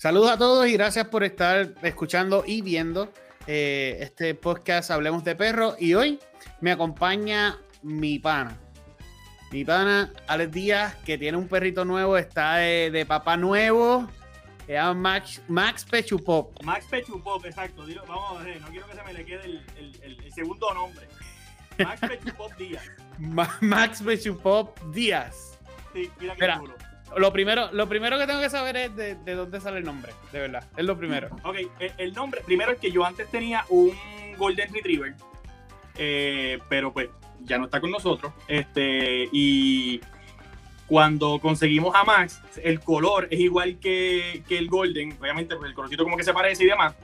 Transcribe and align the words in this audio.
Saludos 0.00 0.30
a 0.30 0.38
todos 0.38 0.66
y 0.66 0.72
gracias 0.72 1.08
por 1.08 1.24
estar 1.24 1.74
escuchando 1.82 2.42
y 2.46 2.62
viendo 2.62 3.12
eh, 3.46 3.98
este 4.00 4.34
podcast 4.34 4.90
Hablemos 4.90 5.24
de 5.24 5.36
Perro. 5.36 5.76
Y 5.78 5.92
hoy 5.92 6.18
me 6.62 6.72
acompaña 6.72 7.58
mi 7.82 8.18
pana. 8.18 8.58
Mi 9.52 9.62
pana 9.62 10.10
Alex 10.26 10.52
Díaz, 10.52 10.94
que 11.04 11.18
tiene 11.18 11.36
un 11.36 11.48
perrito 11.48 11.84
nuevo, 11.84 12.16
está 12.16 12.54
de, 12.56 13.04
papá 13.06 13.36
nuevo. 13.36 14.08
Se 14.64 14.72
llama 14.72 14.94
Max, 14.94 15.42
Max 15.48 15.84
Pechupop. 15.84 16.62
Max 16.64 16.86
Pechupop, 16.86 17.44
exacto. 17.44 17.84
vamos 18.08 18.40
a 18.40 18.42
ver, 18.42 18.58
no 18.62 18.68
quiero 18.68 18.86
que 18.86 18.96
se 18.96 19.02
me 19.02 19.12
le 19.12 19.24
quede 19.26 19.44
el, 19.76 20.32
segundo 20.34 20.72
nombre. 20.72 21.06
Max 21.78 22.00
Pechupop 22.00 22.56
Díaz. 22.56 22.84
Max 23.18 24.00
Pechupop 24.00 24.80
Díaz. 24.94 25.58
Sí, 25.92 26.10
mira 26.18 26.34
qué 26.36 26.46
lo 27.16 27.32
primero, 27.32 27.70
lo 27.72 27.88
primero 27.88 28.18
que 28.18 28.26
tengo 28.26 28.40
que 28.40 28.50
saber 28.50 28.76
es 28.76 28.96
de, 28.96 29.34
dónde 29.34 29.60
sale 29.60 29.78
el 29.78 29.84
nombre, 29.84 30.12
de 30.32 30.40
verdad. 30.40 30.64
Es 30.76 30.84
lo 30.84 30.96
primero. 30.96 31.28
Ok, 31.44 31.56
el, 31.98 32.12
nombre, 32.12 32.40
primero 32.44 32.72
es 32.72 32.78
que 32.78 32.90
yo 32.90 33.04
antes 33.04 33.28
tenía 33.30 33.64
un 33.68 33.92
Golden 34.36 34.72
Retriever, 34.72 35.14
eh, 35.96 36.58
pero 36.68 36.92
pues 36.92 37.08
ya 37.40 37.58
no 37.58 37.64
está 37.64 37.80
con 37.80 37.90
nosotros. 37.90 38.32
Este, 38.46 39.28
y 39.32 40.00
cuando 40.86 41.38
conseguimos 41.40 41.94
a 41.94 42.04
Max, 42.04 42.40
el 42.62 42.80
color 42.80 43.28
es 43.30 43.40
igual 43.40 43.78
que, 43.78 44.42
el 44.48 44.68
Golden, 44.68 45.16
obviamente, 45.20 45.56
pues 45.56 45.70
el 45.70 45.74
colorcito 45.74 46.04
como 46.04 46.16
que 46.16 46.24
se 46.24 46.32
parece 46.32 46.64
y 46.64 46.68
demás. 46.68 46.94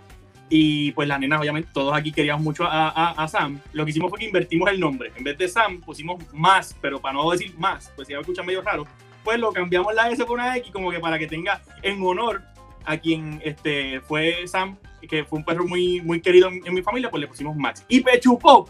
Y 0.48 0.92
pues 0.92 1.08
las 1.08 1.18
nenas, 1.18 1.40
obviamente, 1.40 1.68
todos 1.72 1.92
aquí 1.96 2.12
queríamos 2.12 2.44
mucho 2.44 2.64
a, 2.68 3.26
Sam. 3.28 3.60
Lo 3.72 3.84
que 3.84 3.90
hicimos 3.90 4.10
fue 4.10 4.20
que 4.20 4.26
invertimos 4.26 4.70
el 4.70 4.78
nombre. 4.78 5.12
En 5.16 5.24
vez 5.24 5.36
de 5.36 5.48
Sam, 5.48 5.80
pusimos 5.80 6.22
más, 6.32 6.76
pero 6.80 7.00
para 7.00 7.14
no 7.14 7.28
decir 7.30 7.52
más, 7.58 7.92
pues 7.96 8.06
ya 8.06 8.14
me 8.14 8.20
escucha 8.20 8.44
medio 8.44 8.62
raro 8.62 8.86
pues 9.26 9.40
lo 9.40 9.52
cambiamos 9.52 9.92
la 9.92 10.08
S 10.08 10.24
por 10.24 10.38
una 10.38 10.56
X 10.56 10.70
como 10.70 10.88
que 10.92 11.00
para 11.00 11.18
que 11.18 11.26
tenga 11.26 11.60
en 11.82 12.00
honor 12.00 12.44
a 12.84 12.96
quien 12.96 13.42
este, 13.44 14.00
fue 14.02 14.46
Sam, 14.46 14.78
que 15.08 15.24
fue 15.24 15.40
un 15.40 15.44
perro 15.44 15.66
muy, 15.66 16.00
muy 16.00 16.20
querido 16.20 16.48
en, 16.48 16.72
mi 16.72 16.80
familia, 16.80 17.10
pues 17.10 17.22
le 17.22 17.26
pusimos 17.26 17.56
Max. 17.56 17.84
Y 17.88 18.00
Pechu 18.00 18.38
Pop. 18.38 18.68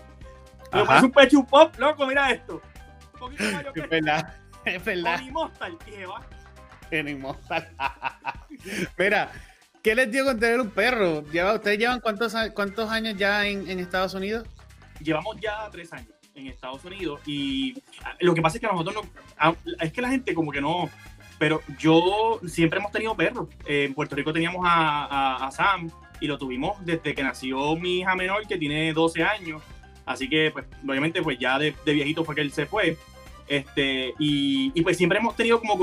Le 0.72 0.80
pusimos 0.80 1.02
un 1.02 1.12
Pechu 1.12 1.46
Pop, 1.46 1.74
loco, 1.76 2.06
mira 2.06 2.30
esto. 2.30 2.62
Un 3.12 3.20
poquito 3.20 3.44
mayor 3.52 3.72
que 3.74 3.80
es 3.84 3.90
verdad, 3.90 4.34
es 4.64 4.82
verdad. 4.82 5.20
Va. 6.08 6.26
En 6.90 7.08
Immortal. 7.08 7.68
mira, 8.98 9.30
¿qué 9.82 9.94
les 9.94 10.10
dio 10.10 10.24
con 10.24 10.40
tener 10.40 10.58
un 10.58 10.70
perro? 10.70 11.18
¿Ustedes 11.18 11.78
llevan 11.78 12.00
cuántos, 12.00 12.34
cuántos 12.54 12.90
años 12.90 13.14
ya 13.18 13.46
en, 13.46 13.68
en 13.68 13.78
Estados 13.78 14.14
Unidos? 14.14 14.48
Llevamos 15.00 15.36
ya 15.38 15.68
tres 15.70 15.92
años 15.92 16.15
en 16.36 16.46
Estados 16.46 16.84
Unidos 16.84 17.20
y 17.26 17.74
ah, 18.04 18.14
lo 18.20 18.34
que 18.34 18.42
pasa 18.42 18.58
es 18.58 18.60
que 18.60 18.66
a 18.66 18.72
nosotros 18.72 18.94
no, 18.94 19.02
ah, 19.38 19.54
es 19.80 19.92
que 19.92 20.02
la 20.02 20.10
gente 20.10 20.34
como 20.34 20.52
que 20.52 20.60
no, 20.60 20.88
pero 21.38 21.62
yo 21.78 22.40
siempre 22.46 22.78
hemos 22.78 22.92
tenido 22.92 23.14
perros. 23.16 23.48
en 23.66 23.94
Puerto 23.94 24.14
Rico 24.16 24.32
teníamos 24.32 24.64
a, 24.68 25.48
Sam 25.52 25.90
y 26.20 26.26
lo 26.26 26.38
tuvimos 26.38 26.76
desde 26.84 27.14
que 27.14 27.22
nació 27.22 27.76
mi 27.76 28.00
hija 28.00 28.14
menor 28.14 28.46
que 28.46 28.56
tiene 28.56 28.92
12 28.92 29.22
años. 29.22 29.62
Así 30.06 30.28
que, 30.28 30.50
pues, 30.52 30.64
obviamente, 30.86 31.20
pues 31.20 31.38
ya 31.38 31.58
de, 31.58 31.74
viejito 31.84 32.24
fue 32.24 32.34
que 32.34 32.40
él 32.40 32.52
se 32.52 32.64
fue. 32.64 32.96
Este, 33.48 34.14
y, 34.18 34.80
pues 34.82 34.96
siempre 34.96 35.18
hemos 35.18 35.36
tenido 35.36 35.60
como 35.60 35.74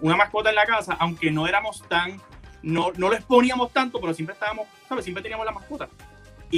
una 0.00 0.16
mascota 0.16 0.50
en 0.50 0.56
la 0.56 0.66
casa, 0.66 0.96
aunque 1.00 1.30
no 1.30 1.46
éramos 1.46 1.82
tan, 1.88 2.20
no, 2.62 2.92
no 2.96 3.08
lo 3.08 3.14
exponíamos 3.14 3.72
tanto, 3.72 4.00
pero 4.00 4.14
siempre 4.14 4.34
estábamos, 4.34 4.68
¿sabes? 4.88 5.04
Siempre 5.04 5.22
teníamos 5.22 5.44
la 5.44 5.52
mascota. 5.52 5.88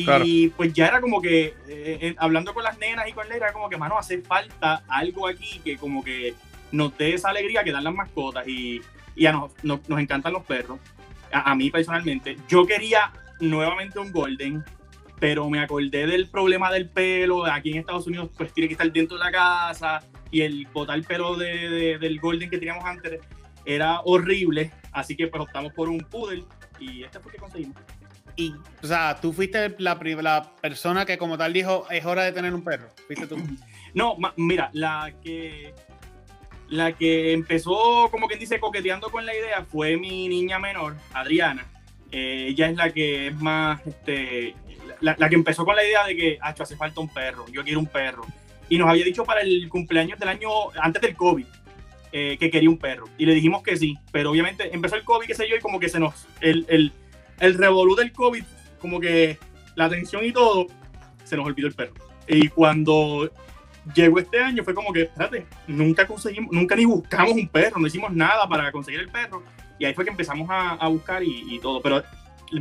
Y 0.01 0.49
pues 0.51 0.73
ya 0.73 0.89
era 0.89 1.01
como 1.01 1.23
que, 1.23 1.47
eh, 1.47 1.55
eh, 1.69 2.15
hablando 2.19 2.53
con 2.53 2.63
las 2.63 2.79
nenas 2.79 3.09
y 3.09 3.13
con 3.13 3.27
él, 3.27 3.33
era 3.33 3.53
como 3.53 3.71
que, 3.71 3.77
mano, 3.77 3.99
hace 3.99 4.21
falta 4.21 4.85
algo 4.89 5.27
aquí 5.27 5.61
que 5.65 5.77
como 5.79 6.05
que 6.05 6.35
nos 6.73 6.97
dé 6.99 7.15
esa 7.15 7.31
alegría 7.31 7.65
que 7.65 7.73
dan 7.73 7.85
las 7.85 7.95
mascotas 7.95 8.47
y, 8.47 8.83
y 9.15 9.27
a 9.27 9.33
nos, 9.33 9.53
nos, 9.63 10.01
encantan 10.01 10.33
los 10.33 10.45
perros. 10.45 10.79
A, 11.33 11.55
mí 11.55 11.71
personalmente. 11.71 12.37
Yo 12.49 12.67
quería 12.67 13.13
nuevamente 13.41 13.99
un 13.99 14.13
Golden, 14.13 14.65
pero 15.19 15.49
me 15.51 15.61
acordé 15.61 16.07
del 16.07 16.29
problema 16.29 16.71
del 16.71 16.89
pelo. 16.89 17.47
Aquí 17.47 17.71
en 17.73 17.79
Estados 17.79 18.07
Unidos 18.07 18.31
pues 18.37 18.53
tiene 18.53 18.69
que 18.69 18.75
estar 18.75 18.91
dentro 18.93 19.17
de 19.17 19.25
la 19.25 19.33
casa 19.33 20.03
y 20.31 20.43
el 20.43 20.67
botar 20.73 21.01
pelo 21.03 21.37
de, 21.37 21.99
del 21.99 22.21
Golden 22.21 22.49
que 22.49 22.59
teníamos 22.59 22.85
antes 22.85 23.21
era 23.65 24.01
horrible. 24.05 24.71
Así 24.93 25.17
que 25.17 25.27
pues 25.27 25.43
optamos 25.43 25.73
por 25.73 25.89
un 25.89 25.99
Poodle 25.99 26.45
y 26.79 27.03
este 27.03 27.19
fue 27.19 27.33
que 27.33 27.39
conseguimos. 27.39 27.77
Y, 28.37 28.55
o 28.83 28.87
sea, 28.87 29.19
tú 29.21 29.33
fuiste 29.33 29.75
la, 29.79 29.99
la, 30.21 30.53
persona 30.61 31.07
que 31.07 31.17
como 31.17 31.39
tal 31.39 31.55
dijo, 31.55 31.87
es 31.91 32.05
hora 32.05 32.23
de 32.23 32.33
tener 32.33 32.55
un 32.55 32.63
perro. 32.63 32.89
¿Fuiste 33.07 33.27
tú? 33.27 33.37
No, 33.95 34.17
mira, 34.37 34.69
la 34.75 35.11
que 35.23 35.73
la 36.69 36.93
que 36.93 37.33
empezó, 37.33 38.09
como 38.11 38.27
quien 38.27 38.41
dice, 38.41 38.61
coqueteando 38.61 39.11
con 39.11 39.25
la 39.25 39.35
idea 39.35 39.65
fue 39.65 39.97
mi 39.97 40.29
niña 40.29 40.59
menor, 40.59 40.97
Adriana. 41.15 41.65
Eh, 42.13 42.49
ella 42.49 42.69
es 42.69 42.77
la 42.77 42.93
que 42.93 43.29
es 43.29 43.37
más, 43.37 43.81
este, 43.87 44.55
la, 45.01 45.15
que 45.29 45.35
empezó 45.35 45.65
con 45.65 45.77
la 45.77 45.85
idea 45.85 46.05
de 46.05 46.17
que, 46.17 46.39
ah, 46.41 46.55
hace 46.59 46.77
falta 46.77 47.01
un 47.01 47.09
perro, 47.09 47.47
yo 47.51 47.65
quiero 47.65 47.81
un 47.81 47.87
perro. 47.87 48.27
Y 48.69 48.79
nos 48.79 48.89
había 48.89 49.05
dicho 49.05 49.25
para 49.25 49.41
el 49.43 49.69
cumpleaños 49.69 50.19
del 50.19 50.29
año, 50.29 50.49
antes 50.81 51.01
del 51.01 51.15
COVID, 51.15 51.47
eh, 52.13 52.37
que 52.39 52.51
quería 52.51 52.69
un 52.69 52.79
perro. 52.79 53.09
Y 53.17 53.27
le 53.27 53.35
dijimos 53.35 53.63
que 53.63 53.77
sí, 53.77 53.97
pero 54.11 54.31
obviamente 54.31 54.75
empezó 54.75 54.97
el 54.97 55.05
COVID, 55.05 55.27
qué 55.27 55.35
sé 55.35 55.49
yo, 55.49 55.57
y 55.57 55.61
como 55.61 55.79
que 55.79 55.89
se 55.89 56.01
nos, 56.01 56.27
el 56.41 56.93
el 57.41 57.55
revolú 57.55 57.95
del 57.95 58.13
COVID, 58.13 58.45
como 58.81 59.01
que 59.01 59.39
la 59.75 59.87
atención 59.87 60.25
y 60.25 60.33
todo, 60.33 60.67
se 61.25 61.37
nos 61.37 61.47
olvidó 61.47 61.69
el 61.69 61.75
perro. 61.75 61.95
Y 62.29 62.49
cuando 62.49 63.31
llegó 63.95 64.19
este 64.19 64.41
año 64.41 64.65
fue 64.65 64.75
como 64.75 64.93
que, 64.93 65.03
espérate, 65.03 65.47
nunca 65.67 66.07
conseguimos, 66.07 66.53
nunca 66.53 66.75
ni 66.75 66.85
buscamos 66.85 67.33
un 67.33 67.49
perro, 67.49 67.79
no 67.79 67.87
hicimos 67.87 68.13
nada 68.13 68.49
para 68.49 68.73
conseguir 68.73 69.01
el 69.01 69.09
perro. 69.09 69.43
Y 69.79 69.85
ahí 69.85 69.95
fue 69.95 70.05
que 70.05 70.11
empezamos 70.11 70.49
a, 70.51 70.89
buscar 70.89 71.23
y, 71.23 71.59
todo. 71.61 71.83
Pero 71.83 72.03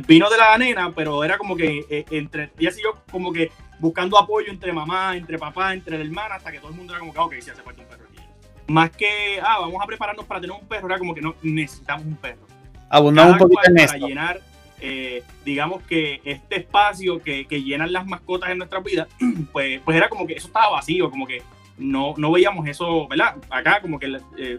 vino 0.06 0.28
de 0.28 0.36
la 0.36 0.58
nena, 0.58 0.92
pero 0.94 1.24
era 1.24 1.38
como 1.38 1.56
que 1.56 1.84
eh, 1.88 2.04
entre 2.10 2.50
ella 2.58 2.70
y 2.76 2.82
yo, 2.82 3.02
como 3.10 3.32
que 3.32 3.50
buscando 3.78 4.18
apoyo 4.18 4.50
entre 4.50 4.72
mamá, 4.72 5.16
entre 5.16 5.38
papá, 5.38 5.72
entre 5.72 5.98
la 5.98 6.04
hermana, 6.04 6.34
hasta 6.36 6.52
que 6.52 6.58
todo 6.58 6.70
el 6.70 6.76
mundo 6.76 6.92
era 6.92 7.00
como 7.00 7.12
que, 7.12 7.18
ok, 7.18 7.34
sí 7.40 7.50
hace 7.50 7.62
falta 7.62 7.82
un 7.82 7.88
perro 7.88 8.04
aquí. 8.10 8.20
Más 8.68 8.90
que, 8.90 9.40
ah, 9.40 9.60
vamos 9.60 9.82
a 9.82 9.86
prepararnos 9.86 10.26
para 10.26 10.40
tener 10.40 10.54
un 10.54 10.66
perro, 10.66 10.86
era 10.88 10.98
como 10.98 11.14
que 11.14 11.22
no 11.22 11.34
necesitamos 11.42 12.04
un 12.04 12.16
perro. 12.16 12.46
Abundamos 12.90 13.32
un 13.32 13.38
poquito 13.38 13.62
en 13.64 13.74
para 13.74 13.98
llenar 13.98 14.40
eh, 14.80 15.22
digamos 15.44 15.82
que 15.84 16.20
este 16.24 16.56
espacio 16.56 17.22
que, 17.22 17.46
que, 17.46 17.62
llenan 17.62 17.92
las 17.92 18.06
mascotas 18.06 18.50
en 18.50 18.58
nuestra 18.58 18.80
vida, 18.80 19.08
pues, 19.52 19.80
pues 19.84 19.96
era 19.96 20.08
como 20.08 20.26
que 20.26 20.34
eso 20.34 20.48
estaba 20.48 20.70
vacío, 20.70 21.10
como 21.10 21.26
que 21.26 21.42
no, 21.78 22.14
no 22.16 22.32
veíamos 22.32 22.66
eso, 22.68 23.08
¿verdad? 23.08 23.36
Acá 23.48 23.80
como 23.80 23.98
que 23.98 24.18
eh, 24.38 24.58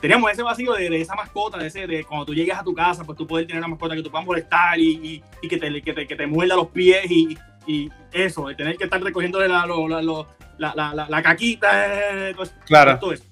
teníamos 0.00 0.30
ese 0.32 0.42
vacío 0.42 0.72
de, 0.72 1.00
esa 1.00 1.14
mascota, 1.14 1.58
de 1.58 1.68
ese, 1.68 1.86
de 1.86 2.04
cuando 2.04 2.26
tú 2.26 2.34
llegas 2.34 2.58
a 2.58 2.64
tu 2.64 2.74
casa, 2.74 3.04
pues 3.04 3.16
tú 3.16 3.26
puedes 3.26 3.46
tener 3.46 3.60
una 3.60 3.68
mascota 3.68 3.94
que 3.94 4.02
tú 4.02 4.10
puedas 4.10 4.26
molestar 4.26 4.78
y, 4.78 5.22
y, 5.40 5.48
que, 5.48 5.56
te, 5.56 5.82
que, 5.82 5.92
te, 5.92 6.06
que 6.06 6.16
te 6.16 6.26
muerda 6.26 6.56
los 6.56 6.68
pies 6.68 7.08
y, 7.10 7.38
y 7.66 7.88
eso, 8.12 8.48
de 8.48 8.54
tener 8.56 8.76
que 8.76 8.84
estar 8.84 9.00
recogiéndole 9.00 9.48
la, 9.48 9.66
la, 9.66 10.74
la, 10.74 11.06
la, 11.08 11.22
caquita, 11.22 12.30
eh, 12.30 12.36
claro. 12.66 12.98
todo 12.98 13.12
eso. 13.12 13.24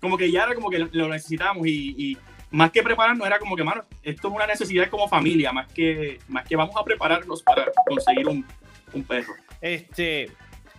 Como 0.00 0.16
que 0.16 0.30
ya 0.30 0.44
era 0.44 0.54
como 0.54 0.70
que 0.70 0.78
lo 0.78 1.08
necesitábamos 1.08 1.66
y 1.66 2.16
más 2.52 2.70
que 2.70 2.82
prepararnos, 2.82 3.26
era 3.26 3.38
como 3.38 3.56
que, 3.56 3.64
mano, 3.64 3.84
esto 4.02 4.28
es 4.28 4.34
una 4.34 4.46
necesidad 4.46 4.88
como 4.90 5.08
familia, 5.08 5.52
más 5.52 5.72
que, 5.72 6.20
más 6.28 6.46
que 6.46 6.54
vamos 6.54 6.76
a 6.78 6.84
prepararnos 6.84 7.42
para 7.42 7.64
conseguir 7.86 8.28
un, 8.28 8.46
un 8.92 9.02
perro. 9.04 9.34
Este, 9.62 10.30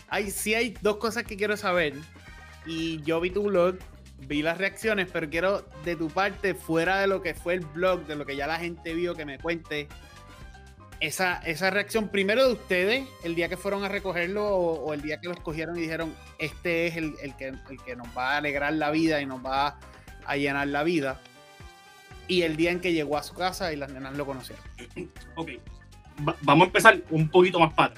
hay, 0.08 0.30
sí 0.30 0.54
hay 0.54 0.76
dos 0.82 0.98
cosas 0.98 1.24
que 1.24 1.36
quiero 1.36 1.58
saber. 1.58 1.96
Y 2.68 3.02
yo 3.02 3.20
vi 3.20 3.32
tu 3.32 3.44
blog, 3.44 3.78
vi 4.20 4.44
las 4.44 4.60
reacciones, 4.60 5.10
pero 5.12 5.30
quiero 5.30 5.66
de 5.84 5.96
tu 5.96 6.10
parte, 6.10 6.54
fuera 6.54 7.02
de 7.02 7.08
lo 7.08 7.24
que 7.24 7.34
fue 7.34 7.56
el 7.56 7.62
blog, 7.62 8.06
de 8.06 8.16
lo 8.16 8.26
que 8.26 8.36
ya 8.36 8.46
la 8.46 8.60
gente 8.60 8.94
vio, 8.94 9.16
que 9.16 9.26
me 9.26 9.40
cuente 9.40 9.88
esa, 11.00 11.38
esa 11.40 11.72
reacción 11.72 12.10
primero 12.10 12.46
de 12.46 12.54
ustedes, 12.54 13.08
el 13.24 13.34
día 13.34 13.50
que 13.50 13.58
fueron 13.58 13.84
a 13.84 13.90
recogerlo 13.90 14.48
o, 14.48 14.94
el 14.94 15.02
día 15.02 15.20
que 15.20 15.28
lo 15.28 15.34
escogieron 15.34 15.76
y 15.76 15.82
dijeron, 15.82 16.14
este 16.38 16.86
es 16.86 16.98
el, 16.98 17.16
el, 17.24 17.36
que, 17.36 17.48
el 17.48 17.84
que 17.84 17.96
nos 17.96 18.08
va 18.16 18.34
a 18.34 18.38
alegrar 18.38 18.74
la 18.74 18.92
vida 18.92 19.20
y 19.22 19.26
nos 19.26 19.44
va 19.44 19.80
a 20.26 20.38
llenar 20.38 20.68
la 20.68 20.84
vida 20.84 21.20
y 22.28 22.44
el 22.44 22.56
día 22.56 22.72
en 22.72 22.80
que 22.80 22.94
llegó 22.94 23.18
a 23.18 23.24
su 23.24 23.34
casa 23.34 23.74
y 23.74 23.76
las 23.76 23.92
nenas 23.92 24.16
lo 24.18 24.26
conocieron. 24.26 24.64
Ok, 25.36 25.50
vamos 26.42 26.64
a 26.64 26.68
empezar 26.68 27.02
un 27.10 27.28
poquito 27.28 27.60
más 27.60 27.74
para 27.74 27.94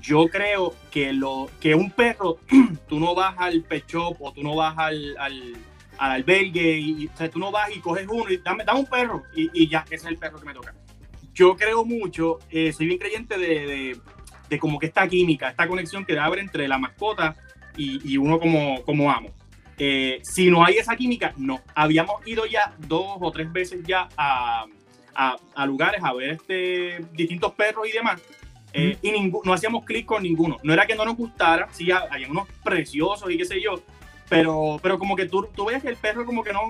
Yo 0.00 0.26
creo 0.28 0.74
que, 0.90 1.12
lo, 1.12 1.50
que 1.60 1.74
un 1.74 1.90
perro, 1.90 2.38
tú 2.88 2.98
no 2.98 3.14
vas 3.14 3.34
al 3.38 3.62
pet 3.62 3.86
shop 3.86 4.16
o 4.20 4.32
tú 4.32 4.42
no 4.42 4.54
vas 4.54 4.76
al, 4.78 5.16
al, 5.18 5.54
albergue, 5.98 6.78
y, 6.78 7.06
o 7.06 7.16
sea, 7.16 7.30
tú 7.30 7.38
no 7.38 7.50
vas 7.50 7.74
y 7.74 7.80
coges 7.80 8.06
uno 8.08 8.30
y 8.30 8.38
dame, 8.38 8.64
dame 8.64 8.80
un 8.80 8.86
perro 8.86 9.22
y, 9.34 9.68
ya, 9.68 9.84
ese 9.86 9.94
es 9.94 10.04
el 10.06 10.18
perro 10.18 10.38
que 10.38 10.46
me 10.46 10.54
toca. 10.54 10.74
Yo 11.34 11.56
creo 11.56 11.84
mucho, 11.84 12.38
eh, 12.50 12.72
soy 12.72 12.86
bien 12.86 12.98
creyente 12.98 13.38
de, 13.38 13.66
de, 13.66 14.00
de, 14.48 14.58
como 14.58 14.78
que 14.78 14.86
esta 14.86 15.06
química, 15.06 15.50
esta 15.50 15.68
conexión 15.68 16.04
que 16.04 16.18
haber 16.18 16.38
entre 16.38 16.66
la 16.66 16.78
mascota 16.78 17.36
y, 17.76 18.12
y 18.12 18.16
uno 18.16 18.38
como, 18.38 18.82
como 18.84 19.10
amo. 19.10 19.30
Eh, 19.78 20.20
si 20.22 20.50
no 20.50 20.64
hay 20.64 20.76
esa 20.78 20.96
química, 20.96 21.34
no. 21.36 21.60
Habíamos 21.74 22.26
ido 22.26 22.46
ya 22.46 22.74
dos 22.78 23.18
o 23.20 23.30
tres 23.30 23.52
veces 23.52 23.80
ya 23.86 24.08
a, 24.16 24.66
a, 25.14 25.66
lugares 25.66 26.02
a 26.02 26.12
ver 26.12 26.30
este, 26.30 27.04
distintos 27.12 27.52
perros 27.52 27.88
y 27.88 27.92
demás. 27.92 28.20
Eh, 28.72 28.98
y 29.00 29.10
no 29.10 29.52
hacíamos 29.52 29.84
clic 29.84 30.04
con 30.04 30.22
ninguno. 30.22 30.58
No 30.62 30.72
era 30.72 30.86
que 30.86 30.94
no 30.94 31.04
nos 31.04 31.16
gustara, 31.16 31.68
sí, 31.72 31.90
había 31.90 32.28
unos 32.28 32.46
preciosos 32.62 33.30
y 33.30 33.38
qué 33.38 33.44
sé 33.46 33.60
yo, 33.60 33.80
Pero, 34.28 34.78
pero 34.82 34.98
como 34.98 35.16
que 35.16 35.24
tú, 35.26 35.48
tú 35.54 35.66
veías 35.66 35.82
que 35.82 35.88
el 35.88 35.96
perro 35.96 36.26
como 36.26 36.44
que 36.44 36.52
no, 36.52 36.60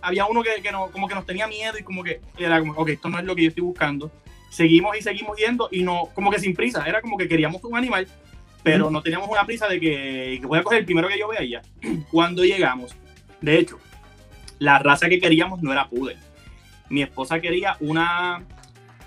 había 0.00 0.26
uno 0.26 0.42
que, 0.42 0.60
que, 0.60 0.72
no, 0.72 0.90
como 0.90 1.06
que 1.06 1.14
nos 1.14 1.26
tenía 1.26 1.46
miedo 1.46 1.78
y 1.78 1.84
como 1.84 2.02
que 2.02 2.20
era 2.38 2.58
como, 2.58 2.72
ok, 2.72 2.88
esto 2.88 3.08
no 3.08 3.20
es 3.20 3.24
lo 3.24 3.36
que 3.36 3.42
yo 3.42 3.48
estoy 3.50 3.62
buscando. 3.62 4.10
Seguimos 4.50 4.96
y 4.96 5.02
seguimos 5.02 5.36
yendo 5.36 5.68
y 5.70 5.82
no, 5.84 6.08
como 6.14 6.30
que 6.30 6.40
sin 6.40 6.54
prisa, 6.54 6.84
era 6.88 7.00
como 7.02 7.16
que 7.16 7.28
queríamos 7.28 7.62
un 7.62 7.76
animal, 7.76 8.08
pero 8.62 8.90
no 8.90 9.02
teníamos 9.02 9.28
una 9.28 9.44
prisa 9.44 9.68
de 9.68 9.80
que, 9.80 10.38
que 10.40 10.46
voy 10.46 10.58
a 10.58 10.62
coger 10.62 10.80
el 10.80 10.84
primero 10.84 11.08
que 11.08 11.18
yo 11.18 11.28
vea 11.28 11.44
ya. 11.44 11.62
Cuando 12.10 12.44
llegamos, 12.44 12.94
de 13.40 13.58
hecho, 13.58 13.78
la 14.58 14.78
raza 14.78 15.08
que 15.08 15.20
queríamos 15.20 15.62
no 15.62 15.72
era 15.72 15.88
Poodle. 15.88 16.16
Mi 16.88 17.02
esposa 17.02 17.40
quería 17.40 17.76
una 17.80 18.44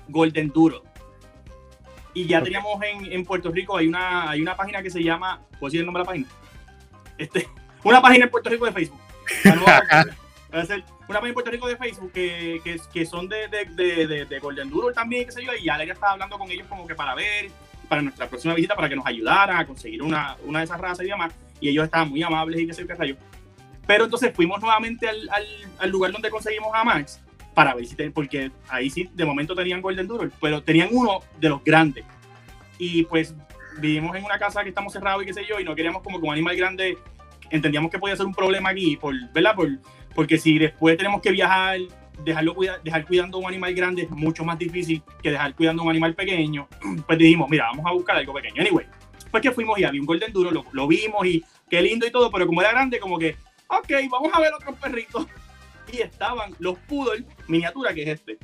Golden 0.07 0.49
Duro. 0.49 0.83
Y 2.13 2.25
ya 2.25 2.43
teníamos 2.43 2.81
en, 2.83 3.11
en, 3.11 3.23
Puerto 3.23 3.51
Rico, 3.51 3.77
hay 3.77 3.87
una, 3.87 4.29
hay 4.29 4.41
una 4.41 4.57
página 4.57 4.83
que 4.83 4.89
se 4.89 5.01
llama, 5.01 5.41
¿puedo 5.51 5.67
decir 5.67 5.79
el 5.79 5.85
nombre 5.85 6.01
de 6.01 6.05
la 6.05 6.11
página? 6.11 6.27
Este, 7.17 7.47
una 7.83 8.01
página 8.01 8.25
en 8.25 8.31
Puerto 8.31 8.49
Rico 8.49 8.65
de 8.65 8.73
Facebook. 8.73 8.99
una 9.45 9.65
página 11.07 11.27
en 11.27 11.33
Puerto 11.33 11.51
Rico 11.51 11.67
de 11.67 11.77
Facebook 11.77 12.11
que, 12.11 12.59
que, 12.63 12.79
que 12.93 13.05
son 13.05 13.29
de, 13.29 13.47
de, 13.47 13.65
de, 14.07 14.25
de, 14.25 14.39
Golden 14.39 14.69
Duro 14.69 14.91
también, 14.91 15.25
qué 15.25 15.31
sé 15.31 15.45
yo, 15.45 15.53
y 15.53 15.63
ya 15.63 15.81
estaba 15.81 16.13
hablando 16.13 16.37
con 16.37 16.51
ellos 16.51 16.67
como 16.67 16.85
que 16.85 16.95
para 16.95 17.15
ver, 17.15 17.49
para 17.91 18.01
nuestra 18.01 18.29
próxima 18.29 18.53
visita, 18.53 18.73
para 18.73 18.87
que 18.87 18.95
nos 18.95 19.05
ayudaran 19.05 19.57
a 19.57 19.67
conseguir 19.67 20.01
una, 20.01 20.37
una 20.45 20.59
de 20.59 20.63
esas 20.63 20.79
razas 20.79 21.05
y 21.05 21.09
demás. 21.09 21.33
Y 21.59 21.67
ellos 21.67 21.83
estaban 21.83 22.09
muy 22.09 22.23
amables 22.23 22.61
y 22.61 22.73
sé 22.73 22.83
yo, 22.83 22.87
qué 22.87 22.95
rayo. 22.95 23.17
Pero 23.85 24.05
entonces 24.05 24.31
fuimos 24.33 24.61
nuevamente 24.61 25.09
al, 25.09 25.29
al, 25.29 25.45
al, 25.77 25.89
lugar 25.89 26.13
donde 26.13 26.29
conseguimos 26.29 26.71
a 26.73 26.85
Max 26.85 27.21
para 27.53 27.73
ver 27.73 27.85
si, 27.85 27.97
porque 28.11 28.49
ahí 28.69 28.89
sí, 28.89 29.09
de 29.13 29.25
momento 29.25 29.53
tenían 29.55 29.81
Golden 29.81 30.07
Doodle, 30.07 30.31
pero 30.39 30.63
tenían 30.63 30.87
uno 30.93 31.19
de 31.37 31.49
los 31.49 31.61
grandes. 31.65 32.05
Y 32.77 33.03
pues 33.03 33.35
vivimos 33.77 34.15
en 34.15 34.23
una 34.23 34.39
casa 34.39 34.63
que 34.63 34.69
estamos 34.69 34.93
cerrados 34.93 35.23
y 35.23 35.25
qué 35.25 35.33
sé 35.33 35.45
yo, 35.45 35.59
y 35.59 35.65
no 35.65 35.75
queríamos 35.75 36.01
como 36.01 36.17
que 36.17 36.25
un 36.25 36.31
animal 36.31 36.55
grande, 36.55 36.97
entendíamos 37.49 37.91
que 37.91 37.99
podía 37.99 38.15
ser 38.15 38.25
un 38.25 38.33
problema 38.33 38.69
aquí, 38.69 38.95
por, 38.95 39.13
¿verdad? 39.33 39.53
Por, 39.53 39.67
porque 40.15 40.37
si 40.37 40.57
después 40.57 40.95
tenemos 40.95 41.21
que 41.21 41.31
viajar, 41.31 41.77
dejarlo 42.23 42.55
cuida, 42.55 42.79
dejar 42.83 43.05
cuidando 43.05 43.37
un 43.37 43.47
animal 43.47 43.73
grande 43.73 44.03
es 44.03 44.09
mucho 44.09 44.43
más 44.43 44.57
difícil 44.57 45.01
que 45.21 45.31
dejar 45.31 45.55
cuidando 45.55 45.83
un 45.83 45.89
animal 45.89 46.15
pequeño, 46.15 46.67
pues 47.07 47.17
dijimos, 47.17 47.49
mira, 47.49 47.65
vamos 47.71 47.85
a 47.85 47.93
buscar 47.93 48.17
algo 48.17 48.33
pequeño. 48.33 48.61
Anyway, 48.61 48.85
pues 49.29 49.43
que 49.43 49.51
fuimos 49.51 49.79
y 49.79 49.83
había 49.83 50.01
un 50.01 50.05
Golden 50.05 50.33
Duro, 50.33 50.51
lo, 50.51 50.65
lo 50.71 50.87
vimos 50.87 51.25
y 51.25 51.43
qué 51.69 51.81
lindo 51.81 52.05
y 52.05 52.11
todo, 52.11 52.29
pero 52.31 52.45
como 52.45 52.61
era 52.61 52.71
grande, 52.71 52.99
como 52.99 53.17
que, 53.17 53.35
ok, 53.67 53.91
vamos 54.09 54.31
a 54.33 54.39
ver 54.39 54.53
otros 54.53 54.77
perritos 54.77 55.25
y 55.91 56.01
estaban 56.01 56.53
los 56.59 56.77
poodle 56.79 57.25
miniatura, 57.47 57.93
que 57.93 58.03
es 58.03 58.09
este. 58.09 58.37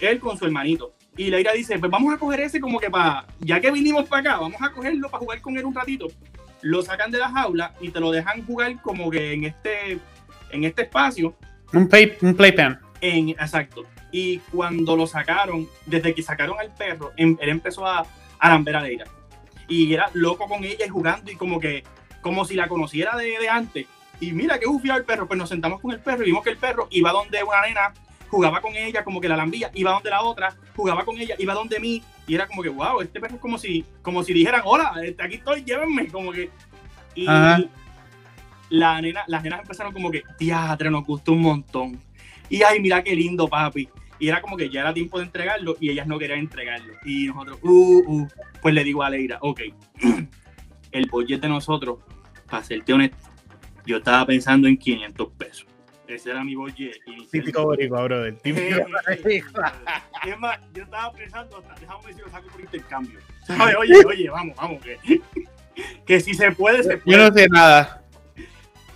Él 0.00 0.18
con 0.18 0.36
su 0.36 0.44
hermanito. 0.44 0.94
Y 1.16 1.30
Leira 1.30 1.52
dice, 1.52 1.78
pues 1.78 1.90
vamos 1.90 2.14
a 2.14 2.18
coger 2.18 2.40
ese 2.40 2.60
como 2.60 2.80
que 2.80 2.90
para, 2.90 3.26
ya 3.40 3.60
que 3.60 3.70
vinimos 3.70 4.08
para 4.08 4.20
acá, 4.20 4.40
vamos 4.40 4.60
a 4.60 4.70
cogerlo 4.70 5.08
para 5.10 5.20
jugar 5.20 5.40
con 5.40 5.56
él 5.56 5.64
un 5.64 5.74
ratito. 5.74 6.06
Lo 6.62 6.82
sacan 6.82 7.10
de 7.10 7.18
la 7.18 7.28
jaula 7.28 7.74
y 7.80 7.90
te 7.90 8.00
lo 8.00 8.10
dejan 8.10 8.44
jugar 8.46 8.80
como 8.80 9.10
que 9.10 9.32
en 9.32 9.44
este, 9.44 9.98
en 10.50 10.64
este 10.64 10.82
espacio. 10.82 11.34
Un, 11.72 11.88
play, 11.88 12.16
un 12.22 12.34
playpen. 12.34 12.78
En, 13.02 13.30
exacto. 13.30 13.84
Y 14.12 14.38
cuando 14.38 14.96
lo 14.96 15.08
sacaron, 15.08 15.68
desde 15.86 16.14
que 16.14 16.22
sacaron 16.22 16.58
al 16.60 16.72
perro, 16.72 17.10
em, 17.16 17.36
él 17.40 17.48
empezó 17.48 17.84
a, 17.84 18.06
a 18.38 18.48
lamber 18.48 18.76
a 18.76 18.80
Leira. 18.80 19.04
Y 19.66 19.92
era 19.92 20.08
loco 20.14 20.46
con 20.46 20.62
ella 20.62 20.86
y 20.86 20.88
jugando 20.88 21.30
y 21.30 21.34
como 21.34 21.58
que, 21.58 21.82
como 22.20 22.44
si 22.44 22.54
la 22.54 22.68
conociera 22.68 23.16
de, 23.16 23.38
de 23.38 23.48
antes. 23.48 23.86
Y 24.20 24.32
mira 24.32 24.60
que 24.60 24.68
bufiado 24.68 25.00
el 25.00 25.04
perro. 25.04 25.26
Pues 25.26 25.36
nos 25.36 25.48
sentamos 25.48 25.80
con 25.80 25.90
el 25.90 25.98
perro 25.98 26.22
y 26.22 26.26
vimos 26.26 26.44
que 26.44 26.50
el 26.50 26.56
perro 26.56 26.86
iba 26.92 27.10
donde 27.10 27.42
una 27.42 27.62
nena, 27.62 27.92
jugaba 28.28 28.60
con 28.60 28.76
ella, 28.76 29.02
como 29.02 29.20
que 29.20 29.28
la 29.28 29.36
lambía, 29.36 29.72
iba 29.74 29.90
donde 29.90 30.10
la 30.10 30.22
otra, 30.22 30.54
jugaba 30.76 31.04
con 31.04 31.18
ella, 31.18 31.34
iba 31.40 31.54
donde 31.54 31.80
mí. 31.80 32.04
Y 32.28 32.36
era 32.36 32.46
como 32.46 32.62
que, 32.62 32.68
wow, 32.68 33.00
este 33.00 33.18
perro 33.18 33.34
es 33.34 33.40
como 33.40 33.58
si, 33.58 33.84
como 34.00 34.22
si 34.22 34.32
dijeran, 34.32 34.62
hola, 34.64 34.92
este, 35.02 35.24
aquí 35.24 35.34
estoy, 35.34 35.64
llévenme. 35.64 36.06
Como 36.06 36.30
que. 36.30 36.50
Y 37.16 37.26
la 38.68 39.02
nena, 39.02 39.24
las 39.26 39.42
nenas 39.42 39.60
empezaron 39.60 39.92
como 39.92 40.10
que, 40.10 40.22
teatro, 40.38 40.88
nos 40.88 41.04
gustó 41.04 41.32
un 41.32 41.42
montón. 41.42 42.00
Y 42.52 42.62
ay, 42.62 42.80
mira 42.80 43.02
qué 43.02 43.16
lindo, 43.16 43.48
papi. 43.48 43.88
Y 44.18 44.28
era 44.28 44.42
como 44.42 44.58
que 44.58 44.68
ya 44.68 44.82
era 44.82 44.92
tiempo 44.92 45.18
de 45.18 45.24
entregarlo 45.24 45.74
y 45.80 45.88
ellas 45.88 46.06
no 46.06 46.18
querían 46.18 46.40
entregarlo. 46.40 46.92
Y 47.02 47.28
nosotros, 47.28 47.58
uh, 47.62 48.02
uh, 48.06 48.28
pues 48.60 48.74
le 48.74 48.84
digo 48.84 49.02
a 49.02 49.08
Leira, 49.08 49.38
ok, 49.40 49.60
el 50.92 51.06
budget 51.06 51.40
de 51.40 51.48
nosotros, 51.48 52.00
para 52.50 52.62
serte 52.62 52.92
honesto, 52.92 53.16
yo 53.86 53.96
estaba 53.96 54.26
pensando 54.26 54.68
en 54.68 54.76
500 54.76 55.28
pesos. 55.30 55.66
Ese 56.06 56.30
era 56.30 56.44
mi 56.44 56.54
budget 56.54 56.98
Típico 57.30 57.64
boricua, 57.64 58.04
brother. 58.04 58.36
Típico 58.36 58.66
es 59.22 60.38
más, 60.38 60.60
yo 60.74 60.82
estaba 60.82 61.10
pensando, 61.14 61.56
hasta, 61.56 61.80
déjame 61.80 62.12
si 62.12 62.20
lo 62.20 62.28
saco 62.28 62.48
por 62.48 62.60
intercambio. 62.60 63.18
Oye, 63.48 63.76
oye, 63.76 64.04
oye, 64.06 64.28
vamos, 64.28 64.54
vamos, 64.56 64.82
que, 64.82 64.98
que 66.04 66.20
si 66.20 66.34
se 66.34 66.52
puede, 66.52 66.82
se 66.82 66.98
puede. 66.98 67.16
Yo 67.16 67.30
no 67.30 67.34
sé 67.34 67.48
nada. 67.48 68.01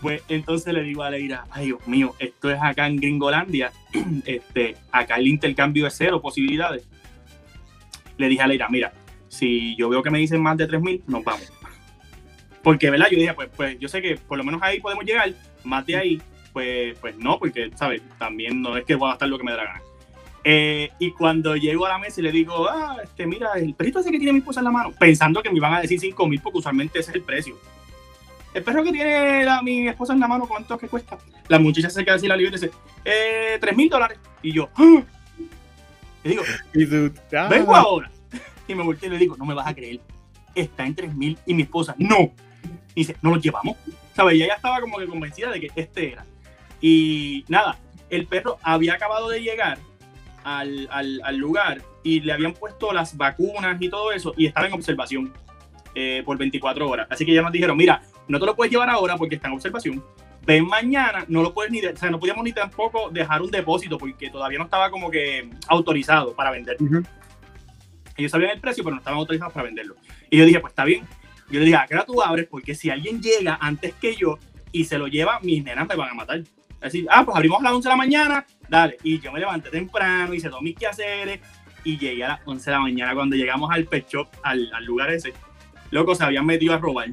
Pues 0.07 0.23
entonces 0.29 0.73
le 0.73 0.85
digo 0.85 1.03
a 1.03 1.11
Leira, 1.11 1.47
ay 1.51 1.67
Dios 1.67 1.85
mío, 1.89 2.15
esto 2.21 2.49
es 2.49 2.61
acá 2.63 2.87
en 2.87 2.95
Gringolandia, 2.95 3.73
este, 4.25 4.77
acá 4.93 5.17
el 5.17 5.27
intercambio 5.27 5.85
es 5.85 5.97
cero 5.97 6.23
posibilidades. 6.23 6.87
Le 8.17 8.29
dije 8.29 8.41
a 8.41 8.47
Leira, 8.47 8.69
mira, 8.69 8.93
si 9.27 9.75
yo 9.75 9.89
veo 9.89 10.05
que 10.05 10.11
me 10.11 10.21
dicen 10.21 10.41
más 10.41 10.57
de 10.59 10.69
3.000, 10.69 11.03
nos 11.09 11.25
vamos. 11.25 11.53
Porque, 12.63 12.89
¿verdad? 12.89 13.09
Yo 13.11 13.19
dije, 13.19 13.35
pues, 13.35 13.49
pues 13.57 13.81
yo 13.81 13.89
sé 13.89 14.01
que 14.01 14.15
por 14.15 14.39
lo 14.39 14.45
menos 14.45 14.63
ahí 14.63 14.79
podemos 14.79 15.05
llegar, 15.05 15.33
más 15.65 15.85
de 15.85 15.97
ahí, 15.97 16.23
pues, 16.53 16.97
pues 17.01 17.17
no, 17.17 17.41
porque, 17.41 17.73
¿sabes? 17.75 18.01
También 18.17 18.63
no 18.63 18.77
es 18.77 18.85
que 18.85 18.95
voy 18.95 19.09
a 19.09 19.15
gastar 19.15 19.29
lo 19.29 19.39
que 19.39 19.43
me 19.43 19.51
dé 19.51 19.57
la 19.57 19.65
gana. 19.65 19.83
Eh, 20.45 20.89
y 21.01 21.11
cuando 21.11 21.57
llego 21.57 21.85
a 21.85 21.89
la 21.89 21.99
mesa 21.99 22.21
y 22.21 22.23
le 22.23 22.31
digo, 22.31 22.69
ah, 22.69 22.99
este, 23.03 23.27
mira, 23.27 23.55
el 23.57 23.75
perrito 23.75 23.99
ese 23.99 24.13
que 24.13 24.19
tiene 24.19 24.35
mi 24.35 24.39
esposa 24.39 24.61
en 24.61 24.67
la 24.67 24.71
mano, 24.71 24.93
pensando 24.97 25.43
que 25.43 25.51
me 25.51 25.57
iban 25.57 25.75
a 25.75 25.81
decir 25.81 25.99
5 25.99 26.29
mil, 26.29 26.41
porque 26.41 26.59
usualmente 26.59 27.01
ese 27.01 27.11
es 27.11 27.17
el 27.17 27.23
precio. 27.23 27.57
El 28.57 28.63
perro 28.63 28.83
que 28.83 28.91
tiene 28.91 29.45
la, 29.45 29.61
mi 29.61 29.87
esposa 29.87 30.15
en 30.15 30.21
la 30.21 30.27
mano, 30.27 30.49
¿cuánto 30.49 30.73
es 30.73 30.81
que 30.81 30.89
cuesta? 30.89 31.19
La 31.49 31.59
muchacha 31.59 31.91
se 31.91 32.03
queda 32.03 32.15
así 32.15 32.27
la 32.27 32.39
libre 32.39 32.57
y 32.57 32.59
dice, 32.59 32.71
eh, 33.05 33.59
3 33.61 33.77
mil 33.77 33.91
dólares. 33.91 34.19
Y 34.41 34.51
yo, 34.51 34.71
¡Ah! 34.75 35.03
y 36.25 36.29
digo, 36.31 36.43
vengo 37.51 37.77
ahora. 37.77 38.11
Y 38.67 38.75
me 38.75 38.83
volteé 38.83 39.09
y 39.09 39.13
le 39.13 39.19
digo, 39.19 39.37
no 39.37 39.45
me 39.45 39.53
vas 39.53 39.67
a 39.67 39.75
creer, 39.75 40.01
está 40.55 40.87
en 40.87 40.95
3 40.95 41.15
mil 41.15 41.39
y 41.45 41.53
mi 41.53 41.65
esposa, 41.65 41.95
no. 41.99 42.33
Y 42.95 43.01
dice, 43.03 43.15
no 43.21 43.35
lo 43.35 43.37
llevamos. 43.37 43.77
¿Sabes? 44.15 44.37
Y 44.37 44.43
ella 44.45 44.55
estaba 44.55 44.81
como 44.81 44.97
que 44.97 45.07
convencida 45.07 45.51
de 45.51 45.61
que 45.61 45.71
este 45.77 46.13
era. 46.13 46.25
Y 46.81 47.45
nada, 47.49 47.79
el 48.09 48.27
perro 48.27 48.57
había 48.63 48.95
acabado 48.95 49.29
de 49.29 49.43
llegar 49.43 49.77
al, 50.45 50.89
al, 50.91 51.21
al 51.23 51.37
lugar 51.37 51.83
y 52.03 52.21
le 52.21 52.33
habían 52.33 52.55
puesto 52.55 52.91
las 52.95 53.19
vacunas 53.19 53.77
y 53.83 53.91
todo 53.91 54.13
eso 54.13 54.33
y 54.35 54.47
estaba 54.47 54.67
en 54.67 54.73
observación 54.73 55.35
eh, 55.95 56.23
por 56.25 56.39
24 56.39 56.89
horas. 56.89 57.07
Así 57.11 57.27
que 57.27 57.35
ya 57.35 57.43
nos 57.43 57.53
dijeron, 57.53 57.77
mira, 57.77 58.03
no 58.29 58.39
te 58.41 58.47
lo 58.47 58.57
puedes 58.57 58.73
llevar 58.73 58.91
ahora 58.91 59.17
porque 59.17 59.37
está 59.37 59.49
en 59.49 59.55
observación. 59.55 60.05
Ven 60.45 60.67
mañana, 60.67 61.25
no 61.29 61.43
lo 61.43 61.53
puedes 61.53 61.73
ni, 61.73 61.85
o 61.85 61.97
sea, 61.97 62.11
no 62.11 62.21
podíamos 62.21 62.45
ni 62.45 62.53
tampoco 62.53 63.11
dejar 63.11 63.43
un 63.43 63.51
depósito 63.51 63.99
porque 63.99 64.31
todavía 64.31 64.59
no 64.59 64.65
estaba 64.65 64.91
como 64.91 65.11
que 65.11 65.51
autorizado 65.67 66.35
para 66.35 66.53
vender. 66.53 66.77
Uh 66.81 66.85
-huh. 66.85 67.07
Ellos 68.17 68.31
sabían 68.31 68.53
el 68.53 68.61
precio, 68.61 68.83
pero 68.85 68.95
no 68.95 69.01
estaban 69.01 69.19
autorizados 69.19 69.53
para 69.53 69.67
venderlo. 69.67 69.97
Y 70.31 70.39
yo 70.39 70.45
dije, 70.45 70.61
pues 70.61 70.71
está 70.71 70.85
bien, 70.85 71.05
yo 71.51 71.61
le 71.61 71.67
dije, 71.67 71.77
¿a 71.77 71.87
qué 71.87 71.95
hora 71.95 72.05
tú 72.05 72.23
abres? 72.23 72.47
Porque 72.47 72.75
si 72.75 72.91
alguien 72.91 73.21
llega 73.21 73.59
antes 73.61 73.95
que 73.95 74.15
yo 74.15 74.39
y 74.73 74.85
se 74.85 74.99
lo 74.99 75.07
lleva, 75.07 75.41
mis 75.41 75.63
nenas 75.63 75.87
me 75.89 75.97
van 75.97 76.11
a 76.11 76.15
matar. 76.15 76.39
Es 76.39 76.93
decir, 76.93 77.07
ah, 77.11 77.25
pues 77.25 77.37
abrimos 77.37 77.61
a 77.61 77.65
las 77.65 77.73
11 77.73 77.89
de 77.89 77.91
la 77.91 77.97
mañana, 77.97 78.47
dale. 78.69 78.97
Y 79.03 79.21
yo 79.21 79.33
me 79.33 79.41
levanté 79.41 79.71
temprano, 79.71 80.35
hice 80.35 80.49
todos 80.49 80.63
mis 80.63 80.77
quehaceres 80.77 81.41
y 81.85 81.99
llegué 81.99 82.25
a 82.25 82.29
las 82.29 82.41
11 82.45 82.71
de 82.71 82.77
la 82.77 82.81
mañana 82.81 83.15
cuando 83.15 83.37
llegamos 83.37 83.71
al 83.71 83.85
pet 83.85 84.09
shop, 84.09 84.29
al, 84.43 84.71
al 84.73 84.85
lugar 84.85 85.11
ese. 85.11 85.33
Loco, 85.91 86.15
se 86.15 86.25
habían 86.25 86.47
metido 86.47 86.75
a 86.75 86.79
robar. 86.79 87.09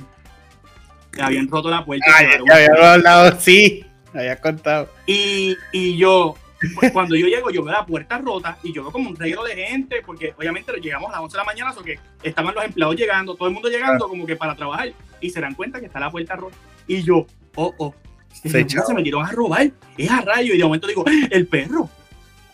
Habían 1.22 1.48
roto 1.48 1.70
la 1.70 1.86
puerta. 1.86 2.06
Ay, 2.16 2.28
ya 2.48 2.56
había 2.56 2.94
hablado, 2.94 3.40
sí, 3.40 3.86
había 4.14 4.40
contado. 4.40 4.90
Y, 5.06 5.56
y 5.72 5.98
yo, 5.98 6.36
pues 6.76 6.92
cuando 6.92 7.16
yo 7.16 7.28
llego, 7.28 7.50
yo 7.52 7.64
veo 7.64 7.74
la 7.74 7.86
puerta 7.86 8.18
rota 8.18 8.58
y 8.64 8.74
yo 8.74 8.84
veo 8.84 8.92
como 8.92 9.10
un 9.10 9.16
reguero 9.16 9.44
de 9.44 9.56
gente, 9.56 10.02
porque 10.06 10.34
obviamente 10.38 10.72
llegamos 10.82 11.10
a 11.10 11.14
las 11.14 11.22
11 11.22 11.34
de 11.34 11.38
la 11.38 11.44
mañana, 11.44 11.72
o 11.78 11.84
que 11.84 12.00
estaban 12.24 12.56
los 12.56 12.64
empleados 12.64 12.96
llegando, 12.96 13.36
todo 13.36 13.48
el 13.48 13.54
mundo 13.54 13.70
llegando 13.70 14.08
como 14.08 14.26
que 14.26 14.36
para 14.36 14.56
trabajar, 14.56 14.94
y 15.20 15.30
se 15.30 15.42
dan 15.42 15.56
cuenta 15.56 15.80
que 15.80 15.88
está 15.88 16.00
la 16.00 16.10
puerta 16.10 16.36
rota. 16.36 16.56
Y 16.88 17.04
yo, 17.04 17.28
oh, 17.56 17.74
oh, 17.78 17.94
se, 18.32 18.50
se 18.68 18.94
metieron 18.94 19.26
a 19.26 19.32
robar, 19.32 19.72
es 19.98 20.10
a 20.10 20.22
rayo, 20.22 20.54
y 20.54 20.58
de 20.58 20.64
momento 20.64 20.88
digo, 20.88 21.04
el 21.30 21.48
perro. 21.48 21.90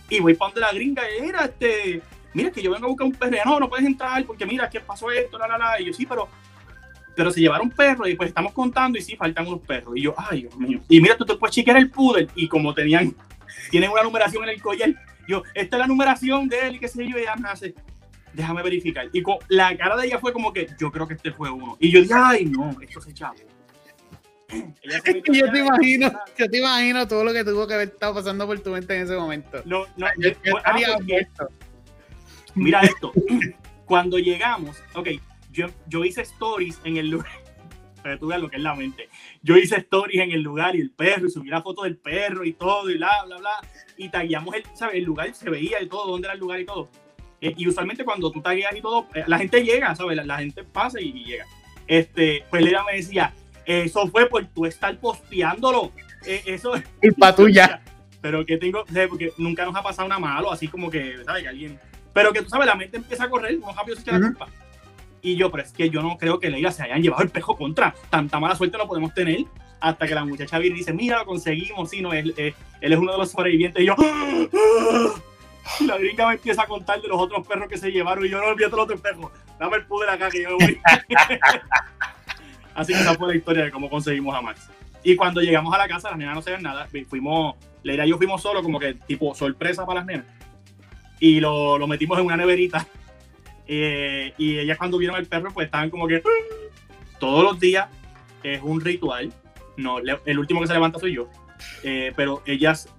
Y 0.09 0.19
voy 0.19 0.33
para 0.33 0.49
donde 0.49 0.61
la 0.61 0.73
gringa 0.73 1.03
era, 1.07 1.45
este, 1.45 2.01
mira, 2.33 2.51
que 2.51 2.61
yo 2.61 2.71
vengo 2.71 2.87
a 2.87 2.89
buscar 2.89 3.07
un 3.07 3.13
perro, 3.13 3.35
y 3.35 3.47
no, 3.47 3.59
no 3.59 3.69
puedes 3.69 3.85
entrar, 3.85 4.23
porque 4.25 4.45
mira, 4.45 4.69
¿qué 4.69 4.79
pasó 4.79 5.11
esto? 5.11 5.37
La, 5.37 5.47
la, 5.47 5.57
la. 5.57 5.81
Y 5.81 5.85
yo, 5.85 5.93
sí, 5.93 6.05
pero 6.05 6.27
pero 7.19 7.31
se 7.31 7.41
llevaron 7.41 7.69
perros 7.69 8.07
y 8.07 8.15
pues 8.15 8.29
estamos 8.29 8.53
contando 8.53 8.97
y 8.97 9.01
sí, 9.01 9.17
faltan 9.17 9.45
unos 9.45 9.59
perros. 9.59 9.91
Y 9.97 10.03
yo, 10.03 10.15
ay, 10.15 10.43
Dios 10.43 10.55
mío. 10.55 10.79
Y 10.87 11.01
mira, 11.01 11.17
tú 11.17 11.25
te 11.25 11.35
puedes 11.35 11.53
chequear 11.53 11.75
el 11.75 11.91
poodle 11.91 12.29
y 12.33 12.47
como 12.47 12.73
tenían 12.73 13.13
tienen 13.71 13.91
una 13.91 14.03
numeración 14.03 14.41
en 14.45 14.51
el 14.51 14.61
collar. 14.61 14.93
Yo, 15.27 15.43
esta 15.53 15.75
es 15.75 15.79
la 15.81 15.87
numeración 15.87 16.47
de 16.47 16.59
él 16.61 16.75
y 16.77 16.79
qué 16.79 16.87
sé 16.87 17.05
yo, 17.05 17.17
y 17.17 17.23
ella 17.23 17.35
me 17.35 17.49
hace, 17.49 17.75
déjame 18.31 18.63
verificar. 18.63 19.09
Y 19.11 19.21
con, 19.21 19.35
la 19.49 19.75
cara 19.75 19.97
de 19.97 20.07
ella 20.07 20.17
fue 20.19 20.31
como 20.31 20.53
que, 20.53 20.67
yo 20.79 20.93
creo 20.93 21.09
que 21.09 21.15
este 21.15 21.33
fue 21.33 21.51
uno. 21.51 21.75
Y 21.81 21.91
yo 21.91 21.99
dije, 22.01 22.13
ay, 22.15 22.45
no, 22.45 22.73
esto 22.81 23.01
se 23.01 23.13
chavo. 23.13 23.35
yo 25.33 25.51
te 25.51 25.59
imagino, 25.59 26.13
yo 26.37 26.49
te 26.49 26.57
imagino 26.57 27.05
todo 27.05 27.25
lo 27.25 27.33
que 27.33 27.43
tuvo 27.43 27.67
que 27.67 27.73
haber 27.73 27.89
estado 27.89 28.13
pasando 28.13 28.47
por 28.47 28.57
tu 28.61 28.69
mente 28.69 28.95
en 28.95 29.03
ese 29.03 29.17
momento. 29.17 29.61
No, 29.65 29.83
no, 29.97 30.07
yo, 30.19 30.29
yo, 30.41 30.53
ah, 30.63 30.79
esto. 31.05 31.49
Mira 32.55 32.79
esto. 32.79 33.11
Cuando 33.83 34.17
llegamos, 34.19 34.81
ok, 34.95 35.09
yo, 35.49 35.67
yo 35.87 36.05
hice 36.05 36.21
stories 36.21 36.79
en 36.83 36.97
el 36.97 37.09
lugar. 37.09 37.31
para 38.03 38.17
tú 38.17 38.27
veas 38.27 38.41
lo 38.41 38.49
que 38.49 38.57
es 38.57 38.61
la 38.61 38.75
mente. 38.75 39.09
Yo 39.41 39.57
hice 39.57 39.77
stories 39.77 40.21
en 40.21 40.31
el 40.31 40.41
lugar 40.41 40.75
y 40.75 40.81
el 40.81 40.91
perro, 40.91 41.27
y 41.27 41.31
subí 41.31 41.49
la 41.49 41.61
foto 41.61 41.83
del 41.83 41.97
perro 41.97 42.45
y 42.45 42.53
todo, 42.53 42.89
y 42.89 42.97
bla, 42.97 43.23
bla, 43.25 43.37
bla. 43.37 43.61
Y 43.97 44.09
tagueamos 44.09 44.55
el, 44.55 44.63
¿sabes? 44.73 44.95
El 44.95 45.03
lugar, 45.03 45.33
se 45.33 45.49
veía 45.49 45.81
y 45.81 45.87
todo, 45.87 46.11
dónde 46.11 46.27
era 46.27 46.33
el 46.33 46.39
lugar 46.39 46.59
y 46.59 46.65
todo. 46.65 46.89
Eh, 47.41 47.53
y 47.55 47.67
usualmente 47.67 48.03
cuando 48.03 48.31
tú 48.31 48.41
tagueas 48.41 48.75
y 48.75 48.81
todo, 48.81 49.07
eh, 49.13 49.23
la 49.27 49.37
gente 49.37 49.63
llega, 49.63 49.95
¿sabes? 49.95 50.17
La, 50.17 50.23
la 50.25 50.37
gente 50.39 50.63
pasa 50.63 50.99
y, 50.99 51.09
y, 51.09 51.25
llega. 51.25 51.45
Este, 51.87 52.45
pues 52.49 52.63
Lera 52.63 52.83
me 52.83 52.97
decía, 52.97 53.33
eso 53.65 54.07
fue 54.07 54.27
por 54.27 54.45
tú 54.47 54.65
estar 54.65 54.97
posteándolo. 54.99 55.91
Eh, 56.25 56.43
eso 56.45 56.75
es 56.75 56.83
culpa 57.01 57.35
tuya. 57.35 57.81
Pero 58.21 58.45
que 58.45 58.57
tengo, 58.57 58.83
porque 59.07 59.31
nunca 59.37 59.63
nos 59.65 59.75
ha 59.75 59.81
pasado 59.81 60.07
nada 60.09 60.19
malo, 60.19 60.51
así 60.51 60.67
como 60.67 60.91
que, 60.91 61.23
¿sabes? 61.23 61.43
Que 61.43 61.49
alguien. 61.49 61.79
Pero 62.13 62.33
que 62.33 62.41
tú 62.41 62.49
sabes, 62.49 62.67
la 62.67 62.75
mente 62.75 62.97
empieza 62.97 63.23
a 63.23 63.29
correr, 63.29 63.57
uno 63.57 63.71
rápido 63.73 63.95
se 63.95 64.01
echa 64.01 64.11
la 64.11 64.27
culpa. 64.27 64.47
Y 65.21 65.35
yo, 65.35 65.51
pero 65.51 65.63
es 65.63 65.71
que 65.71 65.89
yo 65.89 66.01
no 66.01 66.17
creo 66.17 66.39
que 66.39 66.49
Leila 66.49 66.71
se 66.71 66.83
hayan 66.83 67.01
llevado 67.01 67.23
el 67.23 67.29
pejo 67.29 67.57
contra. 67.57 67.93
Tanta 68.09 68.39
mala 68.39 68.55
suerte 68.55 68.77
no 68.77 68.87
podemos 68.87 69.13
tener. 69.13 69.45
Hasta 69.81 70.07
que 70.07 70.15
la 70.15 70.25
muchacha 70.25 70.59
viene 70.59 70.75
y 70.75 70.79
dice, 70.79 70.93
mira, 70.93 71.19
lo 71.19 71.25
conseguimos. 71.25 71.89
Sí, 71.89 72.01
no, 72.01 72.13
él, 72.13 72.33
él, 72.37 72.53
él 72.81 72.93
es 72.93 72.99
uno 72.99 73.13
de 73.13 73.17
los 73.17 73.31
sobrevivientes. 73.31 73.81
Y 73.81 73.85
yo, 73.85 73.95
y 75.79 75.85
la 75.85 75.97
gringa 75.97 76.27
me 76.27 76.33
empieza 76.33 76.63
a 76.63 76.67
contar 76.67 77.01
de 77.01 77.07
los 77.07 77.19
otros 77.19 77.45
perros 77.47 77.69
que 77.69 77.77
se 77.77 77.91
llevaron. 77.91 78.25
Y 78.25 78.29
yo 78.29 78.39
no 78.39 78.47
olvido 78.47 78.69
los 78.69 78.79
otros 78.79 79.01
perros. 79.01 79.31
Dame 79.59 79.77
el 79.77 79.85
pude 79.85 80.09
acá 80.09 80.29
que 80.29 80.43
yo 80.43 80.49
me 80.57 80.65
voy. 80.65 80.79
Así 82.75 82.93
que 82.93 82.99
esa 82.99 83.15
fue 83.15 83.27
la 83.29 83.35
historia 83.35 83.65
de 83.65 83.71
cómo 83.71 83.89
conseguimos 83.89 84.35
a 84.35 84.41
Max. 84.41 84.69
Y 85.03 85.15
cuando 85.15 85.41
llegamos 85.41 85.73
a 85.73 85.77
la 85.77 85.87
casa, 85.87 86.09
las 86.09 86.17
nenas 86.17 86.35
no 86.35 86.41
sabían 86.41 86.63
nada. 86.63 86.87
Fuimos, 87.07 87.55
Leila 87.83 88.05
y 88.05 88.09
yo 88.09 88.17
fuimos 88.17 88.41
solo, 88.41 88.63
como 88.63 88.79
que 88.79 88.93
tipo 88.93 89.33
sorpresa 89.35 89.85
para 89.85 89.99
las 89.99 90.07
nenas. 90.07 90.25
Y 91.19 91.39
lo, 91.39 91.77
lo 91.77 91.87
metimos 91.87 92.17
en 92.19 92.25
una 92.25 92.37
neverita 92.37 92.85
eh, 93.71 94.33
y 94.39 94.57
ellas 94.57 94.79
cuando 94.79 94.97
vieron 94.97 95.15
el 95.17 95.27
perro, 95.27 95.53
pues 95.53 95.65
estaban 95.65 95.91
como 95.91 96.07
que 96.07 96.23
todos 97.19 97.43
los 97.43 97.59
días 97.59 97.87
es 98.41 98.59
un 98.63 98.81
ritual. 98.81 99.31
No, 99.77 99.99
el 99.99 100.39
último 100.39 100.59
que 100.59 100.67
se 100.67 100.73
levanta 100.73 100.97
soy 100.97 101.13
yo. 101.13 101.29
Eh, 101.83 102.11
pero 102.15 102.41
ellas 102.47 102.89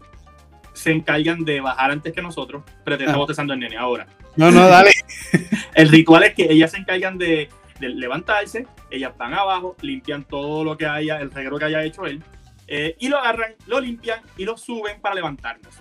se 0.73 0.93
encargan 0.93 1.45
de 1.45 1.61
bajar 1.61 1.91
antes 1.91 2.13
que 2.13 2.23
nosotros. 2.23 2.63
Pero 2.85 2.97
te 2.97 3.05
estamos 3.05 3.27
testando 3.27 3.53
el 3.53 3.59
nene 3.59 3.77
ahora. 3.77 4.07
No, 4.37 4.53
no, 4.53 4.69
dale. 4.69 4.93
el 5.75 5.89
ritual 5.89 6.23
es 6.23 6.35
que 6.35 6.45
ellas 6.45 6.71
se 6.71 6.77
encargan 6.77 7.19
de, 7.19 7.49
de, 7.81 7.89
levantarse, 7.89 8.65
ellas 8.93 9.13
van 9.19 9.35
abajo, 9.35 9.77
limpian 9.83 10.23
todo 10.23 10.63
lo 10.63 10.77
que 10.77 10.87
haya, 10.87 11.21
el 11.21 11.33
reguero 11.33 11.59
que 11.59 11.65
haya 11.65 11.83
hecho 11.83 12.07
él, 12.07 12.23
eh, 12.69 12.95
y 13.01 13.09
lo 13.09 13.19
agarran, 13.19 13.55
lo 13.67 13.81
limpian 13.81 14.21
y 14.37 14.45
lo 14.45 14.57
suben 14.57 15.01
para 15.01 15.17
levantarnos. 15.17 15.75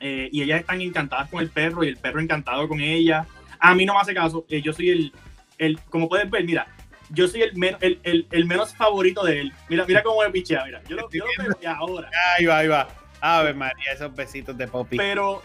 Eh, 0.00 0.28
y 0.30 0.42
ellas 0.42 0.60
están 0.60 0.80
encantadas 0.80 1.30
con 1.30 1.40
el 1.40 1.50
perro 1.50 1.84
y 1.84 1.88
el 1.88 1.96
perro 1.96 2.20
encantado 2.20 2.68
con 2.68 2.80
ella. 2.80 3.26
A 3.60 3.74
mí 3.74 3.84
no 3.84 3.94
me 3.94 4.00
hace 4.00 4.14
caso. 4.14 4.44
Eh, 4.48 4.62
yo 4.62 4.72
soy 4.72 4.90
el, 4.90 5.12
el, 5.58 5.80
como 5.90 6.08
pueden 6.08 6.30
ver, 6.30 6.44
mira, 6.44 6.66
yo 7.10 7.28
soy 7.28 7.42
el, 7.42 7.56
men, 7.56 7.76
el, 7.80 8.00
el, 8.02 8.26
el, 8.30 8.44
menos 8.46 8.74
favorito 8.74 9.24
de 9.24 9.40
él. 9.40 9.52
Mira, 9.68 9.84
mira 9.86 10.02
cómo 10.02 10.22
me 10.22 10.30
pichea, 10.30 10.64
mira. 10.64 10.82
Yo 10.88 10.96
lo, 10.96 11.10
yo 11.10 11.24
lo 11.24 11.70
ahora. 11.70 12.10
Ahí 12.36 12.46
va, 12.46 12.58
ahí 12.58 12.68
va. 12.68 12.88
Ave 13.20 13.54
María, 13.54 13.92
esos 13.92 14.14
besitos 14.14 14.56
de 14.56 14.68
Poppy. 14.68 14.96
Pero, 14.96 15.42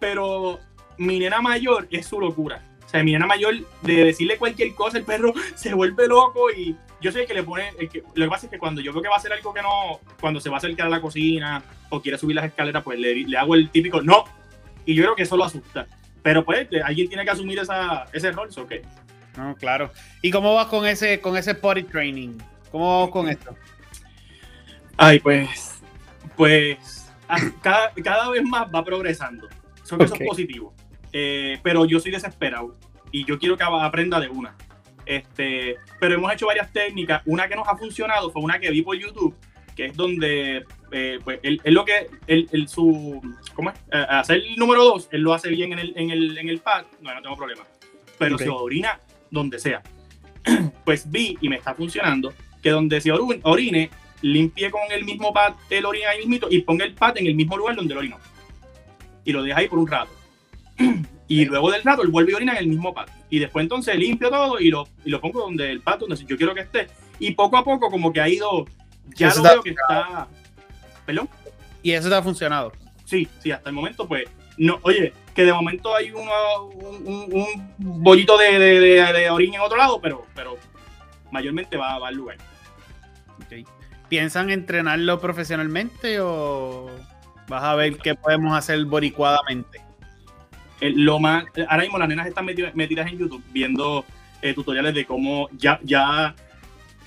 pero 0.00 0.60
mi 0.98 1.18
nena 1.18 1.40
mayor 1.40 1.88
es 1.90 2.06
su 2.06 2.20
locura. 2.20 2.62
O 2.84 2.88
sea, 2.88 3.02
mi 3.02 3.12
nena 3.12 3.26
mayor, 3.26 3.54
de 3.82 4.04
decirle 4.04 4.36
cualquier 4.36 4.74
cosa, 4.74 4.98
el 4.98 5.04
perro 5.04 5.32
se 5.54 5.74
vuelve 5.74 6.06
loco 6.06 6.50
y 6.50 6.76
yo 7.00 7.12
sé 7.12 7.26
que 7.26 7.34
le 7.34 7.42
pone. 7.42 7.70
Que, 7.92 8.02
lo 8.14 8.24
que 8.24 8.30
pasa 8.30 8.46
es 8.46 8.50
que 8.50 8.58
cuando 8.58 8.80
yo 8.80 8.92
veo 8.92 9.02
que 9.02 9.08
va 9.08 9.14
a 9.14 9.18
hacer 9.18 9.32
algo 9.32 9.52
que 9.52 9.62
no. 9.62 10.00
Cuando 10.20 10.40
se 10.40 10.48
va 10.48 10.56
a 10.56 10.58
acercar 10.58 10.86
a 10.86 10.90
la 10.90 11.00
cocina 11.00 11.62
o 11.90 12.00
quiere 12.00 12.18
subir 12.18 12.36
las 12.36 12.44
escaleras, 12.44 12.82
pues 12.82 12.98
le, 12.98 13.14
le 13.14 13.36
hago 13.36 13.54
el 13.54 13.70
típico 13.70 14.02
no. 14.02 14.24
Y 14.86 14.94
yo 14.94 15.02
creo 15.02 15.14
que 15.14 15.22
eso 15.22 15.36
lo 15.36 15.44
asusta. 15.44 15.86
Pero 16.24 16.42
pues 16.42 16.66
alguien 16.82 17.06
tiene 17.06 17.22
que 17.22 17.30
asumir 17.30 17.58
esa, 17.58 18.06
ese 18.10 18.32
rol, 18.32 18.48
¿o 18.56 18.66
qué? 18.66 18.80
No, 19.36 19.54
claro. 19.56 19.92
¿Y 20.22 20.30
cómo 20.30 20.54
vas 20.54 20.68
con 20.68 20.86
ese, 20.86 21.20
con 21.20 21.36
ese 21.36 21.54
potty 21.54 21.82
training? 21.82 22.38
¿Cómo 22.72 23.02
vas 23.02 23.10
con 23.10 23.28
esto? 23.28 23.54
Ay, 24.96 25.20
pues, 25.20 25.82
pues, 26.34 27.12
cada, 27.60 27.92
cada 28.02 28.30
vez 28.30 28.42
más 28.42 28.66
va 28.74 28.82
progresando. 28.82 29.50
Eso, 29.84 29.96
okay. 29.96 30.06
eso 30.06 30.14
es 30.14 30.26
positivo. 30.26 30.74
Eh, 31.12 31.58
pero 31.62 31.84
yo 31.84 32.00
soy 32.00 32.10
desesperado 32.10 32.74
y 33.12 33.26
yo 33.26 33.38
quiero 33.38 33.58
que 33.58 33.64
aprenda 33.64 34.18
de 34.18 34.30
una. 34.30 34.56
Este, 35.04 35.76
pero 36.00 36.14
hemos 36.14 36.32
hecho 36.32 36.46
varias 36.46 36.72
técnicas. 36.72 37.20
Una 37.26 37.48
que 37.48 37.54
nos 37.54 37.68
ha 37.68 37.76
funcionado 37.76 38.30
fue 38.30 38.40
una 38.40 38.58
que 38.58 38.70
vi 38.70 38.80
por 38.80 38.96
YouTube, 38.96 39.36
que 39.74 39.86
es 39.86 39.96
donde 39.96 40.64
eh, 40.92 41.18
pues 41.24 41.40
él, 41.42 41.60
él, 41.64 41.74
lo 41.74 41.84
que 41.84 42.08
él, 42.26 42.48
él 42.52 42.68
su 42.68 43.20
¿cómo 43.54 43.70
es? 43.70 43.76
Eh, 43.92 44.06
hacer 44.08 44.36
el 44.36 44.56
número 44.56 44.84
2, 44.84 45.08
él 45.12 45.22
lo 45.22 45.34
hace 45.34 45.48
bien 45.50 45.72
en 45.72 45.78
el, 45.78 45.92
en 45.96 46.10
el, 46.10 46.38
en 46.38 46.48
el 46.48 46.60
pad, 46.60 46.84
no, 47.00 47.14
no 47.14 47.22
tengo 47.22 47.36
problema. 47.36 47.62
Pero 48.18 48.36
okay. 48.36 48.46
se 48.46 48.50
orina 48.50 49.00
donde 49.30 49.58
sea. 49.58 49.82
pues 50.84 51.10
vi 51.10 51.36
y 51.40 51.48
me 51.48 51.56
está 51.56 51.74
funcionando 51.74 52.32
que 52.62 52.70
donde 52.70 53.00
se 53.00 53.12
orine, 53.12 53.90
limpie 54.22 54.70
con 54.70 54.80
el 54.90 55.04
mismo 55.04 55.32
pad 55.32 55.54
el 55.68 55.84
orina 55.84 56.10
ahí 56.10 56.20
mismito 56.20 56.48
y 56.50 56.60
ponga 56.60 56.84
el 56.84 56.94
pad 56.94 57.18
en 57.18 57.26
el 57.26 57.34
mismo 57.34 57.56
lugar 57.58 57.76
donde 57.76 57.92
el 57.92 57.98
orinó. 57.98 58.18
Y 59.24 59.32
lo 59.32 59.42
deja 59.42 59.58
ahí 59.58 59.68
por 59.68 59.78
un 59.78 59.86
rato. 59.86 60.12
y 61.28 61.44
luego 61.44 61.70
del 61.70 61.82
rato 61.82 62.02
él 62.02 62.08
vuelve 62.08 62.32
a 62.32 62.36
orinar 62.36 62.56
en 62.56 62.62
el 62.62 62.68
mismo 62.68 62.94
pad. 62.94 63.06
Y 63.28 63.38
después 63.38 63.64
entonces 63.64 63.96
limpio 63.96 64.30
todo 64.30 64.58
y 64.60 64.70
lo, 64.70 64.88
y 65.04 65.10
lo 65.10 65.20
pongo 65.20 65.40
donde 65.40 65.70
el 65.70 65.80
pad 65.80 65.98
donde 65.98 66.16
yo 66.16 66.36
quiero 66.36 66.54
que 66.54 66.62
esté. 66.62 66.86
Y 67.18 67.32
poco 67.32 67.56
a 67.56 67.64
poco 67.64 67.90
como 67.90 68.12
que 68.12 68.20
ha 68.20 68.28
ido, 68.28 68.66
ya 69.16 69.34
lo 69.34 69.42
veo 69.42 69.62
que 69.62 69.70
está... 69.70 70.28
¿Perdón? 71.06 71.28
Y 71.82 71.92
eso 71.92 72.08
te 72.08 72.14
ha 72.14 72.22
funcionado. 72.22 72.72
Sí, 73.04 73.28
sí, 73.40 73.50
hasta 73.50 73.68
el 73.68 73.74
momento, 73.74 74.08
pues, 74.08 74.24
no, 74.56 74.78
oye, 74.82 75.12
que 75.34 75.44
de 75.44 75.52
momento 75.52 75.94
hay 75.94 76.10
un, 76.10 76.28
un, 76.74 77.28
un, 77.32 78.02
bollito 78.02 78.38
de, 78.38 78.58
de, 78.58 78.80
de, 78.80 79.12
de, 79.12 79.30
orina 79.30 79.56
en 79.56 79.60
otro 79.62 79.76
lado, 79.76 80.00
pero, 80.00 80.26
pero 80.34 80.56
mayormente 81.30 81.76
va, 81.76 81.98
va 81.98 82.08
al 82.08 82.14
lugar. 82.14 82.38
Okay. 83.44 83.66
¿Piensan 84.08 84.50
entrenarlo 84.50 85.20
profesionalmente 85.20 86.20
o 86.20 86.90
vas 87.48 87.64
a 87.64 87.74
ver 87.74 87.98
qué 87.98 88.14
podemos 88.14 88.56
hacer 88.56 88.84
boricuadamente? 88.84 89.80
El, 90.80 91.02
lo 91.02 91.18
más, 91.18 91.44
ahora 91.68 91.82
mismo 91.82 91.98
las 91.98 92.08
nenas 92.08 92.26
están 92.26 92.44
metidas, 92.44 92.74
metidas 92.74 93.10
en 93.10 93.18
YouTube 93.18 93.44
viendo 93.50 94.04
eh, 94.40 94.54
tutoriales 94.54 94.94
de 94.94 95.04
cómo 95.04 95.48
ya, 95.52 95.80
ya 95.82 96.34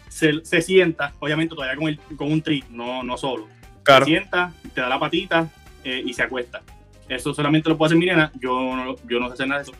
se, 0.09 0.43
se, 0.43 0.61
sienta, 0.61 1.13
obviamente 1.19 1.55
todavía 1.55 1.75
con, 1.75 1.87
el, 1.87 1.99
con 2.15 2.31
un 2.31 2.41
tri, 2.41 2.63
no, 2.69 3.03
no 3.03 3.17
solo. 3.17 3.47
Claro. 3.83 4.05
Se 4.05 4.11
sienta, 4.11 4.53
te 4.73 4.81
da 4.81 4.89
la 4.89 4.99
patita, 4.99 5.49
eh, 5.83 6.03
y 6.05 6.13
se 6.13 6.23
acuesta. 6.23 6.61
Eso 7.07 7.33
solamente 7.33 7.69
lo 7.69 7.77
puede 7.77 7.87
hacer 7.87 7.97
mi 7.97 8.05
nena, 8.05 8.31
yo 8.39 8.75
no, 8.75 8.95
yo 9.07 9.19
no 9.19 9.27
sé 9.27 9.33
hacer 9.33 9.47
nada 9.47 9.61
de 9.61 9.69
eso. 9.69 9.77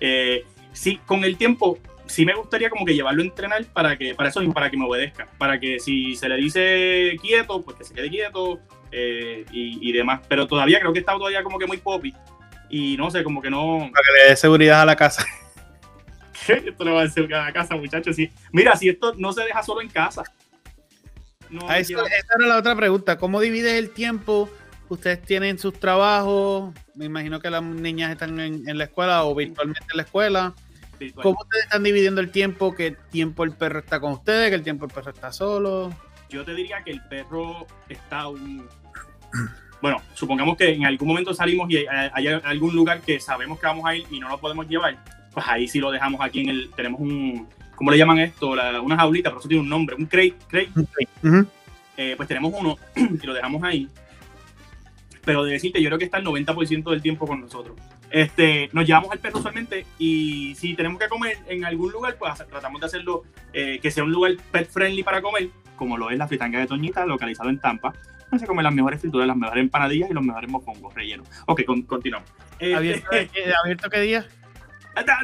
Eh, 0.00 0.44
sí, 0.72 0.98
con 1.04 1.22
el 1.24 1.36
tiempo, 1.36 1.78
sí 2.06 2.24
me 2.24 2.34
gustaría 2.34 2.70
como 2.70 2.86
que 2.86 2.94
llevarlo 2.94 3.22
a 3.22 3.26
entrenar 3.26 3.64
para 3.66 3.98
que, 3.98 4.14
para 4.14 4.30
eso 4.30 4.40
para 4.52 4.70
que 4.70 4.78
me 4.78 4.86
obedezca, 4.86 5.28
para 5.36 5.60
que 5.60 5.80
si 5.80 6.16
se 6.16 6.28
le 6.28 6.36
dice 6.36 7.16
quieto, 7.20 7.60
pues 7.60 7.76
que 7.76 7.84
se 7.84 7.92
quede 7.92 8.08
quieto 8.08 8.58
eh, 8.90 9.44
y, 9.52 9.86
y, 9.86 9.92
demás. 9.92 10.22
Pero 10.28 10.46
todavía 10.46 10.80
creo 10.80 10.94
que 10.94 11.00
está 11.00 11.12
todavía 11.12 11.42
como 11.42 11.58
que 11.58 11.66
muy 11.66 11.76
poppy 11.76 12.14
y 12.70 12.96
no 12.96 13.10
sé, 13.10 13.22
como 13.22 13.42
que 13.42 13.50
no... 13.50 13.90
Para 13.92 14.04
que 14.06 14.22
le 14.22 14.30
dé 14.30 14.36
seguridad 14.36 14.80
a 14.80 14.86
la 14.86 14.96
casa. 14.96 15.26
esto 16.66 16.84
le 16.84 16.90
va 16.90 17.00
a 17.00 17.04
decir 17.04 17.32
a 17.34 17.46
la 17.46 17.52
casa, 17.52 17.76
muchachos. 17.76 18.16
Sí. 18.16 18.30
Mira, 18.52 18.76
si 18.76 18.88
esto 18.88 19.14
no 19.16 19.32
se 19.32 19.42
deja 19.42 19.62
solo 19.62 19.80
en 19.80 19.88
casa. 19.88 20.22
No 21.50 21.68
a 21.68 21.78
eso, 21.78 22.04
esa 22.04 22.26
era 22.38 22.48
la 22.48 22.58
otra 22.58 22.74
pregunta. 22.74 23.18
¿Cómo 23.18 23.40
divides 23.40 23.74
el 23.74 23.90
tiempo? 23.90 24.48
ustedes 24.88 25.22
tienen 25.22 25.58
sus 25.58 25.78
trabajos, 25.78 26.72
me 26.94 27.06
imagino 27.06 27.40
que 27.40 27.50
las 27.50 27.62
niñas 27.62 28.12
están 28.12 28.38
en, 28.40 28.68
en 28.68 28.78
la 28.78 28.84
escuela 28.84 29.24
o 29.24 29.34
virtualmente 29.34 29.86
en 29.90 29.96
la 29.96 30.02
escuela. 30.02 30.54
Virtual. 30.98 31.22
¿Cómo 31.22 31.38
ustedes 31.40 31.64
están 31.64 31.82
dividiendo 31.82 32.20
el 32.20 32.30
tiempo? 32.30 32.74
¿Qué 32.74 32.96
tiempo 33.10 33.44
el 33.44 33.52
perro 33.52 33.80
está 33.80 34.00
con 34.00 34.12
ustedes? 34.12 34.50
¿Qué 34.50 34.58
tiempo 34.60 34.86
el 34.86 34.92
perro 34.92 35.10
está 35.10 35.32
solo? 35.32 35.92
Yo 36.28 36.44
te 36.44 36.54
diría 36.54 36.82
que 36.82 36.92
el 36.92 37.02
perro 37.02 37.66
está 37.88 38.28
un... 38.28 38.68
Bueno, 39.82 40.00
supongamos 40.14 40.56
que 40.56 40.70
en 40.70 40.86
algún 40.86 41.08
momento 41.08 41.34
salimos 41.34 41.68
y 41.70 41.84
hay 41.86 42.28
algún 42.28 42.74
lugar 42.74 43.00
que 43.02 43.20
sabemos 43.20 43.58
que 43.58 43.66
vamos 43.66 43.84
a 43.86 43.94
ir 43.94 44.06
y 44.10 44.18
no 44.18 44.28
lo 44.28 44.38
podemos 44.38 44.66
llevar, 44.66 44.96
pues 45.34 45.46
ahí 45.48 45.68
sí 45.68 45.80
lo 45.80 45.90
dejamos 45.90 46.20
aquí 46.22 46.40
en 46.40 46.48
el... 46.48 46.70
Tenemos 46.70 47.00
un... 47.00 47.46
¿Cómo 47.74 47.90
le 47.90 47.98
llaman 47.98 48.20
esto? 48.20 48.54
La, 48.54 48.80
una 48.80 48.96
jaulita, 48.96 49.30
pero 49.30 49.40
eso 49.40 49.48
tiene 49.48 49.62
un 49.62 49.68
nombre, 49.68 49.96
un 49.96 50.06
crate. 50.06 50.34
crate. 50.48 50.70
Uh 50.76 51.28
-huh. 51.28 51.46
eh, 51.96 52.14
pues 52.16 52.28
tenemos 52.28 52.54
uno 52.56 52.78
y 52.96 53.26
lo 53.26 53.34
dejamos 53.34 53.62
ahí 53.64 53.88
pero 55.24 55.44
de 55.44 55.52
decirte, 55.52 55.82
yo 55.82 55.88
creo 55.88 55.98
que 55.98 56.04
está 56.04 56.18
el 56.18 56.24
90% 56.24 56.90
del 56.90 57.02
tiempo 57.02 57.26
con 57.26 57.40
nosotros. 57.40 57.76
Este, 58.10 58.68
nos 58.72 58.86
llevamos 58.86 59.10
al 59.10 59.18
perro 59.18 59.40
solamente 59.40 59.86
y 59.98 60.54
si 60.54 60.74
tenemos 60.74 61.00
que 61.00 61.08
comer 61.08 61.38
en 61.48 61.64
algún 61.64 61.90
lugar, 61.90 62.16
pues 62.16 62.32
tratamos 62.48 62.80
de 62.80 62.86
hacerlo 62.86 63.22
eh, 63.52 63.80
que 63.80 63.90
sea 63.90 64.04
un 64.04 64.12
lugar 64.12 64.32
pet 64.52 64.68
friendly 64.70 65.02
para 65.02 65.20
comer, 65.20 65.48
como 65.76 65.96
lo 65.96 66.10
es 66.10 66.18
la 66.18 66.28
fritanga 66.28 66.60
de 66.60 66.66
Toñita, 66.66 67.04
localizado 67.06 67.48
en 67.48 67.58
Tampa. 67.58 67.92
No 68.30 68.38
se 68.38 68.46
comen 68.46 68.64
las 68.64 68.74
mejores 68.74 69.00
frituras, 69.00 69.26
las 69.26 69.36
mejores 69.36 69.62
empanadillas 69.62 70.10
y 70.10 70.14
los 70.14 70.24
mejores 70.24 70.50
mofongos 70.50 70.94
rellenos. 70.94 71.28
Ok, 71.46 71.64
con, 71.64 71.82
continuamos. 71.82 72.30
¿Abierto, 72.60 73.10
este, 73.12 73.54
¿Abierto 73.62 73.90
qué 73.90 74.00
día? 74.00 74.26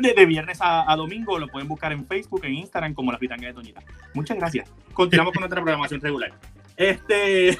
De, 0.00 0.26
viernes 0.26 0.58
a, 0.60 0.94
domingo 0.96 1.38
lo 1.38 1.46
pueden 1.48 1.68
buscar 1.68 1.92
en 1.92 2.06
Facebook, 2.06 2.44
en 2.44 2.54
Instagram 2.54 2.92
como 2.94 3.12
la 3.12 3.18
fritanga 3.18 3.46
de 3.46 3.54
Toñita. 3.54 3.82
Muchas 4.14 4.36
gracias. 4.36 4.70
Continuamos 4.92 5.32
con 5.32 5.40
nuestra 5.40 5.60
programación 5.60 6.00
regular. 6.00 6.32
Este. 6.76 7.58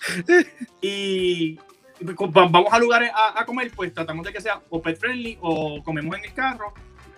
y 0.82 1.58
vamos 2.00 2.72
a 2.72 2.78
lugares 2.78 3.10
a, 3.14 3.40
a, 3.40 3.44
comer, 3.46 3.70
pues 3.74 3.92
tratamos 3.94 4.26
de 4.26 4.32
que 4.32 4.40
sea 4.40 4.60
o 4.68 4.82
pet 4.82 4.98
friendly 4.98 5.38
o 5.40 5.82
comemos 5.82 6.16
en 6.18 6.24
el 6.24 6.32
carro. 6.32 6.74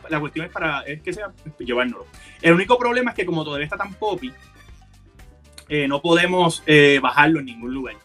la 0.08 0.20
cuestión 0.20 0.46
es 0.46 0.52
para 0.52 0.82
es 0.82 1.02
que 1.02 1.12
sea 1.12 1.32
llevárnoslo. 1.58 2.06
El 2.40 2.54
único 2.54 2.78
problema 2.78 3.10
es 3.10 3.16
que 3.16 3.26
como 3.26 3.44
todavía 3.44 3.64
está 3.64 3.76
tan 3.76 3.94
poppy, 3.94 4.32
eh, 5.68 5.88
no 5.88 6.02
podemos 6.02 6.62
eh, 6.66 7.00
bajarlo 7.02 7.40
en 7.40 7.46
ningún 7.46 7.72
lugar. 7.72 7.96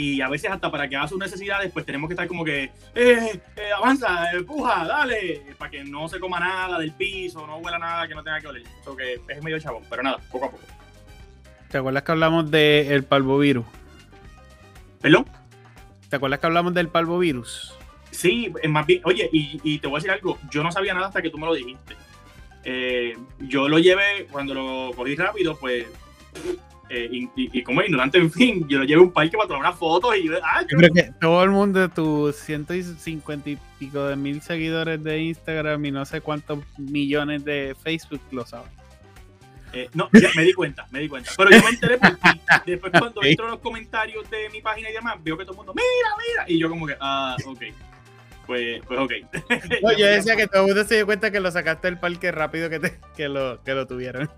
Y 0.00 0.20
a 0.20 0.28
veces 0.28 0.48
hasta 0.48 0.70
para 0.70 0.88
que 0.88 0.94
haga 0.94 1.08
sus 1.08 1.18
necesidades, 1.18 1.72
pues 1.72 1.84
tenemos 1.84 2.06
que 2.06 2.12
estar 2.14 2.28
como 2.28 2.44
que, 2.44 2.62
eh, 2.62 2.70
eh, 2.94 3.72
avanza, 3.76 4.30
empuja, 4.30 4.86
dale, 4.86 5.42
para 5.58 5.72
que 5.72 5.82
no 5.82 6.08
se 6.08 6.20
coma 6.20 6.38
nada 6.38 6.78
del 6.78 6.92
piso, 6.92 7.44
no 7.48 7.56
huela 7.56 7.80
nada 7.80 8.06
que 8.06 8.14
no 8.14 8.22
tenga 8.22 8.40
que 8.40 8.46
oler. 8.46 8.62
Eso 8.80 8.96
que 8.96 9.20
es 9.26 9.42
medio 9.42 9.58
chabón, 9.58 9.82
pero 9.90 10.04
nada, 10.04 10.18
poco 10.30 10.44
a 10.44 10.50
poco. 10.52 10.62
¿Te 11.68 11.78
acuerdas 11.78 12.04
que 12.04 12.12
hablamos 12.12 12.48
del 12.48 13.02
parvovirus? 13.02 13.66
¿Perdón? 15.00 15.26
¿Te 16.08 16.14
acuerdas 16.14 16.38
que 16.38 16.46
hablamos 16.46 16.74
del 16.74 16.90
parvovirus? 16.90 17.74
Sí, 18.12 18.52
es 18.62 18.70
más 18.70 18.86
bien, 18.86 19.02
oye, 19.04 19.28
y, 19.32 19.60
y, 19.64 19.80
te 19.80 19.88
voy 19.88 19.96
a 19.96 19.98
decir 19.98 20.12
algo, 20.12 20.38
yo 20.48 20.62
no 20.62 20.70
sabía 20.70 20.94
nada 20.94 21.08
hasta 21.08 21.22
que 21.22 21.30
tú 21.30 21.38
me 21.38 21.46
lo 21.46 21.54
dijiste. 21.54 21.96
Eh, 22.62 23.16
yo 23.40 23.68
lo 23.68 23.80
llevé, 23.80 24.28
cuando 24.30 24.54
lo 24.54 24.92
cogí 24.94 25.16
rápido, 25.16 25.58
pues, 25.58 25.86
eh, 26.90 27.08
y, 27.10 27.28
y, 27.36 27.62
como 27.62 27.82
ignorante, 27.82 28.16
en 28.16 28.30
fin, 28.30 28.66
yo 28.66 28.78
lo 28.78 28.84
llevé 28.84 29.00
a 29.00 29.04
un 29.04 29.12
parque 29.12 29.36
para 29.36 29.46
tomar 29.46 29.60
unas 29.60 29.78
fotos 29.78 30.16
y 30.16 30.26
yo, 30.26 30.32
ah, 30.42 30.62
yo 30.62 30.78
creo 30.78 30.92
que 30.92 31.12
todo 31.20 31.44
el 31.44 31.50
mundo, 31.50 31.88
tus 31.90 32.36
150 32.36 33.50
y 33.50 33.58
pico 33.78 34.04
de 34.04 34.16
mil 34.16 34.40
seguidores 34.40 35.02
de 35.04 35.20
Instagram 35.20 35.84
y 35.84 35.90
no 35.90 36.04
sé 36.06 36.22
cuántos 36.22 36.60
millones 36.78 37.44
de 37.44 37.76
Facebook 37.82 38.22
lo 38.30 38.46
saben. 38.46 38.70
Eh, 39.74 39.90
no, 39.92 40.08
ya 40.14 40.30
me 40.34 40.44
di 40.44 40.54
cuenta, 40.54 40.86
me 40.90 41.00
di 41.00 41.08
cuenta. 41.08 41.30
Pero 41.36 41.50
yo 41.50 41.62
me 41.62 41.68
enteré 41.68 41.98
porque 41.98 42.40
después 42.64 42.92
cuando 42.98 43.22
entro 43.22 43.44
en 43.44 43.50
los 43.50 43.60
comentarios 43.60 44.28
de 44.30 44.48
mi 44.48 44.62
página 44.62 44.88
y 44.88 44.94
demás, 44.94 45.16
veo 45.22 45.36
que 45.36 45.44
todo 45.44 45.52
el 45.52 45.56
mundo, 45.58 45.74
mira, 45.74 46.08
mira. 46.26 46.44
Y 46.48 46.58
yo 46.58 46.70
como 46.70 46.86
que, 46.86 46.96
ah, 47.00 47.36
ok. 47.44 47.60
Pues, 48.46 48.80
pues 48.86 48.98
ok. 48.98 49.12
No, 49.82 49.92
yo 49.98 50.06
decía 50.06 50.36
que 50.36 50.46
todo 50.46 50.62
el 50.62 50.68
mundo 50.68 50.84
se 50.84 50.94
dio 50.94 51.04
cuenta 51.04 51.30
que 51.30 51.38
lo 51.38 51.50
sacaste 51.50 51.88
del 51.88 51.98
parque 51.98 52.32
rápido 52.32 52.70
que, 52.70 52.80
te, 52.80 52.98
que, 53.14 53.28
lo, 53.28 53.62
que 53.62 53.74
lo 53.74 53.86
tuvieron. 53.86 54.30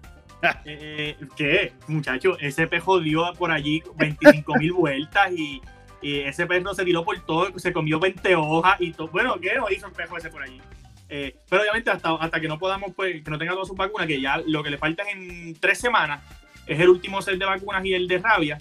Eh, 0.64 1.16
¿Qué? 1.37 1.73
Muchacho, 1.88 2.38
ese 2.38 2.66
pejo 2.66 3.00
dio 3.00 3.32
por 3.35 3.50
allí 3.50 3.82
25 3.97 4.54
mil 4.56 4.73
vueltas 4.73 5.32
y, 5.32 5.61
y, 6.00 6.20
ese 6.20 6.47
perro 6.47 6.75
se 6.75 6.85
tiró 6.85 7.04
por 7.04 7.18
todo, 7.20 7.59
se 7.59 7.73
comió 7.73 7.99
20 8.00 8.35
hojas 8.37 8.76
y 8.80 8.92
todo. 8.92 9.09
Bueno, 9.09 9.38
¿qué 9.40 9.54
no 9.56 9.70
hizo 9.70 9.87
el 9.87 9.92
pejo 9.92 10.16
ese 10.16 10.30
por 10.30 10.42
allí? 10.42 10.61
Eh, 11.09 11.37
pero 11.49 11.62
obviamente 11.62 11.90
hasta, 11.90 12.14
hasta 12.14 12.40
que 12.40 12.47
no 12.47 12.59
podamos, 12.59 12.92
pues, 12.94 13.23
que 13.23 13.30
no 13.30 13.38
tenga 13.38 13.52
todas 13.52 13.68
sus 13.68 13.76
vacunas, 13.76 14.06
que 14.06 14.20
ya 14.20 14.40
lo 14.47 14.62
que 14.62 14.70
le 14.70 14.78
falta 14.78 15.02
es 15.02 15.14
en 15.14 15.54
tres 15.54 15.78
semanas, 15.78 16.23
es 16.66 16.78
el 16.78 16.88
último 16.88 17.20
set 17.20 17.37
de 17.37 17.44
vacunas 17.44 17.85
y 17.85 17.94
el 17.94 18.06
de 18.06 18.18
rabia, 18.18 18.59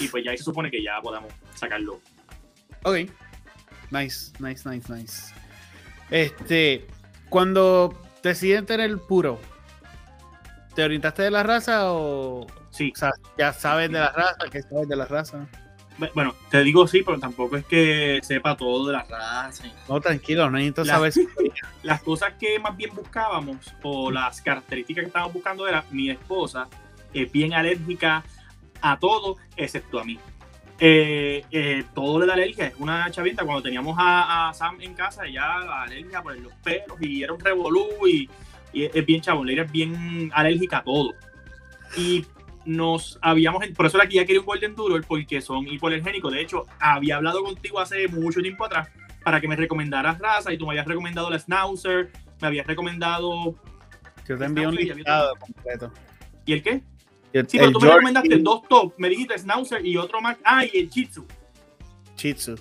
y 0.00 0.08
pues 0.08 0.24
ya 0.24 0.36
se 0.36 0.42
supone 0.42 0.70
que 0.70 0.82
ya 0.82 1.00
podamos 1.00 1.32
sacarlo. 1.54 2.00
Ok. 2.82 3.08
Nice, 3.92 4.32
nice, 4.40 4.68
nice, 4.68 4.92
nice. 4.92 5.34
Este, 6.10 6.86
cuando 7.28 7.96
deciden 8.22 8.66
tener 8.66 8.98
puro, 8.98 9.38
¿te 10.74 10.84
orientaste 10.84 11.22
de 11.22 11.30
la 11.30 11.42
raza 11.42 11.92
o, 11.92 12.46
sí. 12.70 12.92
o 12.94 12.98
sea, 12.98 13.10
ya 13.38 13.52
sabes 13.52 13.90
de 13.90 13.98
la 13.98 14.12
raza? 14.12 14.36
¿Qué 14.50 14.62
sabes 14.62 14.88
de 14.88 14.96
la 14.96 15.04
raza? 15.06 15.46
Bueno, 16.14 16.34
te 16.50 16.62
digo 16.64 16.86
sí, 16.88 17.02
pero 17.04 17.18
tampoco 17.18 17.56
es 17.56 17.64
que 17.64 18.18
sepa 18.22 18.56
todo 18.56 18.86
de 18.86 18.94
la 18.94 19.04
raza. 19.04 19.64
No, 19.88 20.00
tranquilo, 20.00 20.50
no 20.50 20.56
necesito 20.56 20.84
las, 20.84 20.96
saber. 20.96 21.12
Las 21.82 22.02
cosas 22.02 22.34
que 22.38 22.58
más 22.58 22.76
bien 22.76 22.94
buscábamos, 22.94 23.74
o 23.82 24.10
las 24.10 24.40
características 24.40 25.02
que 25.02 25.06
estábamos 25.08 25.34
buscando, 25.34 25.66
era 25.66 25.84
mi 25.90 26.10
esposa 26.10 26.68
es 27.12 27.30
bien 27.30 27.52
alérgica 27.54 28.24
a 28.80 28.98
todo, 28.98 29.36
excepto 29.56 30.00
a 30.00 30.04
mí. 30.04 30.18
Eh, 30.78 31.44
eh, 31.50 31.84
todo 31.94 32.18
le 32.18 32.26
da 32.26 32.34
alergia, 32.34 32.66
es 32.66 32.74
una 32.78 33.10
chavienta. 33.10 33.44
Cuando 33.44 33.62
teníamos 33.62 33.96
a, 33.98 34.48
a, 34.48 34.54
Sam 34.54 34.80
en 34.80 34.94
casa, 34.94 35.26
ella 35.26 35.58
la 35.60 35.82
alergia 35.82 36.22
por 36.22 36.36
los 36.36 36.52
pelos 36.54 37.00
y 37.00 37.22
era 37.22 37.32
un 37.32 37.40
revolú 37.40 37.86
y, 38.06 38.28
y 38.72 38.84
es 38.84 39.06
bien 39.06 39.20
chabón, 39.20 39.48
es 39.48 39.70
bien 39.70 40.30
alérgica 40.34 40.78
a 40.78 40.84
todo. 40.84 41.14
Y 41.96 42.24
nos 42.64 43.18
habíamos, 43.22 43.66
por 43.68 43.86
eso 43.86 43.98
era 43.98 44.08
que 44.08 44.16
ya 44.16 44.24
quería 44.24 44.40
un 44.40 44.46
Golden 44.46 44.74
Doodle, 44.74 45.02
porque 45.06 45.40
son 45.40 45.66
hipoalergénicos. 45.66 46.32
De 46.32 46.40
hecho, 46.40 46.64
había 46.78 47.16
hablado 47.16 47.42
contigo 47.42 47.80
hace 47.80 48.08
mucho 48.08 48.40
tiempo 48.40 48.64
atrás 48.64 48.88
para 49.24 49.40
que 49.40 49.48
me 49.48 49.56
recomendaras 49.56 50.18
raza 50.18 50.52
y 50.52 50.58
tú 50.58 50.66
me 50.66 50.72
habías 50.72 50.86
recomendado 50.86 51.30
la 51.30 51.38
Schnauzer, 51.38 52.10
me 52.40 52.48
habías 52.48 52.66
recomendado. 52.66 53.54
Yo 54.26 54.38
te 54.38 54.44
envié 54.44 54.66
un 54.66 54.74
listado 54.74 55.34
completo. 55.36 55.92
¿Y 56.44 56.52
el 56.52 56.62
qué? 56.62 56.82
El, 57.32 57.48
sí, 57.48 57.58
pero 57.58 57.72
tú 57.72 57.80
me 57.80 57.88
recomendaste 57.88 58.38
dos 58.38 58.62
top. 58.68 58.94
Me 58.98 59.08
dijiste 59.08 59.38
Schnauzer 59.38 59.84
y 59.84 59.96
otro 59.96 60.20
más. 60.20 60.36
Ah, 60.44 60.64
y 60.64 60.78
el 60.78 60.90
Chitsu. 60.90 61.26
Chitsu. 62.14 62.56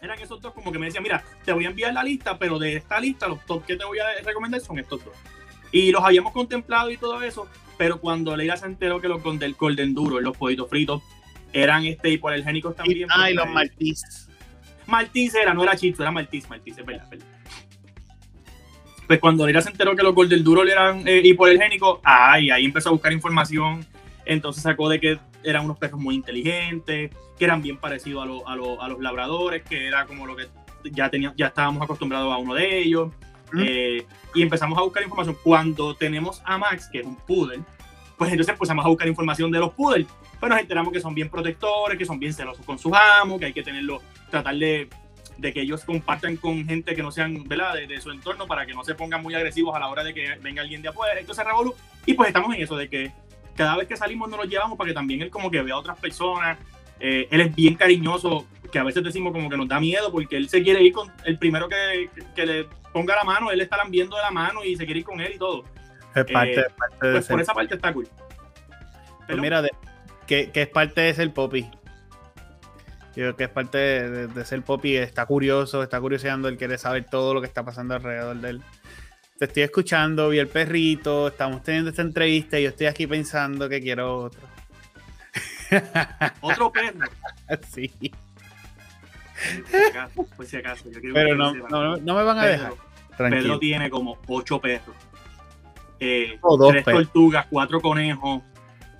Eran 0.00 0.20
esos 0.20 0.40
dos 0.40 0.52
como 0.52 0.70
que 0.70 0.78
me 0.78 0.86
decían, 0.86 1.02
mira, 1.02 1.24
te 1.44 1.52
voy 1.52 1.64
a 1.64 1.68
enviar 1.68 1.92
la 1.92 2.02
lista, 2.02 2.38
pero 2.38 2.58
de 2.58 2.76
esta 2.76 3.00
lista 3.00 3.28
los 3.28 3.44
top 3.44 3.64
que 3.64 3.76
te 3.76 3.84
voy 3.84 3.98
a 3.98 4.04
recomendar 4.24 4.60
son 4.60 4.78
estos 4.78 5.04
dos. 5.04 5.14
Y 5.76 5.92
los 5.92 6.02
habíamos 6.02 6.32
contemplado 6.32 6.90
y 6.90 6.96
todo 6.96 7.20
eso, 7.22 7.46
pero 7.76 8.00
cuando 8.00 8.34
Leila 8.34 8.56
se 8.56 8.64
enteró 8.64 8.98
que 8.98 9.08
los 9.08 9.22
del 9.38 9.52
Golden 9.52 9.92
Duro, 9.92 10.18
los 10.20 10.34
pollitos 10.34 10.70
fritos, 10.70 11.02
eran 11.52 11.84
este 11.84 12.08
hipoalergénicos 12.08 12.74
también. 12.74 13.06
Ah, 13.14 13.30
y 13.30 13.34
los 13.34 13.46
Maltese. 13.46 14.30
Maltese 14.86 15.42
era, 15.42 15.52
no 15.52 15.62
era 15.62 15.76
Chitsu, 15.76 16.00
era 16.00 16.10
Maltese, 16.10 16.48
Maltese, 16.48 16.80
es 16.80 16.86
verdad, 16.86 17.06
verdad. 17.10 17.26
Pues 19.06 19.20
cuando 19.20 19.44
Leila 19.44 19.60
se 19.60 19.68
enteró 19.68 19.94
que 19.94 20.02
los 20.02 20.14
Golden 20.14 20.42
Duro 20.42 20.62
eran 20.62 21.06
eh, 21.06 21.20
hipoalergénicos, 21.22 22.00
ay, 22.02 22.50
ahí 22.50 22.64
empezó 22.64 22.88
a 22.88 22.92
buscar 22.92 23.12
información. 23.12 23.84
Entonces 24.24 24.62
sacó 24.62 24.88
de 24.88 24.98
que 24.98 25.18
eran 25.44 25.66
unos 25.66 25.76
perros 25.76 26.00
muy 26.00 26.14
inteligentes, 26.14 27.10
que 27.38 27.44
eran 27.44 27.60
bien 27.60 27.76
parecidos 27.76 28.22
a, 28.22 28.26
lo, 28.26 28.48
a, 28.48 28.56
lo, 28.56 28.80
a 28.80 28.88
los 28.88 28.98
labradores, 29.00 29.62
que 29.62 29.86
era 29.86 30.06
como 30.06 30.26
lo 30.26 30.34
que 30.36 30.46
ya, 30.90 31.10
tenía, 31.10 31.34
ya 31.36 31.48
estábamos 31.48 31.82
acostumbrados 31.82 32.32
a 32.32 32.38
uno 32.38 32.54
de 32.54 32.78
ellos. 32.78 33.12
¿Mm? 33.52 33.62
Y 34.34 34.42
empezamos 34.42 34.78
a 34.78 34.82
buscar 34.82 35.02
información. 35.02 35.36
Cuando 35.42 35.94
tenemos 35.94 36.42
a 36.44 36.58
Max, 36.58 36.88
que 36.90 37.00
es 37.00 37.06
un 37.06 37.16
poodle, 37.16 37.62
pues 38.16 38.30
entonces 38.30 38.52
empezamos 38.52 38.84
a 38.84 38.88
buscar 38.88 39.08
información 39.08 39.50
de 39.50 39.58
los 39.58 39.72
poodles. 39.72 40.06
Pues 40.40 40.50
nos 40.50 40.60
enteramos 40.60 40.92
que 40.92 41.00
son 41.00 41.14
bien 41.14 41.28
protectores, 41.28 41.98
que 41.98 42.04
son 42.04 42.18
bien 42.18 42.32
celosos 42.32 42.64
con 42.64 42.78
sus 42.78 42.92
amos, 42.92 43.38
que 43.38 43.46
hay 43.46 43.52
que 43.52 43.62
tenerlo, 43.62 44.02
tratar 44.30 44.54
de, 44.54 44.88
que 45.40 45.60
ellos 45.60 45.84
compartan 45.84 46.36
con 46.36 46.66
gente 46.66 46.94
que 46.94 47.02
no 47.02 47.10
sean, 47.10 47.44
de, 47.44 48.00
su 48.00 48.10
entorno 48.10 48.46
para 48.46 48.66
que 48.66 48.74
no 48.74 48.84
se 48.84 48.94
pongan 48.94 49.22
muy 49.22 49.34
agresivos 49.34 49.74
a 49.74 49.78
la 49.78 49.88
hora 49.88 50.02
de 50.02 50.12
que 50.12 50.36
venga 50.42 50.62
alguien 50.62 50.82
de 50.82 50.88
afuera. 50.88 51.18
Entonces, 51.18 51.44
Revolu. 51.44 51.74
Y 52.04 52.14
pues 52.14 52.28
estamos 52.28 52.54
en 52.54 52.62
eso, 52.62 52.76
de 52.76 52.88
que 52.88 53.12
cada 53.54 53.76
vez 53.76 53.88
que 53.88 53.96
salimos 53.96 54.28
nos 54.28 54.38
lo 54.38 54.44
llevamos 54.44 54.76
para 54.76 54.88
que 54.88 54.94
también 54.94 55.22
él 55.22 55.30
como 55.30 55.50
que 55.50 55.62
vea 55.62 55.74
a 55.74 55.78
otras 55.78 55.98
personas. 55.98 56.58
Eh, 56.98 57.28
él 57.30 57.40
es 57.42 57.54
bien 57.54 57.74
cariñoso, 57.74 58.46
que 58.76 58.80
a 58.80 58.84
veces 58.84 59.02
decimos 59.02 59.32
como 59.32 59.48
que 59.48 59.56
nos 59.56 59.66
da 59.66 59.80
miedo 59.80 60.12
porque 60.12 60.36
él 60.36 60.50
se 60.50 60.62
quiere 60.62 60.82
ir 60.82 60.92
con 60.92 61.10
el 61.24 61.38
primero 61.38 61.66
que, 61.66 62.10
que 62.34 62.44
le 62.44 62.64
ponga 62.92 63.16
la 63.16 63.24
mano, 63.24 63.50
él 63.50 63.62
está 63.62 63.78
lambiendo 63.78 64.16
de 64.16 64.22
la 64.22 64.30
mano 64.30 64.62
y 64.62 64.76
se 64.76 64.84
quiere 64.84 65.00
ir 65.00 65.06
con 65.06 65.18
él 65.18 65.32
y 65.34 65.38
todo. 65.38 65.64
Es 66.14 66.30
parte, 66.30 66.60
eh, 66.60 66.66
parte 66.76 66.98
pues 66.98 67.26
por 67.26 67.40
esa 67.40 67.54
parte 67.54 67.74
está 67.74 67.94
cool. 67.94 68.06
Pues 69.26 69.38
mira, 69.38 69.62
de, 69.62 69.70
que, 70.26 70.50
que, 70.50 70.60
es 70.60 70.68
parte 70.68 71.00
de 71.00 71.14
ser 71.14 71.32
Poppy. 71.32 71.62
Yo 71.62 73.14
creo 73.14 73.36
que 73.36 73.44
es 73.44 73.48
parte 73.48 73.78
de, 73.78 74.10
de, 74.10 74.26
de, 74.26 74.44
ser 74.44 74.60
Poppy. 74.60 74.94
Está 74.96 75.24
curioso, 75.24 75.82
está 75.82 75.98
curioseando, 75.98 76.48
él 76.48 76.58
quiere 76.58 76.76
saber 76.76 77.06
todo 77.06 77.32
lo 77.32 77.40
que 77.40 77.46
está 77.46 77.64
pasando 77.64 77.94
alrededor 77.94 78.36
de 78.36 78.50
él. 78.50 78.62
Te 79.38 79.46
estoy 79.46 79.62
escuchando, 79.62 80.28
vi 80.28 80.38
el 80.38 80.48
perrito, 80.48 81.28
estamos 81.28 81.62
teniendo 81.62 81.88
esta 81.88 82.02
entrevista 82.02 82.58
y 82.58 82.64
yo 82.64 82.68
estoy 82.68 82.88
aquí 82.88 83.06
pensando 83.06 83.70
que 83.70 83.80
quiero 83.80 84.24
otro. 84.24 84.42
¿Otro 86.42 86.70
perro? 86.72 87.08
sí. 87.72 87.90
Por 89.36 89.80
si 89.80 89.86
acaso, 89.86 90.26
por 90.36 90.46
si 90.46 90.56
acaso. 90.56 90.90
Yo 90.90 91.12
Pero 91.12 91.34
no, 91.34 91.54
no, 91.54 91.96
no, 91.96 92.14
me 92.14 92.22
van 92.22 92.38
a 92.38 92.42
Pedro, 92.42 92.52
dejar. 92.52 92.72
Tranquilo. 93.16 93.42
Pedro 93.42 93.58
tiene 93.58 93.90
como 93.90 94.18
ocho 94.26 94.60
perros. 94.60 94.96
Eh, 96.00 96.38
oh, 96.42 96.56
dos 96.56 96.72
tres 96.72 96.84
perros. 96.84 97.04
tortugas, 97.04 97.46
cuatro 97.50 97.80
conejos, 97.80 98.42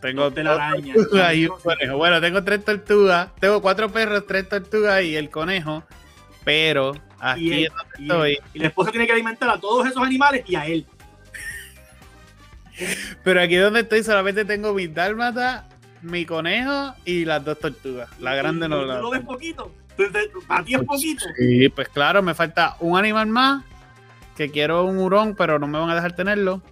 Tengo 0.00 0.24
dos 0.24 0.34
telarañas. 0.34 0.96
tortugas 0.96 1.34
y 1.34 1.46
un 1.46 1.58
conejo. 1.58 1.96
Bueno, 1.96 2.20
tengo 2.20 2.44
tres 2.44 2.64
tortugas. 2.64 3.34
Tengo 3.36 3.60
cuatro 3.62 3.90
perros, 3.90 4.26
tres 4.26 4.48
tortugas 4.48 5.02
y 5.02 5.16
el 5.16 5.30
conejo. 5.30 5.84
Pero 6.44 6.92
aquí 7.18 7.48
y, 7.48 7.52
él, 7.52 7.64
es 7.64 7.72
donde 7.72 8.02
estoy. 8.02 8.32
Y, 8.32 8.58
y 8.58 8.60
la 8.60 8.68
esposa 8.68 8.90
tiene 8.90 9.06
que 9.06 9.12
alimentar 9.12 9.50
a 9.50 9.58
todos 9.58 9.86
esos 9.86 10.02
animales 10.02 10.44
y 10.46 10.54
a 10.54 10.66
él. 10.66 10.86
Pero 13.24 13.40
aquí 13.40 13.56
donde 13.56 13.80
estoy 13.80 14.02
solamente 14.02 14.44
tengo 14.44 14.72
mi 14.72 14.86
dálmata, 14.86 15.68
mi 16.02 16.24
conejo 16.24 16.94
y 17.04 17.24
las 17.24 17.44
dos 17.44 17.58
tortugas. 17.58 18.08
La 18.20 18.34
grande 18.34 18.68
no 18.68 18.84
la. 18.84 19.00
¿Lo 19.00 19.10
ves 19.10 19.22
poquito? 19.22 19.72
¿Para 20.46 20.64
ti 20.64 20.74
es 20.74 20.82
poquito? 20.82 21.24
Sí, 21.38 21.68
pues 21.68 21.88
claro, 21.88 22.22
me 22.22 22.34
falta 22.34 22.76
un 22.80 22.98
animal 22.98 23.26
más 23.26 23.64
que 24.36 24.50
quiero 24.50 24.84
un 24.84 24.98
hurón, 24.98 25.34
pero 25.34 25.58
no 25.58 25.66
me 25.66 25.78
van 25.78 25.90
a 25.90 25.94
dejar 25.94 26.14
tenerlo. 26.14 26.62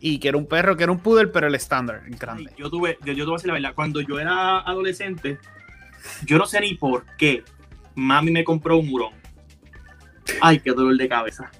Y 0.00 0.20
quiero 0.20 0.38
un 0.38 0.46
perro, 0.46 0.76
quiero 0.76 0.92
un 0.92 1.00
poodle, 1.00 1.26
pero 1.26 1.48
el 1.48 1.54
estándar, 1.56 2.02
el 2.06 2.16
grande. 2.16 2.52
Yo 2.56 2.70
tuve, 2.70 2.98
yo, 3.04 3.12
yo 3.12 3.26
decir 3.32 3.48
la 3.48 3.54
verdad, 3.54 3.74
cuando 3.74 4.00
yo 4.00 4.20
era 4.20 4.60
adolescente, 4.60 5.38
yo 6.24 6.38
no 6.38 6.46
sé 6.46 6.60
ni 6.60 6.74
por 6.74 7.04
qué 7.16 7.42
mami 7.96 8.30
me 8.30 8.44
compró 8.44 8.78
un 8.78 8.88
hurón. 8.92 9.12
Ay, 10.40 10.60
qué 10.60 10.70
dolor 10.70 10.96
de 10.96 11.08
cabeza. 11.08 11.50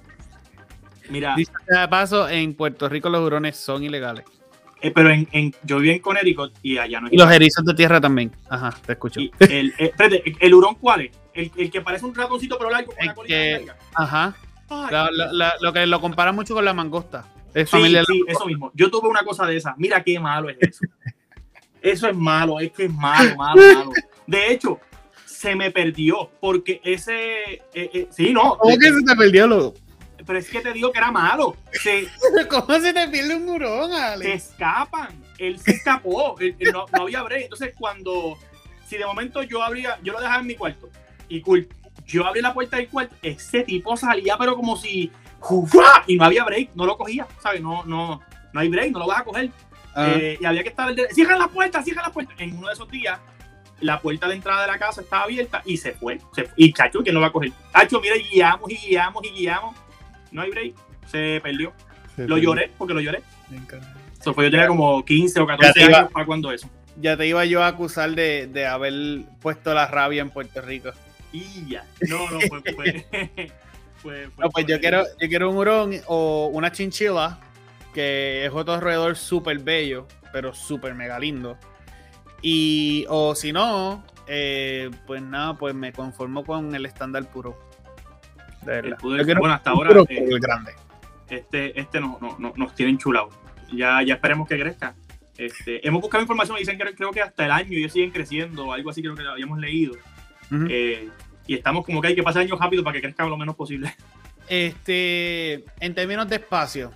Mira. 1.09 1.35
Dice 1.35 1.51
de 1.67 1.87
paso, 1.89 2.29
en 2.29 2.53
Puerto 2.53 2.87
Rico 2.87 3.09
los 3.09 3.21
hurones 3.21 3.57
son 3.57 3.83
ilegales. 3.83 4.23
Eh, 4.81 4.91
pero 4.91 5.09
en, 5.09 5.27
en, 5.31 5.53
yo 5.63 5.77
viví 5.77 5.91
en 5.91 5.99
Connecticut 5.99 6.53
y 6.63 6.77
allá 6.77 7.01
no 7.01 7.07
es 7.07 7.13
Y 7.13 7.17
los 7.17 7.31
erizos 7.31 7.65
de 7.65 7.73
tierra 7.73 7.99
también. 7.99 8.31
Ajá, 8.49 8.73
te 8.85 8.93
escucho. 8.93 9.19
Y 9.19 9.31
el, 9.39 9.69
eh, 9.77 9.87
espérate, 9.87 10.23
¿el 10.39 10.53
hurón 10.53 10.75
cuál 10.75 11.01
es? 11.01 11.11
El, 11.33 11.51
el, 11.57 11.69
que 11.69 11.81
parece 11.81 12.05
un 12.05 12.15
ratoncito 12.15 12.57
pero 12.57 12.69
largo 12.69 12.91
con 12.93 13.01
el 13.01 13.07
la 13.07 13.13
colita 13.13 13.35
que, 13.35 13.51
larga. 13.51 13.77
Ajá. 13.93 14.35
lo 15.61 15.73
que 15.73 15.85
lo 15.85 16.01
compara 16.01 16.31
mucho 16.31 16.53
con 16.53 16.63
la 16.63 16.73
mangosta. 16.73 17.25
Es 17.53 17.69
familia 17.69 18.03
sí, 18.05 18.23
eso 18.27 18.45
mismo. 18.45 18.71
Yo 18.73 18.89
tuve 18.89 19.09
una 19.09 19.23
cosa 19.23 19.45
de 19.45 19.57
esa. 19.57 19.75
Mira 19.77 20.03
qué 20.03 20.19
malo 20.19 20.49
es 20.49 20.57
eso. 20.61 20.85
Eso 21.81 22.07
es 22.07 22.15
malo, 22.15 22.59
es 22.59 22.71
que 22.71 22.85
es 22.85 22.93
malo, 22.93 23.35
malo, 23.35 23.61
malo. 23.75 23.91
De 24.27 24.51
hecho, 24.51 24.79
se 25.25 25.55
me 25.55 25.71
perdió 25.71 26.29
porque 26.39 26.81
ese. 26.83 27.53
Eh, 27.53 27.61
eh, 27.73 28.07
sí, 28.11 28.33
no. 28.33 28.57
¿Cómo 28.57 28.77
que 28.77 28.87
se 28.87 29.01
te 29.03 29.15
perdió, 29.15 29.47
loco? 29.47 29.73
Pero 30.29 30.37
es 30.37 30.47
que 30.47 30.61
te 30.61 30.73
digo 30.73 30.91
que 30.91 30.99
era 30.99 31.11
malo. 31.11 31.57
¿Cómo 32.51 32.79
se 32.79 32.93
te 32.93 33.07
pierde 33.07 33.35
un 33.35 33.45
murón, 33.47 33.91
Ale? 33.91 34.25
Se 34.25 34.33
escapan. 34.33 35.09
Él 35.39 35.57
se 35.57 35.71
escapó. 35.71 36.35
no, 36.71 36.85
había 37.01 37.23
break. 37.23 37.45
Entonces, 37.45 37.73
cuando. 37.75 38.37
Si 38.85 38.95
de 38.95 39.07
momento 39.07 39.41
yo 39.41 39.63
abría. 39.63 39.97
Yo 40.03 40.13
lo 40.13 40.21
dejaba 40.21 40.41
en 40.41 40.45
mi 40.45 40.53
cuarto. 40.53 40.87
Y 41.29 41.41
cool. 41.41 41.67
Yo 42.05 42.27
abrí 42.27 42.41
la 42.41 42.53
puerta 42.53 42.77
del 42.77 42.89
cuarto. 42.89 43.15
Ese 43.23 43.63
tipo 43.63 43.97
salía, 43.97 44.37
pero 44.37 44.55
como 44.55 44.77
si 44.77 45.11
y 46.05 46.15
no 46.15 46.25
había 46.25 46.43
break, 46.43 46.75
no 46.75 46.85
lo 46.85 46.95
cogía, 46.95 47.25
¿sabes? 47.41 47.61
No, 47.61 47.83
no, 47.85 48.21
no 48.53 48.59
hay 48.59 48.69
break, 48.69 48.91
no 48.91 48.99
lo 48.99 49.07
vas 49.07 49.21
a 49.21 49.23
coger. 49.23 49.49
Ah. 49.95 50.11
Eh, 50.15 50.37
y 50.39 50.45
había 50.45 50.61
que 50.61 50.69
estar, 50.69 50.93
cierran 51.11 51.39
la 51.39 51.47
puerta, 51.47 51.81
cierran 51.81 52.05
la 52.05 52.13
puerta. 52.13 52.35
En 52.37 52.55
uno 52.55 52.67
de 52.67 52.73
esos 52.73 52.91
días, 52.91 53.19
la 53.79 53.99
puerta 53.99 54.27
de 54.27 54.35
entrada 54.35 54.61
de 54.61 54.67
la 54.67 54.77
casa 54.77 55.01
estaba 55.01 55.23
abierta 55.23 55.63
y 55.65 55.77
se 55.77 55.93
fue. 55.93 56.19
Y 56.55 56.71
chacho, 56.71 57.01
¿quién 57.01 57.15
lo 57.15 57.21
va 57.21 57.27
a 57.27 57.31
coger? 57.31 57.51
Chacho, 57.73 57.99
mira, 57.99 58.15
guiamos 58.15 58.69
y 58.69 58.75
guiamos 58.75 59.25
y 59.25 59.29
guiamos. 59.29 59.88
No 60.31 60.41
hay 60.41 60.51
break, 60.51 60.75
se 61.07 61.39
perdió. 61.41 61.73
lo 62.17 62.37
lloré, 62.37 62.71
porque 62.77 62.93
lo 62.93 63.01
lloré. 63.01 63.21
Eso 64.19 64.33
fue, 64.33 64.45
yo 64.45 64.51
tenía 64.51 64.67
como 64.67 65.03
15 65.03 65.39
o 65.39 65.47
14 65.47 65.83
años 65.83 66.11
para 66.11 66.25
cuando 66.25 66.51
eso. 66.51 66.69
Ya 66.99 67.15
te 67.15 67.27
iba 67.27 67.45
yo 67.45 67.63
a 67.63 67.67
acusar 67.67 68.11
de, 68.11 68.47
de 68.47 68.65
haber 68.65 68.93
puesto 69.41 69.73
la 69.73 69.87
rabia 69.87 70.21
en 70.21 70.29
Puerto 70.29 70.61
Rico. 70.61 70.91
Y 71.31 71.69
ya. 71.69 71.85
No, 72.07 72.29
no, 72.29 72.39
fue, 72.41 73.05
fue, 74.01 74.29
pues 74.53 74.65
yo 74.65 74.79
quiero, 74.79 75.03
yo 75.19 75.29
quiero 75.29 75.49
un 75.49 75.57
hurón 75.57 76.01
o 76.07 76.49
una 76.51 76.71
chinchilla, 76.71 77.39
que 77.93 78.45
es 78.45 78.51
otro 78.51 78.73
alrededor 78.73 79.15
súper 79.15 79.59
bello, 79.59 80.07
pero 80.33 80.53
súper 80.53 80.95
mega 80.95 81.19
lindo. 81.19 81.57
Y, 82.41 83.05
o 83.09 83.35
si 83.35 83.53
no, 83.53 84.03
eh, 84.27 84.89
pues 85.05 85.21
nada, 85.21 85.55
pues 85.55 85.75
me 85.75 85.91
conformo 85.93 86.43
con 86.43 86.73
el 86.75 86.85
estándar 86.85 87.29
puro. 87.29 87.57
De 88.61 88.81
verdad. 88.81 88.97
bueno, 89.01 89.53
hasta 89.53 89.71
ahora 89.71 90.01
eh, 90.09 90.25
el 90.29 90.39
grande. 90.39 90.73
Este, 91.29 91.79
este 91.79 91.99
no, 91.99 92.17
no, 92.39 92.53
nos 92.55 92.75
tiene 92.75 92.91
enchulado. 92.91 93.29
Ya, 93.71 94.01
ya 94.03 94.15
esperemos 94.15 94.47
que 94.47 94.59
crezca. 94.59 94.95
Este, 95.37 95.87
hemos 95.87 96.01
buscado 96.01 96.21
información 96.21 96.57
y 96.57 96.61
dicen 96.61 96.77
que 96.77 96.93
creo 96.95 97.11
que 97.11 97.21
hasta 97.21 97.45
el 97.45 97.51
año 97.51 97.77
ellos 97.77 97.93
siguen 97.93 98.11
creciendo, 98.11 98.73
algo 98.73 98.89
así 98.89 99.01
creo 99.01 99.15
que 99.15 99.25
habíamos 99.25 99.57
leído 99.59 99.95
y 101.49 101.55
estamos 101.55 101.83
como 101.83 101.99
que 101.99 102.09
hay 102.09 102.15
que 102.15 102.21
pasar 102.21 102.43
años 102.43 102.59
rápido 102.59 102.83
para 102.83 102.93
que 102.93 103.01
crezca 103.01 103.25
lo 103.25 103.35
menos 103.35 103.55
posible. 103.55 103.93
Este, 104.47 105.63
en 105.79 105.93
términos 105.93 106.27
de 106.27 106.37
espacio, 106.37 106.91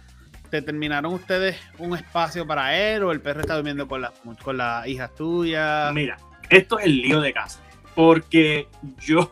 ¿determinaron 0.50 1.14
ustedes 1.14 1.56
un 1.78 1.96
espacio 1.96 2.48
para 2.48 2.76
él 2.76 3.04
o 3.04 3.12
el 3.12 3.22
perro 3.22 3.42
está 3.42 3.54
durmiendo 3.54 3.88
con, 3.88 4.02
la, 4.02 4.12
con 4.42 4.58
las 4.58 4.88
hijas 4.88 5.14
tuyas? 5.14 5.94
Mira, 5.94 6.18
esto 6.50 6.80
es 6.80 6.86
el 6.86 6.98
lío 6.98 7.22
de 7.22 7.32
casa, 7.32 7.62
porque 7.94 8.68
yo, 8.98 9.32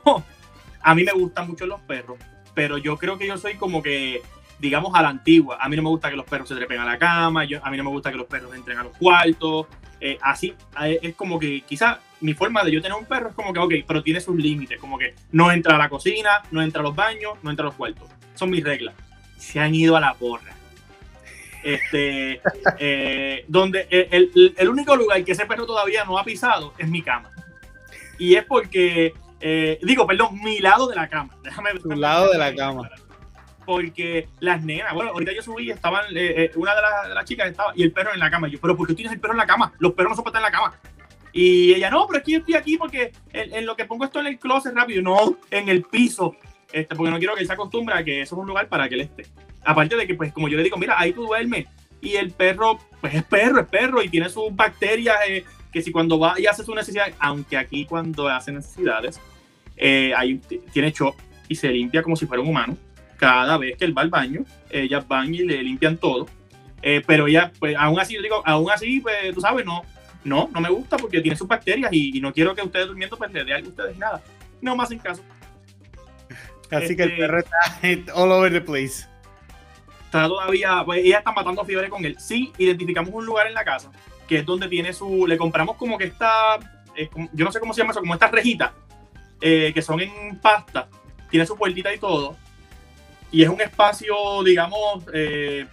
a 0.84 0.96
mí 0.96 1.04
me 1.04 1.12
gustan 1.12 1.48
mucho 1.48 1.65
los 1.65 1.80
perros, 1.82 2.17
pero 2.54 2.78
yo 2.78 2.98
creo 2.98 3.17
que 3.17 3.28
yo 3.28 3.38
soy 3.38 3.56
como 3.56 3.82
que, 3.82 4.22
digamos, 4.60 4.94
a 4.96 5.02
la 5.02 5.10
antigua. 5.10 5.58
A 5.60 5.70
mí 5.70 5.76
no 5.76 5.84
me 5.84 5.89
gusta 5.89 6.10
que 6.10 6.15
los 6.15 6.26
perros 6.26 6.48
se 6.50 6.56
trepen 6.56 6.80
a 6.80 6.86
la 6.86 6.98
cama, 6.98 7.44
a 7.44 7.72
mí 7.72 7.78
no 7.78 7.84
me 7.84 7.89
gusta 7.89 8.12
que 8.12 8.17
los 8.17 8.28
perros 8.28 8.54
entren 8.56 8.78
a 8.78 8.84
los 8.84 8.98
cuartos, 8.98 9.67
eh, 10.04 10.17
así, 10.20 10.56
eh, 10.84 10.98
es 11.04 11.15
como 11.15 11.38
que 11.38 11.62
quizá 11.62 12.00
mi 12.22 12.34
forma 12.34 12.63
de 12.63 12.72
yo 12.72 12.82
tener 12.82 12.98
un 12.98 13.06
perro 13.06 13.30
es 13.30 13.36
como 13.36 13.54
que, 13.54 13.60
ok, 13.60 13.74
pero 13.88 14.02
tiene 14.02 14.20
sus 14.20 14.36
límites, 14.36 14.80
como 14.80 14.98
que 14.98 15.13
no 15.32 15.52
entra 15.52 15.76
a 15.76 15.78
la 15.78 15.89
cocina, 15.89 16.41
no 16.50 16.63
entra 16.63 16.82
a 16.82 16.84
los 16.84 16.96
baños, 16.96 17.34
no 17.44 17.52
entra 17.52 17.65
a 17.65 17.67
los 17.67 17.76
cuartos. 17.76 18.10
Son 18.34 18.50
mis 18.50 18.63
reglas. 18.63 18.96
Se 19.38 19.60
han 19.60 19.76
ido 19.76 19.96
a 19.96 20.00
la 20.00 20.15
porra. 20.15 20.56
Este, 21.63 22.41
eh, 22.80 23.46
donde 23.48 23.86
el, 23.91 24.56
el, 24.58 24.70
único 24.70 24.96
lugar 24.96 25.24
que 25.24 25.34
ese 25.34 25.46
perro 25.46 25.67
todavía 25.67 26.04
no 26.04 26.17
ha 26.17 26.24
pisado 26.24 26.74
es 26.80 26.89
mi 26.89 27.04
cama. 27.04 27.30
Y 28.17 28.34
es 28.36 28.44
porque, 28.46 29.13
digo, 29.82 30.06
perdón, 30.06 30.40
mi 30.42 30.60
lado 30.60 30.88
de 30.88 30.96
la 30.96 31.08
cama. 31.08 31.36
Déjame 31.44 31.72
Tu 31.80 31.92
lado 31.92 32.32
de 32.32 32.38
la 32.38 32.54
cama 32.56 32.90
porque 33.66 34.28
las 34.40 34.64
nenas, 34.64 34.94
bueno, 34.94 35.12
ahorita 35.12 35.34
yo 35.34 35.42
subí, 35.42 35.72
estaban, 35.72 36.06
eh, 36.16 36.44
eh, 36.44 36.52
una 36.56 36.76
de 36.76 37.14
las, 37.14 37.26
chicas 37.26 37.50
estaba, 37.50 37.72
y 37.76 37.84
el 37.84 37.92
perro 37.92 38.14
en 38.14 38.20
la 38.20 38.30
cama. 38.30 38.48
yo, 38.48 38.60
pero 38.60 38.76
¿por 38.76 38.88
qué 38.88 38.94
tienes 38.94 39.14
el 39.14 39.20
perro 39.20 39.34
en 39.34 39.38
la 39.38 39.46
cama? 39.46 39.72
Los 39.80 39.94
perros 39.94 40.12
no 40.12 40.16
se 40.18 40.24
pueden 40.24 40.38
estar 40.38 40.50
en 40.50 40.54
la 40.54 40.60
cama. 40.60 40.80
Y 41.34 41.74
ella, 41.74 41.90
no, 41.90 42.06
pero 42.08 42.20
es 42.20 42.26
que 42.26 42.32
yo 42.34 42.38
estoy 42.40 42.56
aquí 42.56 42.78
porque 42.78 43.14
en, 43.32 43.66
lo 43.66 43.76
que 43.76 43.86
pongo 43.86 44.04
esto 44.04 44.20
en 44.20 44.28
el 44.28 44.40
closet 44.40 44.76
rápido, 44.76 45.02
no, 45.02 45.38
en 45.50 45.70
el 45.70 45.84
piso, 45.84 46.36
este, 46.74 46.94
porque 46.96 47.12
no 47.12 47.18
quiero 47.18 47.36
que 47.36 47.42
él 47.42 47.48
se 47.48 47.54
acostumbre 47.54 47.96
a 47.96 48.04
que 48.04 48.22
eso 48.22 48.36
es 48.36 48.40
un 48.42 48.48
lugar 48.48 48.68
para 48.68 48.90
que 48.90 48.96
él 48.96 49.02
esté. 49.02 49.28
Aparte 49.64 49.96
de 49.96 50.06
que, 50.06 50.16
pues, 50.16 50.34
como 50.34 50.50
yo 50.50 50.58
le 50.58 50.64
digo, 50.64 50.76
mira, 50.76 50.96
ahí 50.98 51.14
tú 51.14 51.26
duermes, 51.26 51.68
y 52.02 52.16
el 52.16 52.32
perro, 52.32 52.80
pues 53.00 53.14
es 53.14 53.24
perro, 53.24 53.62
es 53.62 53.68
perro, 53.68 54.02
y 54.02 54.10
tiene 54.10 54.28
sus 54.28 54.54
bacterias, 54.54 55.16
eh, 55.28 55.46
que 55.72 55.82
si 55.82 55.92
cuando 55.94 56.20
va 56.20 56.38
y 56.38 56.48
hace 56.48 56.66
sus 56.66 56.76
necesidades, 56.76 57.16
aunque 57.20 57.56
aquí 57.56 57.86
cuando 57.86 58.28
hace 58.28 58.52
necesidades, 58.52 59.22
ahí 60.15 60.39
tiene 60.72 60.91
shock 60.91 61.17
y 61.48 61.56
se 61.56 61.70
limpia 61.70 62.04
como 62.04 62.15
si 62.15 62.26
fuera 62.26 62.41
un 62.41 62.50
humano 62.50 62.78
cada 63.22 63.56
vez 63.60 63.78
que 63.78 63.86
él 63.86 63.96
va 63.96 64.02
al 64.02 64.10
baño, 64.10 64.44
ellas 64.72 65.08
van 65.08 65.34
y 65.34 65.39
le 65.39 65.62
limpian 65.62 65.96
todo. 65.96 66.26
Eh, 66.82 67.04
pero 67.06 67.28
ella, 67.28 67.52
pues 67.60 67.76
aún 67.78 68.00
así, 68.00 68.15
yo 68.15 68.22
digo, 68.24 68.41
aún 68.44 68.72
así, 68.72 69.00
pues 69.00 69.32
tú 69.36 69.41
sabes, 69.41 69.63
no, 69.63 69.84
no, 70.24 70.50
no 70.52 70.60
me 70.60 70.70
gusta 70.70 70.98
porque 70.98 71.22
tiene 71.22 71.38
sus 71.38 71.48
bacterias 71.48 71.94
y, 71.94 72.20
no 72.20 72.34
quiero 72.34 72.56
que 72.56 72.63
ustedes 72.63 72.88
durmiendo 72.88 73.17
pues 73.17 73.32
le 73.32 73.44
dé 73.44 73.54
algo 73.54 73.67
a 73.67 73.70
ustedes 73.70 73.98
nada. 73.98 74.24
No 74.60 74.76
más 74.76 74.89
en 74.89 74.98
caso. 74.98 75.22
Así 76.72 76.96
que 76.96 77.04
el 77.04 77.12
este, 77.12 77.22
perro 77.22 77.39
está 77.39 78.13
all 78.15 78.32
over 78.32 78.52
the 78.52 78.62
place. 78.62 79.06
Está 80.06 80.28
todavía, 80.28 80.82
pues 80.84 81.06
ella 81.06 81.20
está 81.20 81.32
matando 81.32 81.63
fiebre 81.63 81.89
con 81.89 82.04
él. 82.04 82.17
Sí, 82.17 82.52
identificamos 82.58 83.13
un 83.13 83.24
lugar 83.24 83.46
en 83.46 83.54
la 83.54 83.63
casa 83.63 83.91
que 84.28 84.39
es 84.39 84.46
donde 84.48 84.67
tiene 84.67 84.94
su, 84.94 85.28
le 85.28 85.38
compramos 85.38 85.76
como 85.76 85.98
que 85.98 86.06
esta, 86.06 86.58
yo 87.34 87.46
no 87.46 87.52
sé 87.52 87.60
cómo 87.60 87.74
se 87.74 87.82
llama 87.82 87.91
eso, 87.91 88.00
como 88.00 88.15
estas 88.15 88.32
rejitas 88.32 88.72
eh, 89.42 89.72
que 89.74 89.82
son 89.82 90.00
en 90.00 90.40
pasta, 90.40 90.88
tiene 91.30 91.46
su 91.46 91.58
puertita 91.58 91.94
y 91.94 91.98
todo 91.98 92.38
y 93.32 93.44
es 93.44 93.50
un 93.50 93.62
espacio, 93.62 94.16
digamos, 94.44 95.06
eh, 95.14 95.66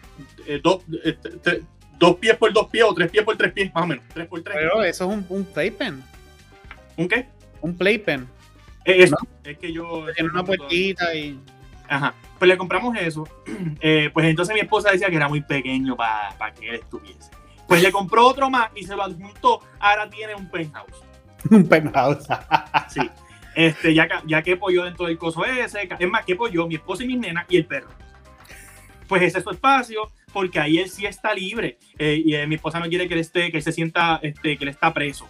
eh, 0.47 0.61
eh, 1.05 1.63
dos, 1.99 2.17
pies 2.17 2.37
por 2.37 2.53
dos 2.53 2.69
pies 2.69 2.85
o 2.85 2.95
tres 2.95 3.11
pies 3.11 3.25
por 3.25 3.37
tres 3.37 3.53
pies, 3.53 3.75
más 3.75 3.83
o 3.85 3.87
menos. 3.89 4.05
Tres 4.15 4.29
por 4.29 4.41
tres. 4.43 4.57
Pero 4.57 4.83
eso 4.85 5.05
es 5.05 5.11
un, 5.11 5.27
un 5.29 5.45
playpen. 5.45 6.03
¿Un 6.97 7.09
qué? 7.09 7.27
Un 7.61 7.77
playpen. 7.77 8.29
Es, 8.85 9.13
es 9.43 9.59
que 9.59 9.73
yo. 9.73 10.07
Tiene 10.15 10.31
una 10.31 10.45
puertita 10.45 11.13
y. 11.15 11.39
Ajá. 11.89 12.15
Pues 12.39 12.49
le 12.49 12.57
compramos 12.57 12.97
eso. 12.97 13.25
pues 14.13 14.27
entonces 14.27 14.55
mi 14.55 14.61
esposa 14.61 14.93
decía 14.93 15.11
que 15.11 15.17
era 15.17 15.29
muy 15.29 15.41
pequeño 15.41 15.97
para 15.97 16.55
que 16.55 16.69
él 16.69 16.75
estuviese. 16.77 17.31
Pues 17.67 17.83
le 17.83 17.91
compró 17.91 18.27
otro 18.27 18.49
más 18.49 18.71
y 18.77 18.85
se 18.85 18.95
lo 18.95 19.03
adjuntó. 19.03 19.63
Ahora 19.81 20.09
tiene 20.09 20.37
un 20.37 20.49
penthouse. 20.49 21.03
un 21.51 21.67
penthouse. 21.69 22.25
sí. 22.89 23.01
Este, 23.55 23.95
ya, 23.95 24.09
ya 24.27 24.43
que 24.43 24.59
yo 24.73 24.85
dentro 24.85 25.07
del 25.07 25.19
coso 25.19 25.45
ese, 25.45 25.89
es 25.99 26.09
más, 26.09 26.25
que 26.25 26.37
yo, 26.53 26.67
mi 26.67 26.77
esposa 26.77 27.05
y 27.05 27.09
mis 27.09 27.19
nenas 27.19 27.47
y 27.49 27.57
el 27.57 27.67
perro. 27.67 27.89
Pues 29.09 29.23
ese 29.23 29.39
es 29.39 29.45
su 29.45 29.51
espacio, 29.51 30.11
porque 30.33 30.61
ahí 30.61 30.79
él 30.79 30.89
sí 30.89 31.07
está 31.07 31.35
libre. 31.35 31.79
Eh, 31.99 32.23
y 32.25 32.35
eh, 32.35 32.47
mi 32.47 32.57
esposa 32.57 32.79
no 32.79 32.89
quiere 32.89 33.09
que 33.09 33.15
él 33.15 33.21
esté, 33.21 33.51
que 33.51 33.61
se 33.61 33.73
sienta, 33.73 34.21
este, 34.23 34.57
que 34.57 34.65
él 34.65 34.71
está 34.71 34.93
preso. 34.93 35.27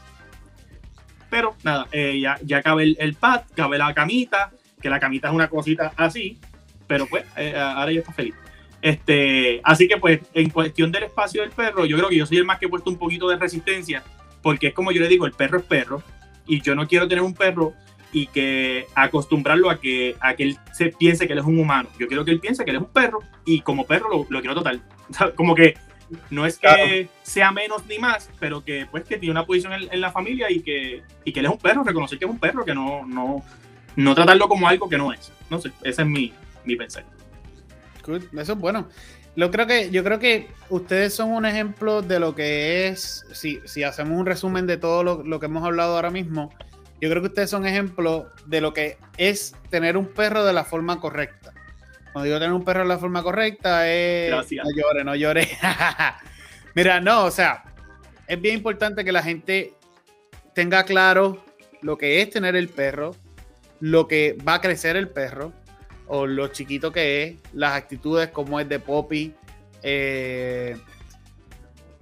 Pero 1.31 1.57
nada, 1.63 1.87
eh, 1.93 2.19
ya, 2.21 2.39
ya 2.43 2.63
cabe 2.63 2.85
el, 2.85 2.97
el, 2.99 3.15
pad, 3.15 3.43
cabe 3.55 3.79
la 3.79 3.93
camita, 3.95 4.51
que 4.81 4.91
la 4.91 4.99
camita 4.99 5.29
es 5.29 5.35
una 5.35 5.49
cosita 5.49 5.93
así, 5.97 6.39
pero 6.87 7.07
pues 7.07 7.25
ahora 7.37 7.93
ya 7.93 8.01
está 8.01 8.13
feliz. 8.13 8.35
Este, 8.81 9.61
así 9.65 9.89
que 9.89 9.97
pues 9.97 10.21
en 10.35 10.51
cuestión 10.51 10.93
del 10.93 11.05
espacio 11.05 11.43
del 11.43 11.51
perro, 11.51 11.85
yo 11.85 11.97
creo 11.97 12.09
que 12.09 12.17
yo 12.17 12.27
soy 12.27 12.39
el 12.39 12.45
más 12.45 12.59
que 12.59 12.67
he 12.67 12.69
puesto 12.69 12.91
un 12.91 12.97
poquito 12.97 13.29
de 13.29 13.37
resistencia, 13.37 14.03
porque 14.43 14.69
es 14.69 14.75
como 14.75 14.93
yo 14.93 15.01
le 15.01 15.09
digo, 15.09 15.27
el 15.27 15.33
perro 15.33 15.59
es 15.59 15.65
perro, 15.65 16.03
y 16.47 16.63
yo 16.63 16.75
no 16.75 16.87
quiero 16.89 17.07
tener 17.07 17.23
un 17.23 17.35
perro 17.35 17.75
y 18.13 18.27
que 18.27 18.87
acostumbrarlo 18.95 19.71
a 19.71 19.81
que, 19.81 20.17
a 20.21 20.35
que 20.35 20.45
él 20.45 20.59
se 20.73 20.87
piense 20.87 21.27
que 21.27 21.33
él 21.35 21.41
es 21.41 21.45
un 21.45 21.59
humano. 21.59 21.89
Yo 21.99 22.07
quiero 22.07 22.25
que 22.25 22.31
él 22.31 22.41
piense 22.41 22.65
que 22.65 22.71
él 22.71 22.77
es 22.77 22.83
un 22.83 22.93
perro 22.93 23.21
y 23.45 23.61
como 23.61 23.87
perro 23.87 24.09
lo, 24.09 24.27
lo 24.29 24.41
quiero 24.41 24.55
total. 24.55 24.83
Como 25.37 25.55
que 25.55 25.75
no 26.31 26.47
es 26.47 26.59
que 26.59 27.09
sea 27.23 27.51
menos 27.51 27.87
ni 27.87 27.99
más, 27.99 28.31
pero 28.39 28.65
que 28.65 28.87
pues 28.91 29.05
que 29.05 29.19
tiene 29.19 29.33
una 29.33 29.47
posición 29.47 29.75
en, 29.75 30.01
la 30.01 30.11
familia 30.11 30.51
y 30.51 30.61
que, 30.61 31.03
y 31.25 31.33
que 31.33 31.41
él 31.41 31.47
es 31.47 31.53
un 31.53 31.59
perro, 31.59 31.83
reconocer 31.83 32.19
que 32.19 32.25
es 32.25 32.31
un 32.31 32.39
perro, 32.39 32.65
que 32.65 32.75
no, 32.75 33.07
no, 33.07 33.43
no 33.97 34.15
tratarlo 34.15 34.49
como 34.49 34.69
algo 34.69 34.89
que 34.89 34.99
no 34.99 35.13
es. 35.13 35.33
No 35.51 35.61
sé, 35.61 35.73
ese 35.83 36.03
es 36.03 36.09
mi, 36.09 36.33
mi 36.65 36.77
pensar. 36.77 37.05
Eso 38.33 38.53
es 38.53 38.59
bueno. 38.59 38.89
Lo 39.37 39.51
creo 39.51 39.67
que, 39.67 39.91
yo 39.91 40.03
creo 40.03 40.19
que 40.19 40.49
ustedes 40.69 41.15
son 41.15 41.31
un 41.31 41.47
ejemplo 41.47 42.03
de 42.03 42.19
lo 42.19 42.35
que 42.35 42.89
es, 42.89 43.25
si, 43.33 43.61
si 43.67 43.83
hacemos 43.83 44.19
un 44.19 44.27
resumen 44.27 44.67
de 44.67 44.79
todo 44.79 45.05
lo, 45.05 45.23
lo 45.23 45.39
que 45.39 45.47
hemos 45.47 45.63
hablado 45.65 45.95
ahora 45.95 46.11
mismo, 46.11 46.51
yo 47.01 47.09
creo 47.11 47.23
que 47.23 47.29
ustedes 47.29 47.51
son 47.51 47.67
ejemplos 47.67 48.27
de 48.47 48.61
lo 48.61 48.73
que 48.73 48.99
es 49.17 49.55
tener 49.71 49.97
un 49.97 50.07
perro 50.07 50.45
de 50.45 50.53
la 50.53 50.65
forma 50.65 51.01
correcta. 51.01 51.53
Cuando 52.13 52.25
digo 52.25 52.39
tener 52.39 52.53
un 52.53 52.65
perro 52.65 52.81
de 52.81 52.89
la 52.89 52.99
forma 52.99 53.23
correcta 53.23 53.89
es... 53.89 54.31
Gracias. 54.31 54.65
No 54.65 54.71
llore, 54.75 55.05
no 55.05 55.15
llore. 55.15 55.49
Mira, 56.75 57.01
no, 57.01 57.25
o 57.25 57.31
sea, 57.31 57.65
es 58.27 58.41
bien 58.41 58.57
importante 58.57 59.05
que 59.05 59.13
la 59.13 59.23
gente 59.23 59.75
tenga 60.55 60.85
claro 60.85 61.45
lo 61.83 61.97
que 61.97 62.21
es 62.21 62.31
tener 62.31 62.57
el 62.57 62.69
perro, 62.69 63.15
lo 63.81 64.09
que 64.09 64.37
va 64.47 64.55
a 64.55 64.61
crecer 64.61 64.97
el 64.97 65.09
perro, 65.09 65.53
o 66.09 66.27
lo 66.27 66.49
chiquito 66.49 66.91
que 66.91 67.23
es, 67.23 67.37
las 67.53 67.75
actitudes 67.75 68.31
como 68.31 68.59
es 68.59 68.69
de 68.69 68.81
Poppy, 68.81 69.35
eh, 69.83 70.77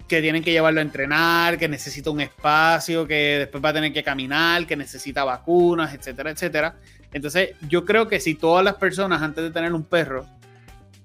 que 0.09 0.23
tienen 0.23 0.43
que 0.43 0.53
llevarlo 0.53 0.81
a 0.81 0.83
entrenar, 0.83 1.59
que 1.59 1.69
necesita 1.69 2.11
un 2.11 2.21
espacio, 2.21 3.07
que 3.07 3.39
después 3.41 3.65
va 3.65 3.71
a 3.71 3.75
tener 3.75 3.93
que 3.93 4.03
caminar, 4.03 4.67
que 4.67 4.77
necesita 4.77 5.25
vacunas, 5.25 5.95
etcétera, 5.95 6.31
etcétera. 6.31 6.77
Entonces, 7.13 7.51
yo 7.69 7.85
creo 7.85 8.09
que 8.09 8.21
si 8.21 8.35
todas 8.35 8.65
las 8.65 8.75
personas 8.75 9.23
antes 9.23 9.43
de 9.43 9.51
tener 9.51 9.73
un 9.73 9.83
perro 9.83 10.27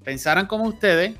pensaran 0.04 0.46
como 0.46 0.66
ustedes, 0.66 1.14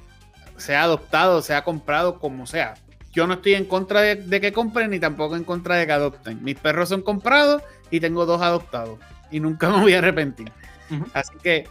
sea 0.58 0.84
adoptado, 0.84 1.42
sea 1.42 1.64
comprado, 1.64 2.20
como 2.20 2.46
sea. 2.46 2.76
Yo 3.12 3.28
no 3.28 3.36
estoy 3.36 3.56
en 3.56 3.66
contra 3.66 4.02
de, 4.02 4.42
que 4.42 4.54
compren 4.54 4.92
ni 4.92 5.00
tampoco 5.00 5.36
en 5.36 5.44
contra 5.44 5.76
de 5.76 5.86
que 5.86 5.92
adopten. 5.92 6.44
Mis 6.44 6.58
perros 6.58 6.90
son 6.90 7.02
comprados 7.02 7.62
y 7.90 8.00
tengo 8.00 8.26
dos 8.26 8.42
adoptados. 8.42 9.00
Y 9.32 9.40
nunca 9.40 9.70
me 9.76 9.82
voy 9.82 9.94
a 9.94 9.98
arrepentir. 9.98 10.52
Así 11.14 11.34
que 11.42 11.68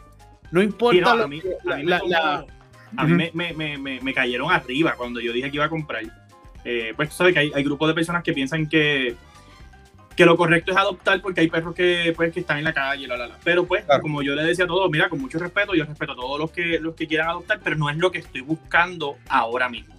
no 0.51 0.63
importa. 0.63 1.13
a 1.13 1.27
mí, 1.27 1.41
me, 2.93 4.15
cayeron 4.15 4.51
arriba 4.51 4.95
cuando 4.97 5.21
yo 5.21 5.33
dije 5.33 5.51
que 5.51 5.57
iba 5.57 5.67
a 5.67 5.71
comprar. 5.71 6.03
Eh, 6.65 6.93
pues 6.95 7.11
tú 7.11 7.17
sabes 7.17 7.33
que 7.33 7.41
hay, 7.41 7.53
hay 7.55 7.65
grupos 7.65 7.89
de 7.89 7.95
personas 7.95 8.23
que 8.23 8.33
piensan 8.33 8.69
que, 8.69 9.17
que 10.17 10.27
lo 10.27 10.37
correcto 10.37 10.73
es 10.73 10.77
adoptar 10.77 11.23
porque 11.23 11.41
hay 11.41 11.49
perros 11.49 11.75
que, 11.75 12.13
pues, 12.15 12.33
que 12.33 12.41
están 12.41 12.59
en 12.59 12.65
la 12.65 12.75
calle, 12.75 13.07
la, 13.07 13.17
la, 13.17 13.29
la. 13.29 13.39
Pero 13.43 13.65
pues, 13.65 13.85
como 14.03 14.23
yo 14.23 14.35
le 14.35 14.45
decía 14.45 14.67
a 14.67 14.69
todos, 14.69 14.91
mira, 14.91 15.09
con 15.09 15.21
mucho 15.21 15.39
respeto, 15.39 15.75
yo 15.75 15.85
respeto 15.85 16.13
a 16.13 16.17
todos 16.17 16.39
los 16.39 16.51
que, 16.51 16.79
los 16.79 16.95
que 16.95 17.07
quieran 17.07 17.29
adoptar, 17.29 17.61
pero 17.65 17.77
no 17.77 17.89
es 17.89 17.97
lo 17.97 18.11
que 18.11 18.19
estoy 18.19 18.43
buscando 18.43 19.17
ahora 19.29 19.69
mismo. 19.69 19.95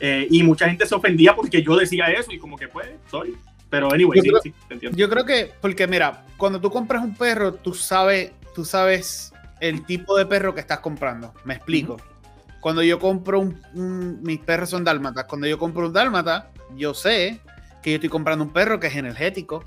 Eh, 0.00 0.26
y 0.30 0.42
mucha 0.42 0.66
gente 0.66 0.86
se 0.86 0.94
ofendía 0.94 1.36
porque 1.36 1.62
yo 1.62 1.76
decía 1.76 2.06
eso 2.06 2.32
y 2.32 2.38
como 2.38 2.56
que 2.56 2.68
pues, 2.68 2.88
sorry. 3.10 3.36
Pero 3.68 3.92
anyway, 3.92 4.18
yo 4.18 4.22
sí, 4.22 4.28
creo, 4.30 4.42
sí, 4.42 4.54
entiendo. 4.70 4.98
Yo 4.98 5.08
creo 5.08 5.24
que, 5.24 5.52
porque 5.60 5.86
mira, 5.86 6.24
cuando 6.36 6.60
tú 6.60 6.70
compras 6.70 7.04
un 7.04 7.14
perro, 7.14 7.54
tú 7.54 7.72
sabes, 7.72 8.32
tú 8.54 8.64
sabes 8.64 9.32
el 9.60 9.84
tipo 9.84 10.16
de 10.16 10.26
perro 10.26 10.54
que 10.54 10.60
estás 10.60 10.80
comprando. 10.80 11.32
Me 11.44 11.54
explico. 11.54 11.98
Cuando 12.60 12.82
yo 12.82 12.98
compro 12.98 13.40
un, 13.40 14.20
mis 14.22 14.38
perros 14.40 14.70
son 14.70 14.84
dálmatas. 14.84 15.24
Cuando 15.24 15.46
yo 15.46 15.58
compro 15.58 15.86
un 15.86 15.92
dálmata, 15.92 16.50
yo 16.76 16.94
sé 16.94 17.40
que 17.82 17.90
yo 17.90 17.94
estoy 17.96 18.10
comprando 18.10 18.44
un 18.44 18.52
perro 18.52 18.78
que 18.78 18.88
es 18.88 18.96
energético, 18.96 19.64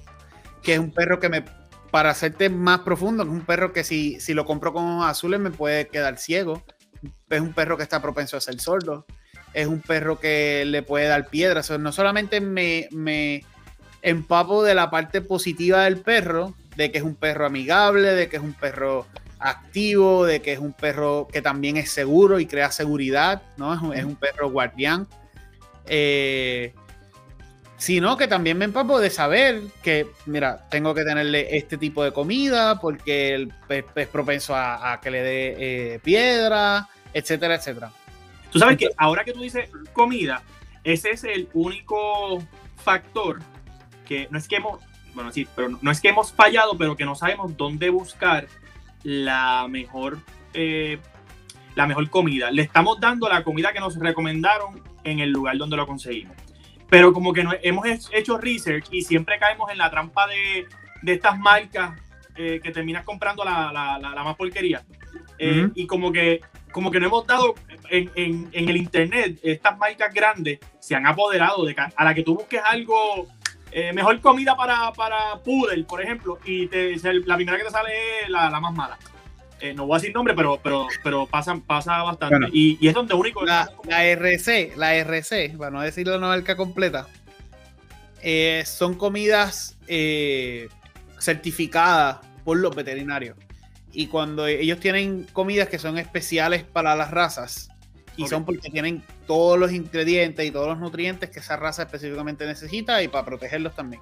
que 0.62 0.74
es 0.74 0.80
un 0.80 0.92
perro 0.92 1.20
que 1.20 1.30
me, 1.30 1.44
para 1.92 2.12
hacerte 2.12 2.50
más 2.50 2.80
profundo, 2.80 3.24
es 3.24 3.30
un 3.30 3.42
perro 3.42 3.74
que 3.74 3.84
si, 3.84 4.20
si 4.20 4.34
lo 4.34 4.46
compro 4.46 4.74
con 4.74 5.04
azules 5.04 5.40
me 5.40 5.52
puede 5.52 5.88
quedar 5.88 6.18
ciego, 6.18 6.64
es 7.30 7.42
un 7.42 7.54
perro 7.54 7.78
que 7.78 7.84
está 7.84 8.02
propenso 8.02 8.38
a 8.38 8.42
ser 8.42 8.60
sordo, 8.60 9.06
es 9.54 9.68
un 9.68 9.82
perro 9.82 10.20
que 10.20 10.64
le 10.66 10.84
puede 10.84 11.08
dar 11.08 11.28
piedras, 11.28 11.70
no 11.80 11.92
solamente 11.92 12.42
me, 12.42 12.88
me 12.92 13.44
empapo 14.02 14.64
de 14.64 14.76
la 14.76 14.90
parte 14.90 15.22
positiva 15.22 15.84
del 15.84 15.98
perro, 15.98 16.54
de 16.76 16.92
que 16.92 17.00
es 17.00 17.04
un 17.04 17.16
perro 17.16 17.46
amigable, 17.46 18.14
de 18.14 18.30
que 18.30 18.38
es 18.38 18.44
un 18.44 18.54
perro 18.54 19.06
activo, 19.44 20.26
de 20.26 20.42
que 20.42 20.54
es 20.54 20.60
un 20.60 20.74
perro 20.74 21.28
que 21.32 21.42
también 21.42 21.78
es 21.78 21.92
seguro 21.92 22.40
y 22.40 22.46
crea 22.46 22.72
seguridad, 22.72 23.44
¿no? 23.58 23.74
Es 23.74 23.82
un, 23.82 23.94
es 23.94 24.06
un 24.06 24.16
perro 24.16 24.50
guardián. 24.50 25.08
Eh, 25.86 26.74
sino 27.78 28.16
que 28.16 28.30
también 28.30 28.58
me 28.58 28.64
empapo 28.64 28.98
de 29.02 29.10
saber 29.10 29.62
que, 29.82 30.08
mira, 30.26 30.70
tengo 30.70 30.94
que 30.96 31.04
tenerle 31.04 31.58
este 31.58 31.78
tipo 31.78 32.02
de 32.02 32.14
comida 32.14 32.80
porque 32.80 33.50
es 33.68 34.08
propenso 34.08 34.56
a, 34.56 35.02
que 35.02 35.12
le 35.12 35.22
dé 35.22 35.56
eh, 35.58 36.00
piedra, 36.00 36.88
etcétera, 37.14 37.56
etcétera. 37.56 37.92
Tú 38.52 38.60
sabes 38.60 38.78
que 38.78 38.90
ahora 38.96 39.26
que 39.26 39.34
tú 39.34 39.42
dices 39.42 39.70
comida, 39.92 40.44
ese 40.86 41.12
es 41.12 41.26
el 41.26 41.50
único 41.54 42.42
factor 42.78 43.42
que 44.08 44.30
no 44.32 44.38
es 44.38 44.48
que 44.48 44.58
hemos, 44.58 44.80
bueno, 45.14 45.34
sí, 45.34 45.46
pero 45.54 45.78
no 45.82 45.92
es 45.92 46.00
que 46.00 46.08
hemos 46.08 46.32
fallado, 46.32 46.78
pero 46.78 46.96
que 46.96 47.04
no 47.04 47.16
sabemos 47.16 47.58
dónde 47.58 47.90
buscar 47.90 48.48
la 49.04 49.68
mejor, 49.70 50.20
eh, 50.54 51.00
la 51.76 51.88
mejor 51.88 52.10
comida. 52.10 52.52
Le 52.52 52.64
estamos 52.64 53.00
dando 53.00 53.30
la 53.30 53.44
comida 53.44 53.74
que 53.74 53.80
nos 53.80 53.98
recomendaron 53.98 54.82
en 55.04 55.20
el 55.20 55.30
lugar 55.32 55.58
donde 55.58 55.78
lo 55.78 55.86
conseguimos 55.86 56.36
pero 56.94 57.12
como 57.12 57.34
que 57.34 57.44
no, 57.44 57.54
hemos 57.64 57.88
hecho 58.14 58.38
research 58.38 58.86
y 58.92 59.02
siempre 59.02 59.40
caemos 59.40 59.72
en 59.72 59.80
la 59.80 59.90
trampa 59.90 60.28
de, 60.28 60.68
de 61.02 61.14
estas 61.14 61.40
marcas 61.40 62.00
eh, 62.36 62.60
que 62.62 62.70
terminas 62.70 63.04
comprando 63.04 63.44
la, 63.44 63.72
la, 63.74 63.98
la, 63.98 64.24
más 64.24 64.36
porquería. 64.36 64.84
Eh, 65.40 65.70
y 65.74 65.88
como 65.88 66.12
que, 66.12 66.42
como 66.72 66.92
que 66.92 67.00
no 67.00 67.08
hemos 67.08 67.26
dado 67.26 67.56
en, 67.90 68.12
en, 68.14 68.50
en, 68.52 68.70
el 68.70 68.78
internet, 68.78 69.40
estas 69.42 69.76
marcas 69.76 70.14
grandes 70.14 70.60
se 70.80 70.94
han 70.94 71.08
apoderado 71.08 71.66
de 71.66 71.76
a 71.76 72.04
la 72.04 72.14
que 72.14 72.22
tú 72.22 72.36
busques 72.36 72.62
algo, 72.64 73.28
eh, 73.74 73.94
mejor 73.94 74.20
comida 74.22 74.56
para, 74.56 74.92
para 74.94 75.40
poodle, 75.44 75.84
por 75.84 76.02
ejemplo, 76.02 76.38
y 76.46 76.68
te, 76.68 76.96
la 77.26 77.36
primera 77.36 77.58
que 77.58 77.64
te 77.64 77.72
sale 77.72 77.92
es 78.24 78.30
la, 78.30 78.50
la 78.50 78.60
más 78.60 78.74
mala. 78.74 78.98
Eh, 79.60 79.74
no 79.74 79.86
voy 79.86 79.96
a 79.96 80.00
decir 80.00 80.14
nombre, 80.14 80.34
pero, 80.36 80.60
pero, 80.62 80.88
pero 81.04 81.26
pasa, 81.26 81.60
pasa 81.66 82.04
bastante. 82.04 82.50
y, 82.52 82.78
y, 82.82 82.88
es 82.88 82.94
donde 82.94 83.14
único. 83.14 83.46
La, 83.46 83.72
la, 83.88 84.06
RC, 84.06 84.74
la 84.76 84.96
RC, 84.96 85.56
para 85.58 85.72
no 85.72 85.82
decir 85.82 86.06
la 86.08 86.18
marca 86.20 86.56
completa, 86.56 87.08
eh, 88.22 88.64
son 88.66 88.96
comidas 88.96 89.78
certificadas 91.20 92.20
por 92.44 92.58
los 92.58 92.76
veterinarios. 92.76 93.38
Y 93.92 94.08
cuando 94.08 94.48
ellos 94.48 94.80
tienen 94.80 95.24
comidas 95.34 95.70
que 95.70 95.80
son 95.80 95.98
especiales 95.98 96.64
para 96.64 96.96
las 96.96 97.12
razas, 97.12 97.70
y 98.18 98.28
son 98.28 98.46
porque 98.46 98.70
tienen 98.70 99.04
todos 99.26 99.60
los 99.60 99.72
ingredientes 99.72 100.46
y 100.46 100.52
todos 100.52 100.68
los 100.68 100.80
nutrientes 100.80 101.30
que 101.30 101.40
esa 101.40 101.56
raza 101.58 101.84
específicamente 101.84 102.46
necesita 102.46 103.02
y 103.02 103.08
para 103.08 103.26
protegerlos 103.26 103.76
también. 103.76 104.02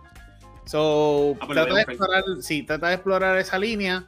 So, 0.66 1.36
ah, 1.40 1.46
pues 1.46 1.58
trata, 1.58 1.74
de 1.74 1.82
explorar, 1.82 2.24
sí, 2.42 2.64
trata 2.64 2.88
de 2.88 2.94
explorar 2.96 3.38
esa 3.38 3.58
línea 3.58 4.06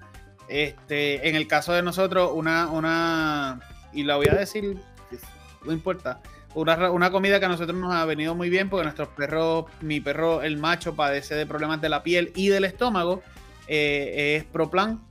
este, 0.47 1.28
en 1.28 1.36
el 1.36 1.47
caso 1.47 1.73
de 1.73 1.82
nosotros, 1.82 2.32
una, 2.34 2.67
una, 2.67 3.60
y 3.91 4.04
la 4.04 4.17
voy 4.17 4.28
a 4.28 4.36
decir, 4.36 4.78
no 5.65 5.71
importa, 5.71 6.21
una, 6.54 6.91
una, 6.91 7.12
comida 7.12 7.39
que 7.39 7.45
a 7.45 7.49
nosotros 7.49 7.76
nos 7.78 7.93
ha 7.93 8.06
venido 8.06 8.36
muy 8.36 8.49
bien 8.49 8.69
porque 8.69 8.84
nuestros 8.84 9.08
perros, 9.10 9.65
mi 9.82 9.99
perro, 9.99 10.43
el 10.43 10.58
macho, 10.58 10.95
padece 10.95 11.36
de 11.36 11.45
problemas 11.45 11.82
de 11.82 11.89
la 11.89 12.04
piel 12.04 12.32
y 12.36 12.49
del 12.49 12.65
estómago, 12.65 13.23
eh, 13.67 14.36
es 14.38 14.43
Proplan. 14.43 15.02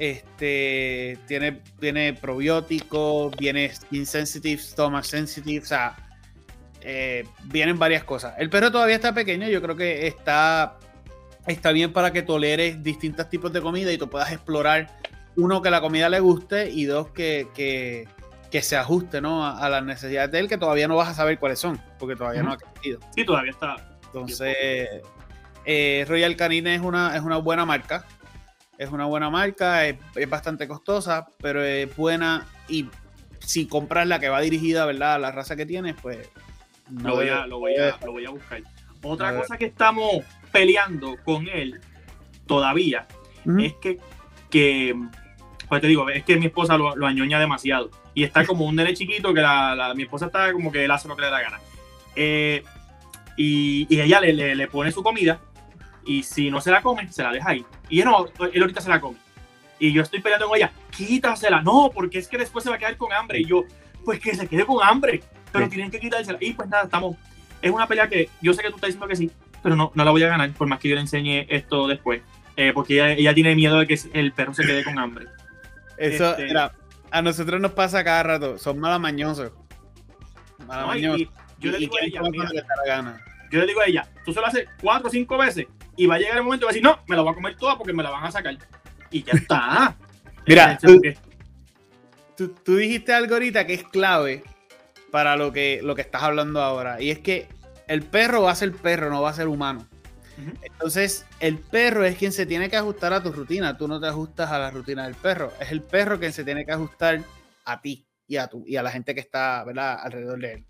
Este, 0.00 1.18
tiene, 1.26 1.60
tiene 1.78 2.14
probióticos, 2.14 3.36
viene 3.36 3.68
skin 3.68 4.06
sensitive, 4.06 4.58
stomach 4.58 5.04
sensitive, 5.04 5.62
o 5.62 5.66
sea, 5.66 5.94
eh, 6.80 7.26
vienen 7.44 7.78
varias 7.78 8.02
cosas. 8.04 8.34
El 8.38 8.48
perro 8.48 8.72
todavía 8.72 8.94
está 8.94 9.12
pequeño, 9.12 9.46
yo 9.48 9.60
creo 9.60 9.76
que 9.76 10.06
está 10.06 10.78
está 11.46 11.72
bien 11.72 11.92
para 11.92 12.12
que 12.12 12.22
toleres 12.22 12.82
distintos 12.82 13.28
tipos 13.28 13.52
de 13.52 13.60
comida 13.60 13.92
y 13.92 13.98
tú 13.98 14.08
puedas 14.08 14.32
explorar, 14.32 14.88
uno, 15.36 15.60
que 15.60 15.68
la 15.68 15.82
comida 15.82 16.08
le 16.08 16.20
guste 16.20 16.70
y 16.70 16.86
dos, 16.86 17.10
que, 17.10 17.48
que, 17.54 18.62
se 18.62 18.78
ajuste 18.78 19.20
¿no? 19.20 19.46
a, 19.46 19.68
las 19.68 19.84
necesidades 19.84 20.30
de 20.30 20.38
él, 20.38 20.48
que 20.48 20.56
todavía 20.56 20.88
no 20.88 20.96
vas 20.96 21.08
a 21.08 21.14
saber 21.14 21.38
cuáles 21.38 21.58
son, 21.58 21.78
porque 21.98 22.16
todavía 22.16 22.42
no 22.42 22.52
ha 22.52 22.56
crecido. 22.56 23.00
Sí, 23.14 23.26
todavía 23.26 23.50
está. 23.50 23.76
Entonces, 24.06 24.56
eh, 25.66 26.06
Royal 26.08 26.36
Canine 26.36 26.76
es 26.76 26.80
una, 26.80 27.14
es 27.14 27.20
una 27.20 27.36
buena 27.36 27.66
marca. 27.66 28.06
Es 28.80 28.90
una 28.90 29.04
buena 29.04 29.28
marca, 29.28 29.86
es, 29.86 29.98
bastante 30.26 30.66
costosa, 30.66 31.26
pero 31.42 31.62
es 31.62 31.94
buena 31.94 32.46
y 32.66 32.86
si 33.38 33.66
compras 33.66 34.06
la 34.06 34.18
que 34.18 34.30
va 34.30 34.40
dirigida 34.40 34.86
¿verdad? 34.86 35.16
a 35.16 35.18
la 35.18 35.30
raza 35.30 35.54
que 35.54 35.66
tienes, 35.66 35.96
pues... 36.00 36.30
lo, 36.90 37.16
voy 37.16 37.28
a, 37.28 37.46
lo, 37.46 37.58
voy 37.58 37.76
a, 37.76 37.98
lo 38.02 38.12
voy 38.12 38.24
a 38.24 38.30
buscar. 38.30 38.62
Otra 39.02 39.36
cosa 39.36 39.58
que 39.58 39.66
estamos 39.66 40.24
peleando 40.50 41.18
con 41.26 41.46
él 41.46 41.78
todavía 42.46 43.06
es 43.58 43.74
que, 43.74 43.98
que, 44.48 44.98
pues 45.68 45.82
te 45.82 45.86
digo, 45.86 46.08
es 46.08 46.24
que 46.24 46.36
mi 46.36 46.46
esposa 46.46 46.78
lo, 46.78 46.96
lo 46.96 47.06
añoña 47.06 47.38
demasiado. 47.38 47.90
Y 48.14 48.24
está 48.24 48.46
como 48.46 48.64
un 48.64 48.76
nene 48.76 48.94
chiquito 48.94 49.34
que 49.34 49.42
la, 49.42 49.92
mi 49.94 50.04
esposa 50.04 50.24
está 50.24 50.54
como 50.54 50.72
que 50.72 50.86
él 50.86 50.90
hace 50.90 51.06
lo 51.06 51.16
que 51.16 51.22
le 51.22 51.30
da 51.30 51.42
gana. 51.42 51.60
Eh, 52.16 52.64
y, 53.36 53.86
y, 53.90 54.00
ella 54.00 54.22
le, 54.22 54.54
le, 54.54 54.66
pone 54.68 54.90
su 54.90 55.02
comida 55.02 55.38
y 56.04 56.22
si 56.22 56.50
no 56.50 56.60
se 56.60 56.70
la 56.70 56.82
come, 56.82 57.10
se 57.12 57.22
la 57.22 57.32
deja 57.32 57.50
ahí. 57.50 57.64
Y 57.88 58.00
él 58.00 58.06
no, 58.06 58.26
él 58.52 58.62
ahorita 58.62 58.80
se 58.80 58.88
la 58.88 59.00
come. 59.00 59.18
Y 59.78 59.92
yo 59.92 60.02
estoy 60.02 60.20
peleando 60.20 60.48
con 60.48 60.56
ella, 60.56 60.70
quítasela. 60.90 61.62
No, 61.62 61.90
porque 61.94 62.18
es 62.18 62.28
que 62.28 62.38
después 62.38 62.62
se 62.62 62.70
va 62.70 62.76
a 62.76 62.78
quedar 62.78 62.96
con 62.96 63.12
hambre. 63.12 63.40
Y 63.40 63.46
yo, 63.46 63.64
pues 64.04 64.20
que 64.20 64.34
se 64.34 64.46
quede 64.46 64.66
con 64.66 64.82
hambre, 64.86 65.22
pero 65.52 65.68
tienen 65.68 65.90
que 65.90 66.00
quitársela. 66.00 66.38
Y 66.40 66.52
pues 66.52 66.68
nada, 66.68 66.84
estamos 66.84 67.16
es 67.62 67.70
una 67.70 67.86
pelea 67.86 68.08
que 68.08 68.30
yo 68.40 68.54
sé 68.54 68.62
que 68.62 68.70
tú 68.70 68.76
estás 68.76 68.88
diciendo 68.88 69.08
que 69.08 69.16
sí, 69.16 69.30
pero 69.62 69.76
no, 69.76 69.92
no 69.94 70.04
la 70.04 70.10
voy 70.10 70.22
a 70.22 70.28
ganar, 70.28 70.50
por 70.52 70.66
más 70.66 70.78
que 70.78 70.88
yo 70.88 70.94
le 70.94 71.02
enseñe 71.02 71.46
esto 71.48 71.86
después. 71.86 72.22
Eh, 72.56 72.72
porque 72.74 73.14
ella, 73.18 73.34
tiene 73.34 73.54
miedo 73.54 73.78
de 73.78 73.86
que 73.86 73.98
el 74.12 74.32
perro 74.32 74.52
se 74.54 74.64
quede 74.64 74.84
con 74.84 74.98
hambre. 74.98 75.26
Eso, 75.96 76.36
este, 76.36 76.54
a 77.10 77.22
nosotros 77.22 77.60
nos 77.60 77.72
pasa 77.72 78.04
cada 78.04 78.22
rato, 78.22 78.58
son 78.58 78.78
malamañosos. 78.78 79.52
Malamañosos. 80.66 81.28
yo 81.58 81.70
le 81.70 81.78
digo 81.78 81.96
a 81.96 82.04
ella, 82.04 82.20
yo 83.50 83.60
le 83.60 83.66
digo 83.66 83.80
a 83.80 83.86
ella, 83.86 84.08
tú 84.24 84.32
se 84.32 84.40
lo 84.40 84.46
haces 84.46 84.68
cuatro 84.80 85.08
o 85.08 85.10
cinco 85.10 85.36
veces 85.36 85.66
y 86.00 86.06
va 86.06 86.14
a 86.14 86.18
llegar 86.18 86.38
el 86.38 86.44
momento 86.44 86.64
de 86.64 86.70
decir, 86.70 86.82
no, 86.82 86.98
me 87.06 87.14
la 87.14 87.20
voy 87.20 87.32
a 87.32 87.34
comer 87.34 87.56
toda 87.56 87.76
porque 87.76 87.92
me 87.92 88.02
la 88.02 88.08
van 88.08 88.24
a 88.24 88.30
sacar. 88.30 88.56
Y 89.10 89.22
ya 89.22 89.34
está. 89.34 89.94
Mira, 90.46 90.78
tú, 90.78 90.98
tú, 92.34 92.48
tú, 92.64 92.76
dijiste 92.76 93.12
algo 93.12 93.34
ahorita 93.34 93.66
que 93.66 93.74
es 93.74 93.82
clave 93.82 94.42
para 95.10 95.36
lo 95.36 95.52
que, 95.52 95.80
lo 95.82 95.94
que 95.94 96.00
estás 96.00 96.22
hablando 96.22 96.62
ahora. 96.62 97.02
Y 97.02 97.10
es 97.10 97.18
que 97.18 97.48
el 97.86 98.00
perro 98.00 98.40
va 98.40 98.52
a 98.52 98.54
ser 98.54 98.72
perro, 98.72 99.10
no 99.10 99.20
va 99.20 99.28
a 99.28 99.34
ser 99.34 99.46
humano. 99.46 99.86
Entonces, 100.62 101.26
el 101.38 101.58
perro 101.58 102.06
es 102.06 102.16
quien 102.16 102.32
se 102.32 102.46
tiene 102.46 102.70
que 102.70 102.78
ajustar 102.78 103.12
a 103.12 103.22
tu 103.22 103.30
rutina. 103.30 103.76
Tú 103.76 103.86
no 103.86 104.00
te 104.00 104.06
ajustas 104.06 104.50
a 104.50 104.58
la 104.58 104.70
rutina 104.70 105.04
del 105.04 105.16
perro. 105.16 105.52
Es 105.60 105.70
el 105.70 105.82
perro 105.82 106.18
quien 106.18 106.32
se 106.32 106.44
tiene 106.44 106.64
que 106.64 106.72
ajustar 106.72 107.20
a 107.66 107.82
ti 107.82 108.06
y 108.26 108.38
a, 108.38 108.46
tu, 108.46 108.64
y 108.66 108.76
a 108.76 108.82
la 108.82 108.90
gente 108.90 109.14
que 109.14 109.20
está 109.20 109.64
¿verdad? 109.64 109.98
alrededor 110.02 110.40
de 110.40 110.52
él. 110.54 110.66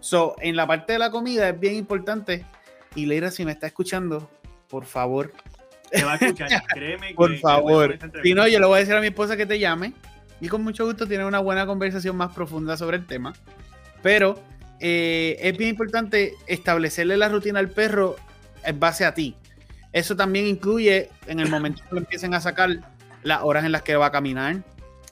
So, 0.00 0.34
en 0.40 0.56
la 0.56 0.66
parte 0.66 0.94
de 0.94 0.98
la 0.98 1.12
comida 1.12 1.48
es 1.48 1.60
bien 1.60 1.76
importante. 1.76 2.44
Y 2.96 3.06
Leira, 3.06 3.30
si 3.30 3.44
me 3.44 3.52
está 3.52 3.68
escuchando, 3.68 4.28
por 4.72 4.86
favor. 4.86 5.34
Te 5.90 6.02
va 6.02 6.14
a 6.14 6.16
escuchar, 6.16 6.62
créeme. 6.72 7.12
por 7.14 7.36
favor. 7.36 7.98
si 8.22 8.32
no, 8.32 8.48
yo 8.48 8.58
le 8.58 8.64
voy 8.64 8.76
a 8.76 8.78
decir 8.78 8.94
a 8.94 9.02
mi 9.02 9.08
esposa 9.08 9.36
que 9.36 9.44
te 9.44 9.58
llame. 9.58 9.92
Y 10.40 10.48
con 10.48 10.64
mucho 10.64 10.86
gusto 10.86 11.06
tiene 11.06 11.26
una 11.26 11.40
buena 11.40 11.66
conversación 11.66 12.16
más 12.16 12.32
profunda 12.32 12.78
sobre 12.78 12.96
el 12.96 13.06
tema. 13.06 13.34
Pero 14.02 14.42
eh, 14.80 15.36
es 15.40 15.58
bien 15.58 15.68
importante 15.68 16.32
establecerle 16.46 17.18
la 17.18 17.28
rutina 17.28 17.58
al 17.58 17.68
perro 17.68 18.16
en 18.64 18.80
base 18.80 19.04
a 19.04 19.12
ti. 19.12 19.36
Eso 19.92 20.16
también 20.16 20.46
incluye 20.46 21.10
en 21.26 21.38
el 21.38 21.50
momento 21.50 21.82
que 21.86 21.94
lo 21.94 21.98
empiecen 21.98 22.32
a 22.32 22.40
sacar 22.40 22.70
las 23.22 23.42
horas 23.42 23.66
en 23.66 23.72
las 23.72 23.82
que 23.82 23.94
va 23.94 24.06
a 24.06 24.10
caminar, 24.10 24.64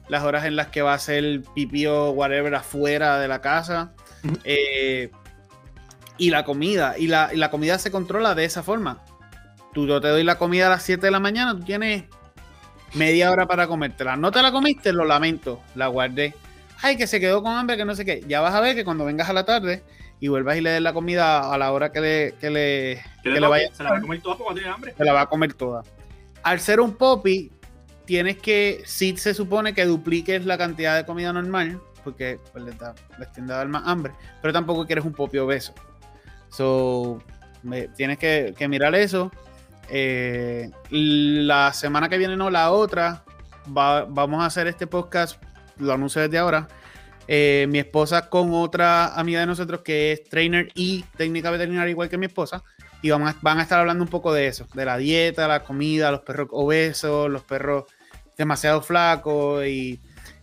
las 0.09 0.25
horas 0.25 0.47
en 0.47 0.57
las 0.57 0.69
que 0.69 0.81
va 0.81 0.93
a 0.93 0.97
hacer 0.97 1.43
pipí 1.55 1.87
o 1.87 2.13
whatever 2.13 2.55
afuera 2.55 3.21
de 3.21 3.29
la 3.29 3.43
casa. 3.43 3.93
Eh, 4.45 5.11
y 6.21 6.31
la 6.31 6.45
comida. 6.45 6.97
Y 6.99 7.09
la, 7.09 7.51
comida 7.51 7.79
se 7.79 7.91
controla 7.91 8.35
de 8.35 8.45
esa 8.45 8.63
forma. 8.63 9.03
Tú, 9.73 9.87
yo 9.87 10.01
te 10.01 10.09
doy 10.09 10.25
la 10.25 10.37
comida 10.39 10.67
a 10.67 10.71
las 10.71 10.83
7 10.83 11.07
de 11.07 11.11
la 11.11 11.21
mañana, 11.21 11.57
tú 11.57 11.65
tienes 11.65 12.05
media 12.95 13.31
hora 13.31 13.47
para 13.47 13.67
comértela. 13.67 14.17
No 14.17 14.33
te 14.33 14.43
la 14.43 14.51
comiste, 14.51 14.93
lo 14.93 15.05
lamento, 15.05 15.61
la 15.75 15.87
guardé. 15.87 16.35
Ay, 16.83 16.97
que 16.97 17.07
se 17.07 17.21
quedó 17.21 17.43
con 17.43 17.53
hambre, 17.53 17.77
que 17.77 17.85
no 17.85 17.95
sé 17.95 18.05
qué. 18.05 18.23
Ya 18.27 18.41
vas 18.41 18.55
a 18.55 18.61
ver 18.61 18.75
que 18.75 18.85
cuando 18.85 19.05
vengas 19.05 19.29
a 19.29 19.33
la 19.33 19.45
tarde 19.45 19.83
y 20.19 20.29
vuelvas 20.29 20.57
y 20.57 20.61
le 20.61 20.71
des 20.71 20.83
la 20.83 20.93
comida 20.93 21.53
a 21.53 21.59
la 21.59 21.73
hora 21.73 21.93
que 21.93 22.01
le, 22.01 22.35
que 22.41 22.51
le, 22.51 23.03
que 23.23 23.31
le 23.31 23.47
vaya 23.47 23.73
Se 23.75 23.83
la 23.83 23.91
va 23.93 23.99
a 23.99 24.01
comer 24.01 24.21
toda 24.21 24.37
porque 24.37 24.55
tiene 24.55 24.71
hambre. 24.71 24.95
Se 24.97 25.05
la 25.05 25.13
va 25.13 25.21
a 25.23 25.27
comer 25.27 25.55
toda. 25.55 25.83
Al 26.43 26.61
ser 26.61 26.81
un 26.81 26.95
poppy, 26.97 27.53
tienes 28.07 28.39
que, 28.39 28.83
si 28.87 29.17
se 29.17 29.35
supone 29.35 29.73
que 29.73 29.85
dupliques 29.85 30.45
la 30.45 30.59
cantidad 30.59 30.97
de 30.97 31.05
comida 31.05 31.33
normal, 31.33 31.81
porque 32.03 32.39
pues, 32.53 32.65
le, 32.65 32.73
da, 32.73 32.95
tiende 33.33 33.53
a 33.53 33.59
dar 33.59 33.69
más 33.69 33.83
hambre, 33.87 34.13
pero 34.41 34.53
tampoco 34.53 34.87
quieres 34.87 35.05
un 35.05 35.13
poppy 35.13 35.39
obeso. 35.39 35.75
So, 36.49 37.23
tienes 37.97 38.19
que, 38.19 38.67
mirar 38.69 38.95
eso. 38.95 39.31
Eh, 39.91 40.71
la 40.91 41.73
semana 41.73 42.09
que 42.09 42.19
viene, 42.19 42.37
no, 42.37 42.51
la 42.51 42.71
otra, 42.71 43.25
vamos 43.67 44.43
a 44.43 44.47
hacer 44.47 44.67
este 44.67 44.87
podcast, 44.87 45.43
lo 45.79 45.93
anuncio 45.93 46.23
desde 46.23 46.39
ahora. 46.39 46.69
Eh, 47.27 47.67
mi 47.69 47.79
esposa 47.79 48.29
con 48.29 48.53
otra 48.55 49.15
amiga 49.15 49.41
de 49.41 49.47
nosotros 49.47 49.83
que 49.83 50.13
es 50.13 50.25
trainer 50.25 50.69
y 50.75 51.05
técnica 51.17 51.51
veterinaria 51.51 51.91
igual 51.91 52.09
que 52.09 52.19
mi 52.19 52.27
esposa 52.27 52.65
y 53.03 53.11
van 53.11 53.27
a, 53.27 53.37
van 53.41 53.59
a 53.59 53.63
estar 53.63 53.79
hablando 53.79 54.03
un 54.03 54.11
poco 54.11 54.33
de 54.33 54.49
eso, 54.49 54.67
de 54.75 54.85
la 54.85 54.97
dieta, 54.97 55.47
la 55.47 55.63
comida, 55.63 56.11
los 56.11 56.23
perros 56.23 56.49
obesos, 56.51 57.31
los 57.31 57.43
perros 57.43 57.85
demasiado 58.37 58.83
flacos 58.83 59.65
y 59.67 60.01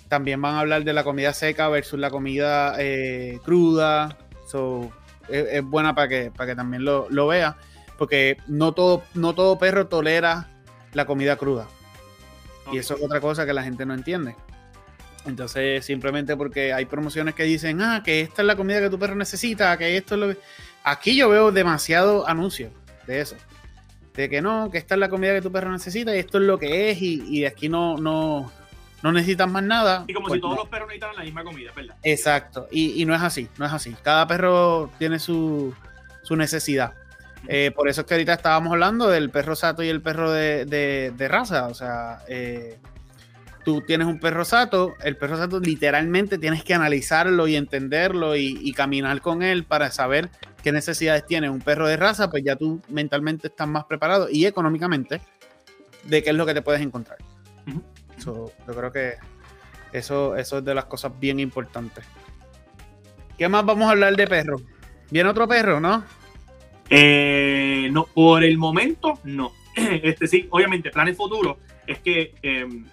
también 0.07 0.41
van 0.41 0.55
a 0.55 0.59
hablar 0.61 0.83
de 0.83 0.93
la 0.93 1.03
comida 1.03 1.33
seca 1.33 1.67
versus 1.67 1.99
la 1.99 2.09
comida 2.09 2.75
eh, 2.79 3.39
cruda. 3.43 4.17
So, 4.47 4.91
es, 5.27 5.61
buena 5.63 5.93
para 5.93 6.07
que, 6.07 6.31
que 6.37 6.55
también 6.55 6.85
lo, 6.85 7.07
lo 7.09 7.27
vea, 7.27 7.57
porque 7.97 8.37
no 8.47 8.73
todo, 8.73 9.03
no 9.13 9.33
todo 9.33 9.57
perro 9.57 9.87
tolera 9.87 10.47
la 10.93 11.05
comida 11.05 11.35
cruda. 11.35 11.67
Y 12.71 12.77
eso 12.77 12.95
es 12.95 13.01
otra 13.01 13.21
cosa 13.21 13.45
que 13.45 13.53
la 13.53 13.63
gente 13.63 13.85
no 13.85 13.93
entiende. 13.93 14.35
Entonces, 15.25 15.85
simplemente 15.85 16.35
porque 16.35 16.73
hay 16.73 16.85
promociones 16.85 17.35
que 17.35 17.43
dicen, 17.43 17.81
ah, 17.81 18.01
que 18.03 18.21
esta 18.21 18.41
es 18.41 18.45
la 18.45 18.55
comida 18.55 18.79
que 18.79 18.89
tu 18.89 18.99
perro 18.99 19.15
necesita, 19.15 19.77
que 19.77 19.97
esto 19.97 20.15
es 20.15 20.21
lo 20.21 20.27
que... 20.29 20.37
Aquí 20.83 21.15
yo 21.15 21.29
veo 21.29 21.51
demasiado 21.51 22.27
anuncio 22.27 22.71
de 23.07 23.21
eso 23.21 23.35
de 24.17 24.29
que 24.29 24.41
no, 24.41 24.69
que 24.71 24.79
esta 24.79 24.95
es 24.95 24.99
la 24.99 25.09
comida 25.09 25.33
que 25.33 25.41
tu 25.43 25.51
perro 25.51 25.71
necesita 25.71 26.13
y 26.13 26.19
esto 26.19 26.39
es 26.39 26.43
lo 26.43 26.57
que 26.57 26.89
es 26.89 27.01
y, 27.01 27.23
y 27.29 27.45
aquí 27.45 27.69
no, 27.69 27.97
no, 27.97 28.51
no 29.03 29.11
necesitas 29.11 29.49
más 29.49 29.63
nada. 29.63 30.05
Y 30.07 30.13
como 30.13 30.27
si 30.27 30.31
pues 30.31 30.41
todos 30.41 30.57
los 30.57 30.67
perros 30.67 30.87
necesitaran 30.87 31.15
la 31.15 31.23
misma 31.23 31.43
comida, 31.43 31.71
¿verdad? 31.75 31.95
Exacto, 32.01 32.67
y, 32.71 32.99
y, 33.01 33.05
no 33.05 33.13
es 33.13 33.21
así, 33.21 33.47
no 33.57 33.65
es 33.67 33.71
así. 33.71 33.95
Cada 34.01 34.27
perro 34.27 34.91
tiene 34.97 35.19
su, 35.19 35.73
su 36.23 36.35
necesidad. 36.35 36.93
Eh, 37.47 37.71
por 37.71 37.87
eso 37.87 38.01
es 38.01 38.07
que 38.07 38.13
ahorita 38.13 38.33
estábamos 38.33 38.73
hablando 38.73 39.07
del 39.07 39.29
perro 39.29 39.55
sato 39.55 39.81
y 39.81 39.89
el 39.89 40.01
perro 40.01 40.31
de, 40.31 40.65
de, 40.65 41.13
de 41.15 41.27
raza. 41.27 41.67
O 41.67 41.73
sea, 41.73 42.19
eh, 42.27 42.77
tú 43.63 43.81
tienes 43.81 44.07
un 44.07 44.19
perro 44.19 44.45
sato, 44.45 44.95
el 45.03 45.17
perro 45.17 45.37
sato 45.37 45.59
literalmente 45.59 46.37
tienes 46.37 46.63
que 46.63 46.73
analizarlo 46.73 47.47
y 47.47 47.55
entenderlo 47.55 48.35
y, 48.35 48.57
y 48.61 48.73
caminar 48.73 49.21
con 49.21 49.43
él 49.43 49.63
para 49.63 49.91
saber 49.91 50.29
qué 50.63 50.71
necesidades 50.71 51.25
tiene 51.25 51.49
un 51.49 51.61
perro 51.61 51.87
de 51.87 51.97
raza, 51.97 52.29
pues 52.29 52.43
ya 52.43 52.55
tú 52.55 52.81
mentalmente 52.89 53.47
estás 53.47 53.67
más 53.67 53.85
preparado 53.85 54.27
y 54.29 54.45
económicamente 54.45 55.21
de 56.03 56.23
qué 56.23 56.29
es 56.29 56.35
lo 56.35 56.45
que 56.45 56.53
te 56.53 56.61
puedes 56.61 56.81
encontrar. 56.81 57.17
yo 58.15 58.51
creo 58.65 58.91
que 58.91 59.15
eso, 59.93 60.35
eso 60.35 60.57
es 60.57 60.65
de 60.65 60.75
las 60.75 60.85
cosas 60.85 61.11
bien 61.19 61.39
importantes. 61.39 62.05
¿Qué 63.37 63.47
más 63.47 63.65
vamos 63.65 63.87
a 63.87 63.91
hablar 63.91 64.15
de 64.15 64.27
perro? 64.27 64.57
¿Viene 65.11 65.29
otro 65.29 65.47
perro, 65.47 65.79
no? 65.79 66.03
Eh, 66.89 67.89
no, 67.91 68.05
por 68.05 68.43
el 68.43 68.57
momento 68.57 69.19
no. 69.23 69.51
Este 69.75 70.27
sí, 70.27 70.47
obviamente, 70.49 70.89
planes 70.89 71.15
futuros 71.15 71.57
es 71.85 71.99
que 71.99 72.33
em, 72.41 72.85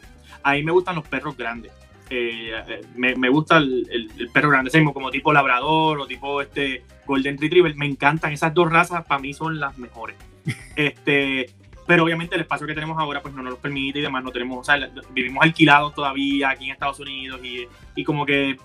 a 0.42 0.52
mí 0.52 0.62
me 0.62 0.72
gustan 0.72 0.96
los 0.96 1.06
perros 1.06 1.36
grandes. 1.36 1.72
Eh, 2.10 2.52
eh, 2.68 2.82
me, 2.96 3.28
gusta 3.28 3.56
el, 3.56 4.30
perro 4.32 4.50
grande, 4.50 4.70
como 4.92 5.10
tipo 5.10 5.32
labrador 5.32 6.00
o 6.00 6.06
tipo 6.06 6.42
este 6.42 6.82
golden 7.06 7.38
retriever. 7.38 7.74
Me 7.76 7.86
encantan 7.86 8.32
esas 8.32 8.52
dos 8.52 8.70
razas, 8.70 9.04
para 9.06 9.20
mí 9.20 9.32
son 9.32 9.58
las 9.58 9.78
mejores. 9.78 10.16
este, 10.76 11.50
pero 11.86 12.04
obviamente 12.04 12.34
el 12.34 12.42
espacio 12.42 12.66
que 12.66 12.74
tenemos 12.74 12.98
ahora 12.98 13.22
pues 13.22 13.34
no 13.34 13.42
nos 13.42 13.54
lo 13.54 13.58
permite 13.58 13.98
y 13.98 14.02
demás 14.02 14.24
no 14.24 14.30
tenemos, 14.30 14.58
o 14.58 14.64
sea, 14.64 14.90
vivimos 15.12 15.42
alquilados 15.42 15.94
todavía 15.94 16.50
aquí 16.50 16.66
en 16.66 16.72
Estados 16.72 17.00
Unidos 17.00 17.40
y, 17.42 17.66
y 17.94 18.04
como 18.04 18.24
que 18.24 18.56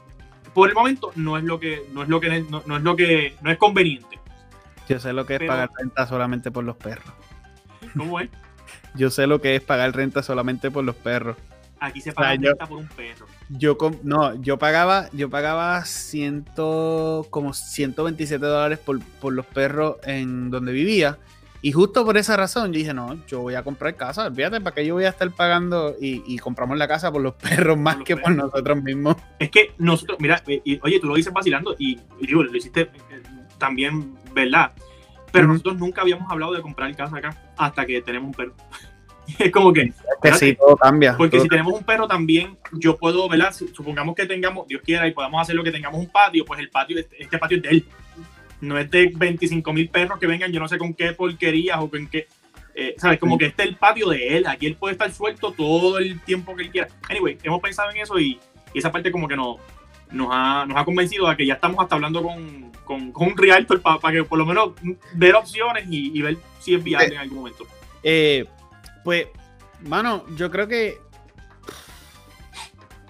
por 0.53 0.69
el 0.69 0.75
momento 0.75 1.11
no 1.15 1.37
es 1.37 1.43
lo 1.43 1.59
que 1.59 1.83
no 1.93 2.03
es 2.03 2.09
lo 2.09 2.19
que 2.19 2.41
no, 2.49 2.77
es 2.77 2.83
lo 2.83 2.95
que 2.95 3.33
no 3.41 3.51
es 3.51 3.57
conveniente. 3.57 4.18
Yo 4.89 4.99
sé 4.99 5.13
lo 5.13 5.25
que 5.25 5.35
es 5.35 5.41
pagar 5.41 5.69
renta 5.77 6.07
solamente 6.07 6.49
por 6.49 6.63
los 6.63 6.75
perros. 6.75 7.13
¿Cómo 7.95 8.19
es? 8.19 8.29
Yo 8.95 9.11
sé 9.11 9.27
lo 9.27 9.39
que 9.39 9.55
es 9.55 9.61
pagar 9.61 9.95
renta 9.95 10.23
solamente 10.23 10.71
por 10.71 10.83
los 10.83 10.95
perros. 10.95 11.37
Aquí 11.79 12.01
se 12.01 12.11
paga 12.11 12.31
renta 12.31 12.65
por 12.65 12.79
un 12.79 12.87
perro. 12.87 13.27
Yo 13.49 13.77
no, 14.03 14.33
yo 14.41 14.59
pagaba, 14.59 15.09
yo 15.13 15.29
pagaba 15.29 15.85
ciento, 15.85 17.25
como 17.29 17.53
127 17.53 18.45
dólares 18.45 18.79
por, 18.79 18.99
por 19.21 19.31
los 19.31 19.45
perros 19.45 19.95
en 20.03 20.49
donde 20.49 20.73
vivía. 20.73 21.19
Y 21.61 21.73
justo 21.73 22.05
por 22.05 22.17
esa 22.17 22.37
razón 22.37 22.71
yo 22.71 22.79
dije, 22.79 22.93
no, 22.93 23.25
yo 23.27 23.41
voy 23.41 23.55
a 23.55 23.63
comprar 23.63 23.95
casa, 23.95 24.27
olvídate, 24.27 24.61
¿para 24.61 24.73
qué 24.73 24.85
yo 24.85 24.93
voy 24.93 25.03
a 25.03 25.09
estar 25.09 25.29
pagando 25.31 25.93
y, 25.99 26.37
compramos 26.37 26.77
la 26.77 26.87
casa 26.87 27.11
por 27.11 27.21
los 27.21 27.33
perros 27.33 27.77
más 27.77 27.97
que 27.97 28.15
por 28.15 28.31
nosotros 28.33 28.81
mismos? 28.81 29.17
Es 29.39 29.51
que 29.51 29.73
nosotros, 29.77 30.17
mira, 30.21 30.41
eh, 30.47 30.79
oye, 30.81 30.99
tú 30.99 31.07
lo 31.07 31.15
dices 31.15 31.33
vacilando 31.33 31.75
y, 31.77 31.99
digo, 32.21 32.43
lo 32.43 32.55
hiciste 32.55 32.89
también, 33.59 34.15
¿verdad? 34.33 34.71
Pero 35.31 35.47
nosotros 35.47 35.77
nunca 35.77 36.01
habíamos 36.01 36.29
hablado 36.31 36.53
de 36.53 36.61
comprar 36.61 36.95
casa 36.95 37.17
acá 37.17 37.35
hasta 37.57 37.85
que 37.85 38.01
tenemos 38.01 38.27
un 38.29 38.33
perro. 38.33 38.53
es 39.39 39.51
como 39.51 39.71
que. 39.71 39.93
que 40.21 40.33
sí, 40.33 40.55
todo 40.55 40.75
cambia. 40.77 41.15
Porque 41.15 41.39
si 41.39 41.47
tenemos 41.47 41.73
un 41.73 41.83
perro 41.83 42.07
también, 42.07 42.57
yo 42.73 42.97
puedo, 42.97 43.27
¿verdad? 43.29 43.53
Supongamos 43.53 44.15
que 44.15 44.25
tengamos, 44.25 44.67
Dios 44.67 44.81
quiera, 44.83 45.07
y 45.07 45.11
podamos 45.11 45.41
hacer 45.41 45.55
lo 45.55 45.63
que 45.63 45.71
tengamos 45.71 45.99
un 45.99 46.09
patio, 46.09 46.45
pues 46.45 46.59
el 46.59 46.69
patio, 46.69 46.99
este, 46.99 47.21
este 47.23 47.37
patio 47.37 47.57
es 47.57 47.63
de 47.63 47.69
él. 47.69 47.85
No 48.61 48.77
es 48.77 48.89
de 48.91 49.11
25 49.15 49.71
mil 49.71 49.89
perros 49.89 50.19
que 50.19 50.27
vengan, 50.27 50.51
yo 50.51 50.59
no 50.59 50.67
sé 50.67 50.77
con 50.77 50.93
qué 50.93 51.13
porquerías 51.13 51.77
o 51.79 51.89
con 51.89 52.07
qué. 52.07 52.27
Eh, 52.75 52.95
¿Sabes? 52.97 53.19
Como 53.19 53.37
que 53.37 53.47
este 53.47 53.63
es 53.63 53.69
el 53.69 53.75
patio 53.75 54.09
de 54.09 54.37
él. 54.37 54.47
Aquí 54.47 54.65
él 54.65 54.75
puede 54.75 54.93
estar 54.93 55.11
suelto 55.11 55.51
todo 55.51 55.97
el 55.97 56.19
tiempo 56.21 56.55
que 56.55 56.63
él 56.63 56.69
quiera. 56.69 56.87
Anyway, 57.09 57.37
hemos 57.43 57.61
pensado 57.61 57.91
en 57.91 57.97
eso 57.97 58.19
y, 58.19 58.39
esa 58.73 58.91
parte 58.91 59.11
como 59.11 59.27
que 59.27 59.35
nos, 59.35 59.57
nos, 60.11 60.27
ha, 60.31 60.63
nos 60.67 60.77
ha 60.77 60.85
convencido 60.85 61.27
a 61.27 61.35
que 61.35 61.45
ya 61.45 61.55
estamos 61.55 61.81
hasta 61.81 61.95
hablando 61.95 62.21
con, 62.21 62.68
con, 62.89 63.13
un 63.15 63.37
realtor 63.37 63.81
para 63.81 64.11
que 64.11 64.23
por 64.23 64.39
lo 64.39 64.47
menos 64.47 64.71
ver 65.13 65.35
opciones 65.35 65.85
y, 65.87 66.19
ver 66.23 66.37
si 66.59 66.73
es 66.73 66.83
viable 66.83 67.13
en 67.13 67.17
algún 67.17 67.37
momento. 67.37 67.67
Eh, 68.01 68.45
pues, 69.03 69.27
mano, 69.81 70.25
yo 70.35 70.49
creo 70.49 70.67
que 70.67 70.97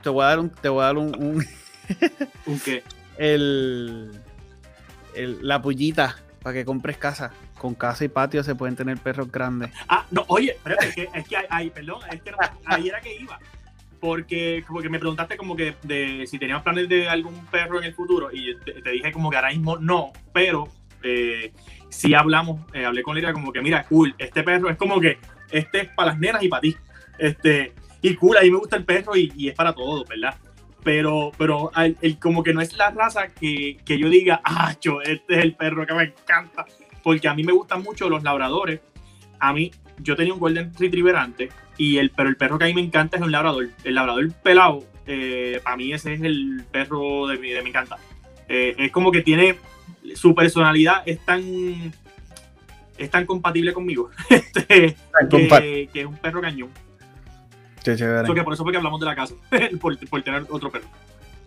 te 0.04 0.10
voy 0.10 0.26
a 0.26 0.28
dar 0.28 0.39
un, 0.39 0.50
te 0.50 0.68
voy 0.68 0.82
a 0.82 0.88
dar 0.88 0.98
un, 0.98 1.15
un, 2.46 2.60
qué? 2.60 2.84
El, 3.18 4.12
el, 5.15 5.48
la 5.48 5.62
pullita 5.62 6.18
para 6.44 6.56
que 6.56 6.65
compres 6.65 6.98
casa. 6.98 7.32
Con 7.58 7.75
casa 7.75 8.06
y 8.06 8.08
patio 8.08 8.42
se 8.44 8.56
pueden 8.56 8.75
tener 8.75 8.98
perros 8.98 9.32
grandes. 9.32 9.71
Ah, 9.88 10.06
no, 10.12 10.23
oye, 10.27 10.52
espérate, 10.52 10.88
es 10.88 10.96
que, 10.96 11.10
es 11.13 11.27
que 11.27 11.38
hay, 11.50 11.69
perdón, 11.69 12.02
es 12.10 12.21
que 12.21 12.32
ahí 12.65 12.88
era 12.88 13.02
que 13.02 13.15
iba. 13.15 13.38
Porque, 14.00 14.63
porque 14.67 14.89
me 14.89 15.00
preguntaste 15.00 15.35
como 15.35 15.56
que 15.56 15.75
de 15.83 16.25
si 16.25 16.39
teníamos 16.39 16.63
planes 16.63 16.87
de 16.87 17.10
algún 17.10 17.45
perro 17.47 17.79
en 17.79 17.85
el 17.85 17.93
futuro 17.93 18.29
y 18.31 18.56
te, 18.56 18.91
dije 18.91 19.12
como 19.12 19.29
que 19.29 19.35
ahora 19.35 19.50
mismo 19.50 19.77
no, 19.77 20.13
pero 20.33 20.69
eh, 21.04 21.52
sí 21.89 22.13
hablamos, 22.13 22.62
eh, 22.73 22.85
hablé 22.85 23.04
con 23.04 23.17
ella 23.17 23.33
como 23.33 23.52
que 23.52 23.62
mira, 23.62 23.83
cool, 23.83 24.15
este 24.17 24.43
perro 24.43 24.69
es 24.69 24.77
como 24.77 25.02
que 25.02 25.17
este 25.52 25.81
es 25.81 25.89
para 25.89 26.12
las 26.12 26.19
nenas 26.19 26.43
y 26.43 26.47
para 26.47 26.62
ti. 26.62 26.77
Este, 27.17 27.73
y 28.02 28.15
cool, 28.15 28.37
a 28.37 28.41
mí 28.41 28.52
me 28.52 28.58
gusta 28.58 28.77
el 28.77 28.85
perro 28.85 29.17
y, 29.17 29.50
es 29.50 29.56
para 29.56 29.73
todos, 29.73 30.08
¿verdad? 30.08 30.35
Pero, 30.83 31.31
pero 31.37 31.71
el, 31.75 32.17
como 32.19 32.41
que 32.41 32.54
no 32.54 32.62
es 32.62 32.77
la 32.77 32.91
raza 32.91 33.27
que, 33.27 33.77
que 33.83 33.97
yo 33.97 34.10
diga, 34.10 34.39
ah, 34.45 34.73
yo, 34.79 35.02
este 35.02 35.37
es 35.37 35.43
el 35.43 35.56
perro 35.56 35.85
que 35.85 35.93
me 35.93 36.04
encanta. 36.04 36.65
Porque 37.04 37.27
a 37.27 37.33
mí 37.33 37.43
me 37.43 37.52
gustan 37.52 37.83
mucho 37.83 38.10
los 38.10 38.23
labradores 38.23 38.79
a 39.39 39.54
mí, 39.54 39.71
yo 40.00 40.15
tenía 40.15 40.33
un 40.33 40.39
Golden 40.39 40.71
Retriever 40.77 41.15
antes, 41.15 41.52
y 41.80 41.98
el, 41.98 42.12
pero 42.12 42.27
el 42.27 42.36
perro 42.36 42.60
que 42.60 42.65
a 42.65 42.67
mí 42.67 42.73
me 42.73 42.82
encanta 42.82 43.17
es 43.17 43.23
un 43.23 43.32
labrador. 43.32 43.69
El 43.86 43.96
labrador 43.96 44.30
pelado, 44.44 44.84
eh, 45.08 45.62
para 45.63 45.77
mí 45.77 45.94
ese 45.94 46.13
es 46.13 46.21
el 46.21 46.63
perro 46.69 47.25
de 47.27 47.38
mi, 47.38 47.50
de 47.50 47.63
mi 47.63 47.69
encanta. 47.69 47.98
Eh, 48.50 48.75
es 48.77 48.92
como 48.92 49.12
que 49.13 49.21
tiene, 49.21 49.58
su 50.13 50.36
personalidad 50.36 51.04
es 51.06 51.23
tan, 51.25 51.42
es 52.98 53.10
tan 53.10 53.25
compatible 53.25 53.71
conmigo, 53.71 54.10
este, 54.30 54.98
que, 55.30 55.90
que, 55.92 56.02
es 56.02 56.06
un 56.06 56.17
perro 56.17 56.42
cañón. 56.42 56.69
Qué 57.82 57.96
chévere. 57.96 58.34
que 58.34 58.44
por 58.44 58.54
eso 58.54 58.63
fue 58.63 58.73
que 58.73 58.77
hablamos 58.77 59.00
de 59.00 59.06
la 59.06 59.15
casa, 59.15 59.36
por, 59.80 59.98
por 60.10 60.21
tener 60.21 60.46
otro 60.50 60.69
perro 60.69 60.88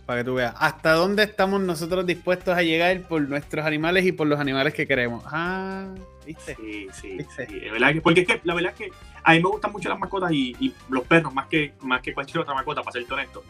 para 0.06 0.20
que 0.20 0.24
tú 0.24 0.34
veas 0.34 0.54
hasta 0.58 0.94
dónde 0.94 1.22
estamos 1.22 1.60
nosotros 1.60 2.04
dispuestos 2.04 2.56
a 2.56 2.62
llegar 2.62 3.00
por 3.02 3.22
nuestros 3.22 3.64
animales 3.64 4.04
y 4.04 4.12
por 4.12 4.26
los 4.26 4.40
animales 4.40 4.74
que 4.74 4.86
queremos. 4.86 5.22
Ah, 5.26 5.86
¿viste? 6.26 6.56
Sí, 6.56 6.88
sí, 6.92 7.18
sí. 7.36 8.00
porque 8.02 8.22
es 8.22 8.26
que 8.26 8.40
la 8.42 8.54
verdad 8.54 8.72
es 8.72 8.78
que 8.78 8.92
a 9.24 9.32
mí 9.32 9.42
me 9.42 9.48
gustan 9.48 9.72
mucho 9.72 9.88
las 9.88 9.98
mascotas 9.98 10.32
y, 10.32 10.74
los 10.88 11.04
perros 11.04 11.32
más 11.32 11.46
que, 11.46 11.74
más 11.80 12.00
que 12.00 12.12
cualquier 12.12 12.40
otra 12.40 12.54
mascota, 12.54 12.82
para 12.82 12.92
ser 12.92 13.12
honesto. 13.12 13.42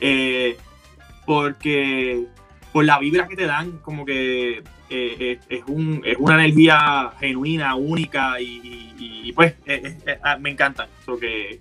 Eh, 0.00 0.56
porque 1.26 2.26
por 2.72 2.84
la 2.84 2.98
vibra 2.98 3.28
que 3.28 3.36
te 3.36 3.46
dan, 3.46 3.78
como 3.78 4.04
que 4.04 4.62
eh, 4.88 5.40
es, 5.48 5.62
un, 5.66 6.02
es, 6.04 6.16
una 6.18 6.34
energía 6.34 7.12
genuina, 7.18 7.74
única 7.74 8.40
y, 8.40 9.32
pues 9.34 9.54
ah, 10.22 10.36
me 10.38 10.50
encantan. 10.50 10.88
que, 11.20 11.60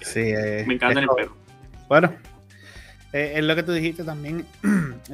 sí, 0.00 0.20
me 0.66 0.74
encantan 0.74 1.04
el 1.04 1.10
perro. 1.14 1.36
Bueno, 1.88 2.14
eh, 3.12 3.34
es 3.36 3.44
lo 3.44 3.54
que 3.54 3.62
tú 3.62 3.72
dijiste 3.72 4.04
también. 4.04 4.46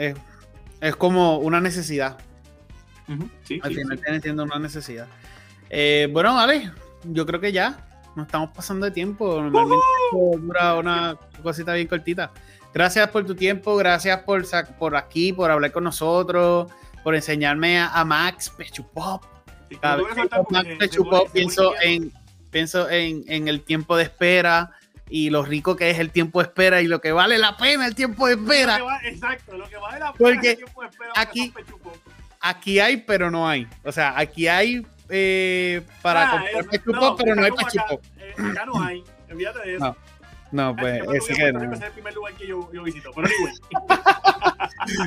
es, 0.80 0.96
como 0.96 1.38
una 1.38 1.60
necesidad. 1.60 2.18
Al 3.62 3.74
final 3.74 4.00
tiene 4.00 4.20
siendo 4.20 4.44
una 4.44 4.58
necesidad. 4.58 5.08
Eh, 5.70 6.08
bueno, 6.12 6.34
vale, 6.34 6.70
yo 7.04 7.26
creo 7.26 7.40
que 7.40 7.52
ya 7.52 7.86
nos 8.14 8.26
estamos 8.26 8.50
pasando 8.54 8.86
de 8.86 8.92
tiempo. 8.92 9.40
Normalmente 9.40 9.84
dura 10.12 10.74
una 10.74 11.16
cosita 11.42 11.74
bien 11.74 11.86
cortita. 11.86 12.32
Gracias 12.74 13.08
por 13.08 13.24
tu 13.24 13.34
tiempo, 13.34 13.76
gracias 13.76 14.20
por, 14.22 14.44
por 14.78 14.96
aquí, 14.96 15.32
por 15.32 15.50
hablar 15.50 15.72
con 15.72 15.84
nosotros, 15.84 16.70
por 17.02 17.14
enseñarme 17.14 17.80
a, 17.80 18.04
Max 18.04 18.50
Pechupop. 18.50 19.24
Max 20.50 20.68
Pechupop 20.78 21.30
pienso, 21.30 21.74
en, 21.80 22.12
pienso 22.50 22.90
en, 22.90 23.24
en 23.28 23.48
el 23.48 23.62
tiempo 23.62 23.96
de 23.96 24.04
espera 24.04 24.72
y 25.10 25.30
lo 25.30 25.44
rico 25.44 25.76
que 25.76 25.90
es 25.90 25.98
el 25.98 26.10
tiempo 26.10 26.40
de 26.40 26.48
espera 26.48 26.82
y 26.82 26.86
lo 26.86 27.00
que 27.00 27.12
vale 27.12 27.38
la 27.38 27.56
pena 27.56 27.86
el 27.86 27.94
tiempo 27.94 28.26
de 28.26 28.34
espera. 28.34 28.78
exacto, 29.04 29.56
lo 29.56 29.68
que 29.68 29.76
vale 29.76 29.98
la 30.00 30.12
pena 30.12 30.18
Porque 30.18 30.50
el 30.50 30.56
tiempo 30.56 30.82
de 30.82 30.88
espera. 30.88 31.12
Aquí, 31.16 31.52
aquí 32.40 32.80
hay, 32.80 32.98
pero 32.98 33.30
no 33.30 33.48
hay. 33.48 33.66
O 33.84 33.92
sea, 33.92 34.18
aquí 34.18 34.48
hay 34.48 34.86
eh, 35.08 35.82
para 36.02 36.28
ah, 36.28 36.30
comprar 36.32 36.66
pechupo, 36.66 37.16
pero 37.16 37.34
no 37.34 37.44
hay 37.44 37.52
pechupo. 37.52 38.00
Eh, 38.18 38.34
acá, 38.50 38.66
no 38.66 38.82
hay, 38.82 39.04
olvídate 39.30 39.58
de 39.60 39.76
eso. 39.76 39.96
No. 40.50 40.76
pues 40.76 41.02
ese 41.14 41.34
que 41.34 41.52
no. 41.52 41.72
Es 41.72 41.80
el 41.80 41.92
primer 41.92 42.14
lugar 42.14 42.34
que 42.34 42.46
yo, 42.46 42.70
yo 42.72 42.82
visito, 42.82 43.10
pero 43.14 43.28
igual. 43.28 43.52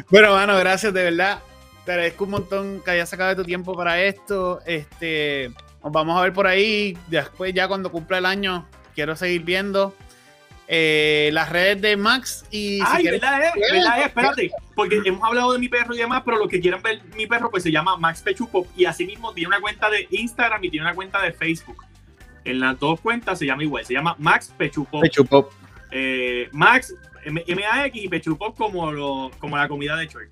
bueno, 0.09 0.33
mano, 0.33 0.57
gracias, 0.57 0.93
de 0.93 1.03
verdad. 1.03 1.39
Te 1.85 1.91
agradezco 1.93 2.25
un 2.25 2.31
montón 2.31 2.81
que 2.83 2.91
hayas 2.91 3.09
sacado 3.09 3.29
de 3.29 3.35
tu 3.35 3.43
tiempo 3.43 3.75
para 3.75 4.01
esto. 4.01 4.61
Este, 4.65 5.51
nos 5.83 5.91
vamos 5.91 6.17
a 6.17 6.21
ver 6.21 6.33
por 6.33 6.45
ahí. 6.45 6.97
Después, 7.07 7.53
ya 7.53 7.67
cuando 7.67 7.91
cumpla 7.91 8.19
el 8.19 8.25
año, 8.25 8.67
quiero 8.93 9.15
seguir 9.15 9.43
viendo 9.43 9.95
eh, 10.67 11.29
las 11.33 11.49
redes 11.49 11.81
de 11.81 11.97
Max 11.97 12.45
y... 12.51 12.79
Ay, 12.85 13.05
¿verdad, 13.05 13.43
es? 13.43 13.53
¿verdad 13.71 13.99
es? 13.99 14.05
Espérate, 14.05 14.51
porque 14.75 15.01
hemos 15.03 15.23
hablado 15.23 15.53
de 15.53 15.59
mi 15.59 15.69
perro 15.69 15.93
y 15.93 15.97
demás, 15.97 16.23
pero 16.23 16.37
los 16.37 16.47
que 16.47 16.59
quieran 16.59 16.81
ver 16.81 17.01
mi 17.15 17.27
perro, 17.27 17.51
pues 17.51 17.63
se 17.63 17.71
llama 17.71 17.97
Max 17.97 18.21
Pechupop 18.21 18.67
y 18.75 18.85
asimismo 18.85 19.33
tiene 19.33 19.49
una 19.49 19.61
cuenta 19.61 19.89
de 19.89 20.07
Instagram 20.11 20.63
y 20.63 20.69
tiene 20.69 20.85
una 20.85 20.95
cuenta 20.95 21.21
de 21.21 21.33
Facebook. 21.33 21.83
En 22.43 22.59
las 22.59 22.79
dos 22.79 22.99
cuentas 23.01 23.37
se 23.39 23.45
llama 23.45 23.63
igual, 23.63 23.85
se 23.85 23.93
llama 23.93 24.15
Max 24.17 24.53
Pechupop. 24.57 25.01
Pechupop. 25.01 25.51
Eh, 25.91 26.49
Max 26.53 26.95
M-A-X 27.25 28.03
y 28.03 28.07
Pechupop 28.07 28.57
como, 28.57 28.91
lo, 28.91 29.31
como 29.39 29.57
la 29.57 29.67
comida 29.67 29.95
de 29.95 30.07
church. 30.07 30.29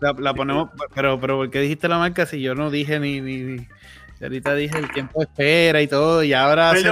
La, 0.00 0.34
ponemos, 0.34 0.70
pero, 0.94 1.18
pero 1.18 1.36
¿por 1.36 1.50
qué 1.50 1.60
dijiste 1.60 1.88
la 1.88 1.98
marca 1.98 2.26
si 2.26 2.40
yo 2.40 2.54
no 2.54 2.70
dije 2.70 3.00
ni, 3.00 3.20
ni, 3.20 3.66
ahorita 4.24 4.54
dije 4.54 4.78
el 4.78 4.90
tiempo 4.90 5.22
espera 5.22 5.80
y 5.80 5.86
todo, 5.86 6.24
y 6.24 6.32
ahora. 6.32 6.72
Pues, 6.72 6.86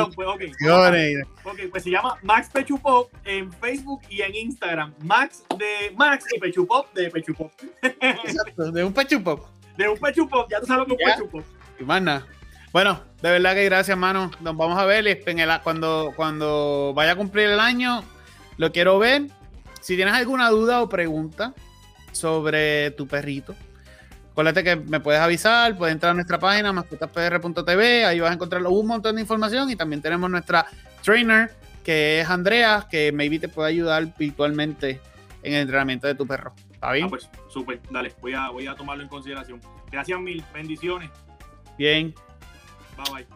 ok, 1.45 1.61
pues 1.71 1.83
se 1.83 1.91
llama 1.91 2.17
Max 2.23 2.49
Pechupop 2.53 3.13
en 3.25 3.53
Facebook 3.53 4.03
y 4.09 4.23
en 4.23 4.35
Instagram. 4.35 4.95
Max 5.03 5.45
de 5.59 5.93
Max 5.97 6.25
y 6.35 6.39
Pechupop 6.39 6.93
de 6.95 7.11
Pechupop. 7.11 7.51
Exacto, 7.83 8.71
de 8.71 8.85
un 8.85 8.93
Pechupop. 8.93 9.45
De 9.77 9.89
un 9.89 9.99
Pechupop, 9.99 10.51
ya 10.51 10.61
tú 10.61 10.67
sabes 10.67 10.89
lo 10.89 10.97
que 10.97 11.03
es 11.03 11.21
un 11.21 11.29
Pechupop. 11.29 11.45
Y 11.81 11.85
Bueno, 12.73 13.01
de 13.23 13.31
verdad 13.31 13.55
que 13.55 13.65
gracias, 13.65 13.99
mano. 13.99 14.31
Nos 14.41 14.57
vamos 14.57 14.79
a 14.79 14.85
ver 14.85 15.07
en 15.07 15.39
el, 15.39 15.61
cuando, 15.63 16.13
cuando 16.15 16.93
vaya 16.95 17.13
a 17.13 17.17
cumplir 17.17 17.49
el 17.49 17.61
año. 17.61 18.05
Lo 18.57 18.71
quiero 18.73 18.99
ver. 18.99 19.27
Si 19.81 19.97
tienes 19.97 20.15
alguna 20.15 20.51
duda 20.51 20.83
o 20.83 20.89
pregunta 20.89 21.55
sobre 22.13 22.91
tu 22.93 23.07
perrito, 23.07 23.55
Acuérdate 24.37 24.65
que 24.65 24.77
me 24.77 25.01
puedes 25.01 25.19
avisar, 25.19 25.79
puedes 25.79 25.95
entrar 25.95 26.11
a 26.11 26.15
nuestra 26.15 26.39
página 26.39 26.71
mascotaspr.tv, 26.71 28.05
ahí 28.05 28.21
vas 28.21 28.31
a 28.31 28.35
encontrar 28.35 28.63
un 28.67 28.87
montón 28.87 29.15
de 29.15 29.23
información 29.23 29.71
y 29.71 29.77
también 29.77 30.03
tenemos 30.03 30.29
nuestra 30.29 30.67
trainer, 31.03 31.51
que 31.83 32.21
es 32.21 32.29
Andrea, 32.29 32.87
que 32.91 33.13
maybe 33.13 33.39
te 33.39 33.49
puede 33.49 33.71
ayudar 33.71 34.15
virtualmente 34.19 35.01
en 35.43 35.55
el 35.55 35.63
entrenamiento 35.63 36.07
de 36.07 36.17
tu 36.17 36.27
perro. 36.27 36.53
¿Está 36.71 36.93
bien? 36.93 37.07
Ah, 37.07 37.09
pues 37.09 37.31
súper, 37.49 37.81
dale, 37.91 38.13
voy 38.21 38.35
a, 38.35 38.51
voy 38.51 38.67
a 38.67 38.75
tomarlo 38.75 39.05
en 39.05 39.09
consideración. 39.09 39.59
Gracias 39.91 40.21
mil, 40.21 40.45
bendiciones. 40.53 41.09
Bien. 41.79 42.15
Bye 42.99 43.25
bye. 43.25 43.36